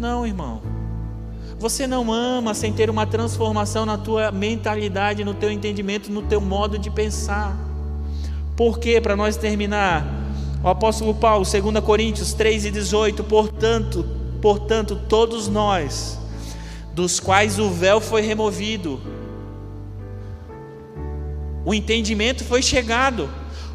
Não, 0.00 0.26
irmão. 0.26 0.62
Você 1.58 1.86
não 1.86 2.10
ama 2.10 2.54
sem 2.54 2.72
ter 2.72 2.88
uma 2.88 3.06
transformação 3.06 3.84
na 3.84 3.98
tua 3.98 4.32
mentalidade, 4.32 5.22
no 5.22 5.34
teu 5.34 5.50
entendimento, 5.50 6.10
no 6.10 6.22
teu 6.22 6.40
modo 6.40 6.78
de 6.78 6.90
pensar. 6.90 7.54
Por 8.56 8.78
quê? 8.78 8.98
Para 8.98 9.14
nós 9.14 9.36
terminar, 9.36 10.06
o 10.64 10.68
apóstolo 10.68 11.14
Paulo, 11.14 11.44
2 11.44 11.84
Coríntios 11.84 12.32
3 12.32 12.64
e 12.64 12.70
18, 12.70 13.22
portanto, 13.24 14.06
portanto, 14.40 14.98
todos 15.06 15.48
nós, 15.48 16.18
dos 16.94 17.20
quais 17.20 17.58
o 17.58 17.68
véu 17.68 18.00
foi 18.00 18.22
removido, 18.22 18.98
o 21.62 21.74
entendimento 21.74 22.42
foi 22.42 22.62
chegado, 22.62 23.28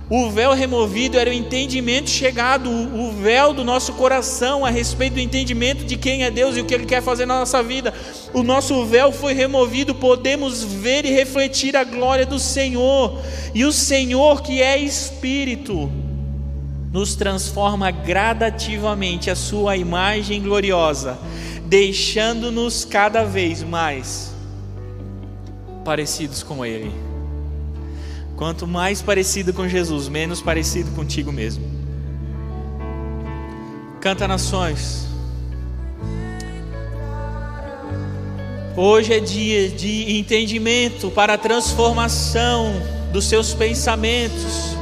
o 0.10 0.30
véu 0.30 0.54
removido 0.54 1.18
era 1.18 1.32
o 1.32 1.34
entendimento 1.34 2.12
chegado, 2.12 2.70
o 2.70 3.12
véu 3.12 3.54
do 3.54 3.64
nosso 3.64 3.94
coração 3.94 4.64
a 4.64 4.70
respeito 4.70 5.16
do 5.16 5.20
entendimento 5.20 5.84
de 5.84 5.98
quem 5.98 6.24
é 6.24 6.30
Deus 6.30 6.56
e 6.56 6.62
o 6.62 6.66
que 6.66 6.76
Ele 6.76 6.86
quer 6.86 7.02
fazer 7.02 7.26
na 7.26 7.40
nossa 7.40 7.64
vida. 7.64 7.92
O 8.32 8.44
nosso 8.44 8.86
véu 8.86 9.12
foi 9.12 9.34
removido, 9.34 9.96
podemos 9.96 10.64
ver 10.64 11.06
e 11.06 11.12
refletir 11.12 11.76
a 11.76 11.84
glória 11.84 12.26
do 12.26 12.38
Senhor. 12.38 13.20
E 13.54 13.66
o 13.66 13.72
Senhor, 13.72 14.44
que 14.44 14.62
é 14.62 14.78
Espírito, 14.78 15.92
nos 16.94 17.16
transforma 17.16 17.90
gradativamente 17.90 19.32
a 19.32 19.36
Sua 19.36 19.76
imagem 19.76 20.40
gloriosa, 20.40 21.18
deixando-nos 21.66 22.86
cada 22.86 23.24
vez 23.24 23.64
mais 23.64 24.32
parecidos 25.84 26.44
com 26.44 26.64
Ele. 26.64 27.15
Quanto 28.36 28.68
mais 28.68 29.02
parecido 29.02 29.54
com 29.54 29.68
Jesus, 29.68 30.10
menos 30.10 30.42
parecido 30.42 30.92
contigo 30.92 31.32
mesmo. 31.32 31.64
Canta 34.02 34.28
nações. 34.28 35.08
Hoje 38.76 39.14
é 39.14 39.20
dia 39.22 39.70
de 39.70 40.18
entendimento 40.18 41.10
para 41.10 41.36
a 41.36 41.38
transformação 41.38 42.74
dos 43.14 43.24
seus 43.26 43.54
pensamentos. 43.54 44.76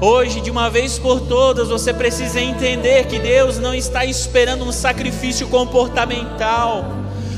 Hoje, 0.00 0.40
de 0.40 0.50
uma 0.50 0.70
vez 0.70 0.98
por 0.98 1.20
todas, 1.20 1.68
você 1.68 1.92
precisa 1.92 2.40
entender 2.40 3.06
que 3.08 3.18
Deus 3.18 3.58
não 3.58 3.74
está 3.74 4.06
esperando 4.06 4.64
um 4.64 4.72
sacrifício 4.72 5.46
comportamental, 5.48 6.86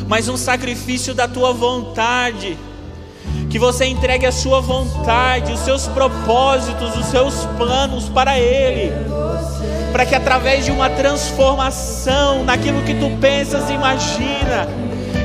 mas 0.07 0.29
um 0.29 0.37
sacrifício 0.37 1.13
da 1.13 1.27
tua 1.27 1.53
vontade 1.53 2.57
que 3.55 3.59
você 3.61 3.85
entregue 3.85 4.27
a 4.27 4.33
sua 4.33 4.61
vontade, 4.61 5.53
os 5.53 5.61
seus 5.61 5.87
propósitos, 5.87 6.97
os 6.97 7.07
seus 7.07 7.47
planos 7.57 8.09
para 8.09 8.37
Ele, 8.37 8.93
para 9.93 10.05
que 10.05 10.13
através 10.13 10.65
de 10.65 10.73
uma 10.73 10.91
transformação 10.91 12.43
naquilo 12.43 12.83
que 12.83 12.95
tu 12.95 13.17
pensas 13.21 13.71
e 13.71 13.75
imagina, 13.75 14.67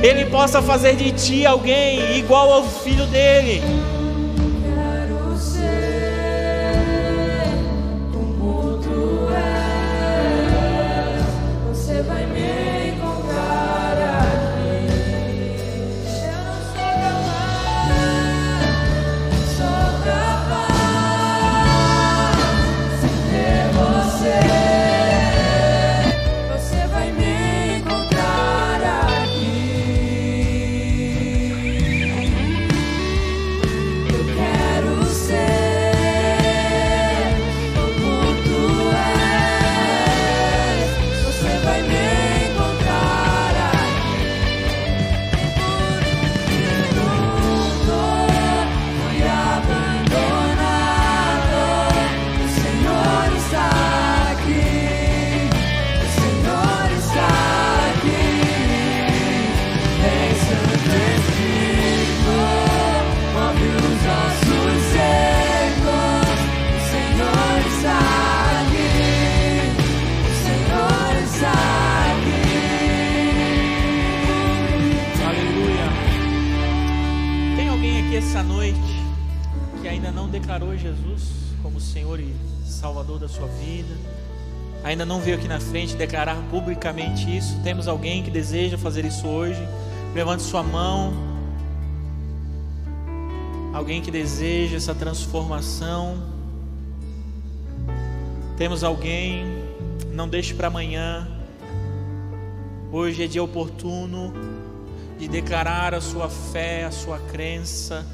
Ele 0.00 0.26
possa 0.26 0.62
fazer 0.62 0.94
de 0.94 1.10
ti 1.10 1.44
alguém 1.44 2.18
igual 2.18 2.52
ao 2.52 2.62
filho 2.62 3.04
dele. 3.06 3.60
Declarou 80.30 80.76
Jesus 80.76 81.22
como 81.62 81.80
Senhor 81.80 82.18
e 82.20 82.34
Salvador 82.64 83.18
da 83.18 83.28
sua 83.28 83.46
vida, 83.46 83.94
ainda 84.82 85.04
não 85.04 85.20
veio 85.20 85.36
aqui 85.36 85.48
na 85.48 85.60
frente 85.60 85.94
declarar 85.96 86.36
publicamente 86.50 87.36
isso, 87.36 87.60
temos 87.62 87.86
alguém 87.86 88.22
que 88.22 88.30
deseja 88.30 88.78
fazer 88.78 89.04
isso 89.04 89.26
hoje? 89.26 89.60
Levante 90.14 90.42
sua 90.42 90.62
mão. 90.62 91.12
Alguém 93.72 94.02
que 94.02 94.10
deseja 94.10 94.76
essa 94.76 94.94
transformação. 94.94 96.20
Temos 98.56 98.82
alguém, 98.82 99.44
não 100.12 100.28
deixe 100.28 100.52
para 100.54 100.66
amanhã. 100.66 101.28
Hoje 102.92 103.22
é 103.22 103.26
dia 103.28 103.42
oportuno 103.42 104.32
de 105.18 105.28
declarar 105.28 105.94
a 105.94 106.00
sua 106.00 106.28
fé, 106.28 106.84
a 106.84 106.90
sua 106.90 107.18
crença, 107.18 108.04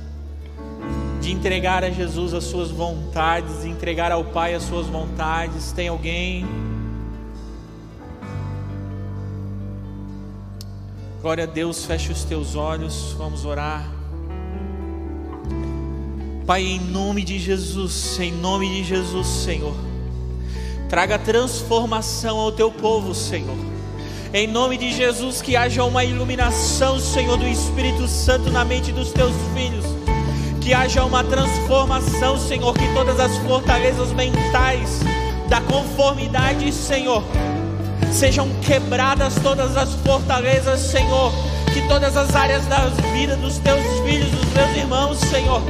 de 1.27 1.33
entregar 1.33 1.83
a 1.83 1.91
Jesus 1.91 2.33
as 2.33 2.45
suas 2.45 2.71
vontades, 2.71 3.63
de 3.63 3.69
entregar 3.69 4.13
ao 4.13 4.23
Pai 4.27 4.55
as 4.55 4.63
suas 4.63 4.87
vontades. 4.87 5.73
Tem 5.73 5.89
alguém? 5.89 6.47
Glória 11.21 11.43
a 11.43 11.47
Deus, 11.49 11.85
feche 11.85 12.13
os 12.13 12.23
teus 12.23 12.55
olhos, 12.55 13.13
vamos 13.19 13.45
orar. 13.45 13.91
Pai, 16.47 16.63
em 16.63 16.79
nome 16.79 17.25
de 17.25 17.41
Jesus, 17.41 18.21
em 18.21 18.31
nome 18.31 18.69
de 18.69 18.85
Jesus, 18.85 19.27
Senhor. 19.27 19.75
Traga 20.89 21.19
transformação 21.19 22.39
ao 22.39 22.53
teu 22.53 22.71
povo, 22.71 23.13
Senhor. 23.13 23.57
Em 24.33 24.47
nome 24.47 24.79
de 24.79 24.93
Jesus, 24.93 25.43
que 25.43 25.57
haja 25.57 25.83
uma 25.83 26.05
iluminação, 26.05 27.01
Senhor, 27.01 27.37
do 27.37 27.49
Espírito 27.49 28.07
Santo 28.07 28.49
na 28.49 28.65
mente 28.65 28.93
dos 28.93 29.11
teus 29.11 29.35
filhos. 29.57 29.85
Que 30.67 30.75
haja 30.75 31.05
uma 31.05 31.23
transformação, 31.23 32.37
Senhor, 32.37 32.75
que 32.75 32.93
todas 32.93 33.21
as 33.21 33.37
fortalezas 33.37 34.13
mentais 34.13 34.99
da 35.49 35.61
conformidade, 35.61 36.73
Senhor, 36.73 37.23
sejam 38.11 38.49
quebradas 38.63 39.37
todas 39.45 39.77
as 39.77 39.93
fortalezas, 40.05 40.81
Senhor. 40.81 41.33
Que 41.73 41.87
todas 41.87 42.17
as 42.17 42.35
áreas 42.35 42.67
da 42.67 42.79
vida 43.13 43.37
dos 43.37 43.59
teus 43.59 43.81
filhos, 44.05 44.29
dos 44.29 44.53
meus 44.55 44.77
irmãos, 44.77 45.19
Senhor 45.21 45.63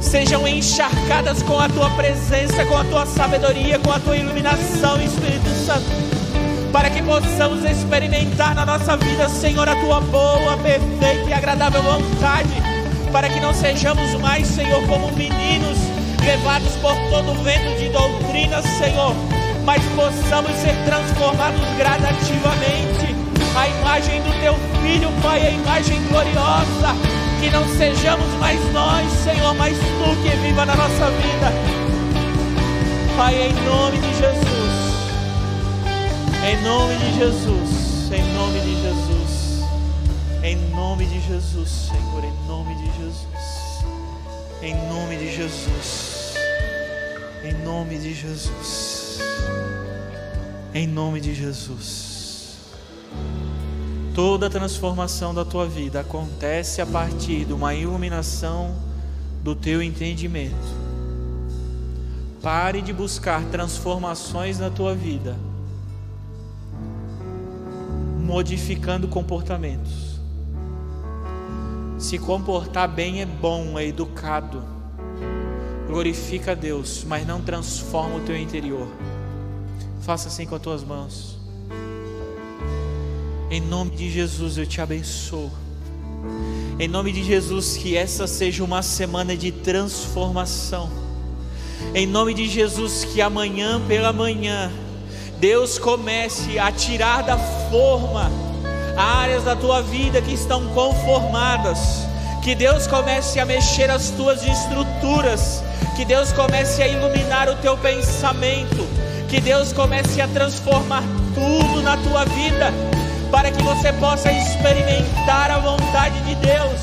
sejam 0.00 0.46
encharcadas 0.46 1.42
com 1.42 1.58
a 1.58 1.68
tua 1.68 1.90
presença, 1.90 2.64
com 2.66 2.76
a 2.76 2.84
tua 2.84 3.06
sabedoria, 3.06 3.80
com 3.80 3.90
a 3.90 3.98
tua 3.98 4.16
iluminação, 4.16 5.02
Espírito 5.02 5.50
Santo, 5.66 5.84
para 6.70 6.88
que 6.90 7.02
possamos 7.02 7.64
experimentar 7.64 8.54
na 8.54 8.64
nossa 8.64 8.96
vida, 8.96 9.28
Senhor, 9.28 9.68
a 9.68 9.74
tua 9.74 10.00
boa, 10.00 10.56
perfeita 10.58 11.28
e 11.28 11.32
agradável 11.32 11.82
vontade, 11.82 12.77
para 13.12 13.28
que 13.28 13.40
não 13.40 13.54
sejamos 13.54 14.14
mais, 14.20 14.46
Senhor, 14.46 14.86
como 14.86 15.10
meninos 15.12 15.78
levados 16.24 16.74
por 16.76 16.94
todo 17.10 17.42
vento 17.42 17.78
de 17.78 17.88
doutrina, 17.88 18.60
Senhor, 18.62 19.14
mas 19.64 19.82
possamos 19.96 20.52
ser 20.56 20.74
transformados 20.84 21.60
gradativamente. 21.76 23.16
A 23.56 23.68
imagem 23.68 24.22
do 24.22 24.40
teu 24.40 24.54
filho, 24.82 25.10
Pai, 25.22 25.46
a 25.46 25.50
imagem 25.50 26.00
gloriosa 26.08 26.94
que 27.40 27.50
não 27.50 27.66
sejamos 27.76 28.26
mais 28.38 28.60
nós, 28.72 29.10
Senhor, 29.24 29.54
mas 29.54 29.76
tu 29.76 30.22
que 30.22 30.36
viva 30.36 30.66
na 30.66 30.76
nossa 30.76 31.10
vida. 31.10 31.52
Pai, 33.16 33.34
em 33.34 33.52
nome 33.64 33.98
de 33.98 34.18
Jesus, 34.18 34.68
em 36.44 36.62
nome 36.62 36.94
de 36.96 37.18
Jesus, 37.18 38.12
em 38.12 38.34
nome 38.34 38.60
de 38.60 38.82
Jesus, 38.82 39.64
em 40.42 40.56
nome 40.70 41.06
de 41.06 41.20
Jesus, 41.20 41.68
Senhor, 41.68 42.24
em 44.60 44.74
nome 44.88 45.16
de 45.16 45.32
Jesus, 45.32 46.34
em 47.44 47.54
nome 47.64 47.96
de 47.98 48.12
Jesus, 48.12 49.18
em 50.74 50.86
nome 50.86 51.20
de 51.20 51.34
Jesus. 51.34 52.58
Toda 54.14 54.50
transformação 54.50 55.32
da 55.32 55.44
tua 55.44 55.66
vida 55.66 56.00
acontece 56.00 56.82
a 56.82 56.86
partir 56.86 57.44
de 57.44 57.52
uma 57.52 57.72
iluminação 57.72 58.74
do 59.44 59.54
teu 59.54 59.80
entendimento. 59.80 60.76
Pare 62.42 62.82
de 62.82 62.92
buscar 62.92 63.44
transformações 63.44 64.58
na 64.58 64.70
tua 64.70 64.92
vida, 64.92 65.36
modificando 68.18 69.06
comportamentos. 69.06 70.07
Se 71.98 72.16
comportar 72.16 72.88
bem 72.88 73.20
é 73.20 73.26
bom, 73.26 73.76
é 73.76 73.84
educado, 73.84 74.62
glorifica 75.88 76.52
a 76.52 76.54
Deus, 76.54 77.04
mas 77.04 77.26
não 77.26 77.40
transforma 77.40 78.16
o 78.16 78.20
teu 78.20 78.36
interior. 78.36 78.86
Faça 80.02 80.28
assim 80.28 80.46
com 80.46 80.54
as 80.54 80.62
tuas 80.62 80.84
mãos. 80.84 81.36
Em 83.50 83.60
nome 83.60 83.96
de 83.96 84.08
Jesus 84.08 84.56
eu 84.56 84.64
te 84.64 84.80
abençoo. 84.80 85.50
Em 86.78 86.86
nome 86.86 87.10
de 87.10 87.24
Jesus, 87.24 87.76
que 87.76 87.96
essa 87.96 88.28
seja 88.28 88.62
uma 88.62 88.80
semana 88.80 89.36
de 89.36 89.50
transformação. 89.50 90.88
Em 91.92 92.06
nome 92.06 92.32
de 92.32 92.46
Jesus, 92.46 93.04
que 93.04 93.20
amanhã 93.20 93.84
pela 93.88 94.12
manhã, 94.12 94.70
Deus 95.40 95.80
comece 95.80 96.60
a 96.60 96.70
tirar 96.70 97.22
da 97.22 97.36
forma 97.68 98.47
áreas 98.98 99.44
da 99.44 99.54
tua 99.54 99.80
vida 99.80 100.20
que 100.20 100.34
estão 100.34 100.66
conformadas. 100.68 101.78
Que 102.42 102.54
Deus 102.54 102.86
comece 102.86 103.38
a 103.38 103.44
mexer 103.44 103.90
as 103.90 104.10
tuas 104.10 104.42
estruturas. 104.42 105.62
Que 105.96 106.04
Deus 106.04 106.32
comece 106.32 106.82
a 106.82 106.88
iluminar 106.88 107.48
o 107.48 107.56
teu 107.56 107.76
pensamento. 107.76 108.86
Que 109.28 109.40
Deus 109.40 109.72
comece 109.72 110.20
a 110.20 110.26
transformar 110.28 111.02
tudo 111.34 111.82
na 111.82 111.96
tua 111.98 112.24
vida 112.24 112.72
para 113.30 113.50
que 113.50 113.62
você 113.62 113.92
possa 113.94 114.32
experimentar 114.32 115.50
a 115.50 115.58
vontade 115.58 116.18
de 116.22 116.34
Deus 116.36 116.80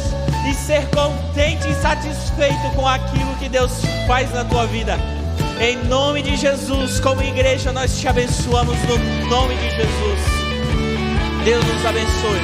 e 0.47 0.53
ser 0.53 0.87
contente 0.89 1.67
e 1.67 1.81
satisfeito 1.81 2.69
com 2.75 2.87
aquilo 2.87 3.35
que 3.37 3.49
Deus 3.49 3.81
faz 4.07 4.31
na 4.31 4.45
tua 4.45 4.67
vida. 4.67 4.97
Em 5.59 5.77
nome 5.85 6.21
de 6.21 6.35
Jesus, 6.35 6.99
como 6.99 7.23
igreja, 7.23 7.71
nós 7.71 7.97
te 7.97 8.07
abençoamos 8.07 8.77
no 8.83 8.97
nome 9.29 9.55
de 9.55 9.69
Jesus. 9.71 10.34
Deus 11.45 11.63
nos 11.63 11.85
abençoe. 11.85 12.41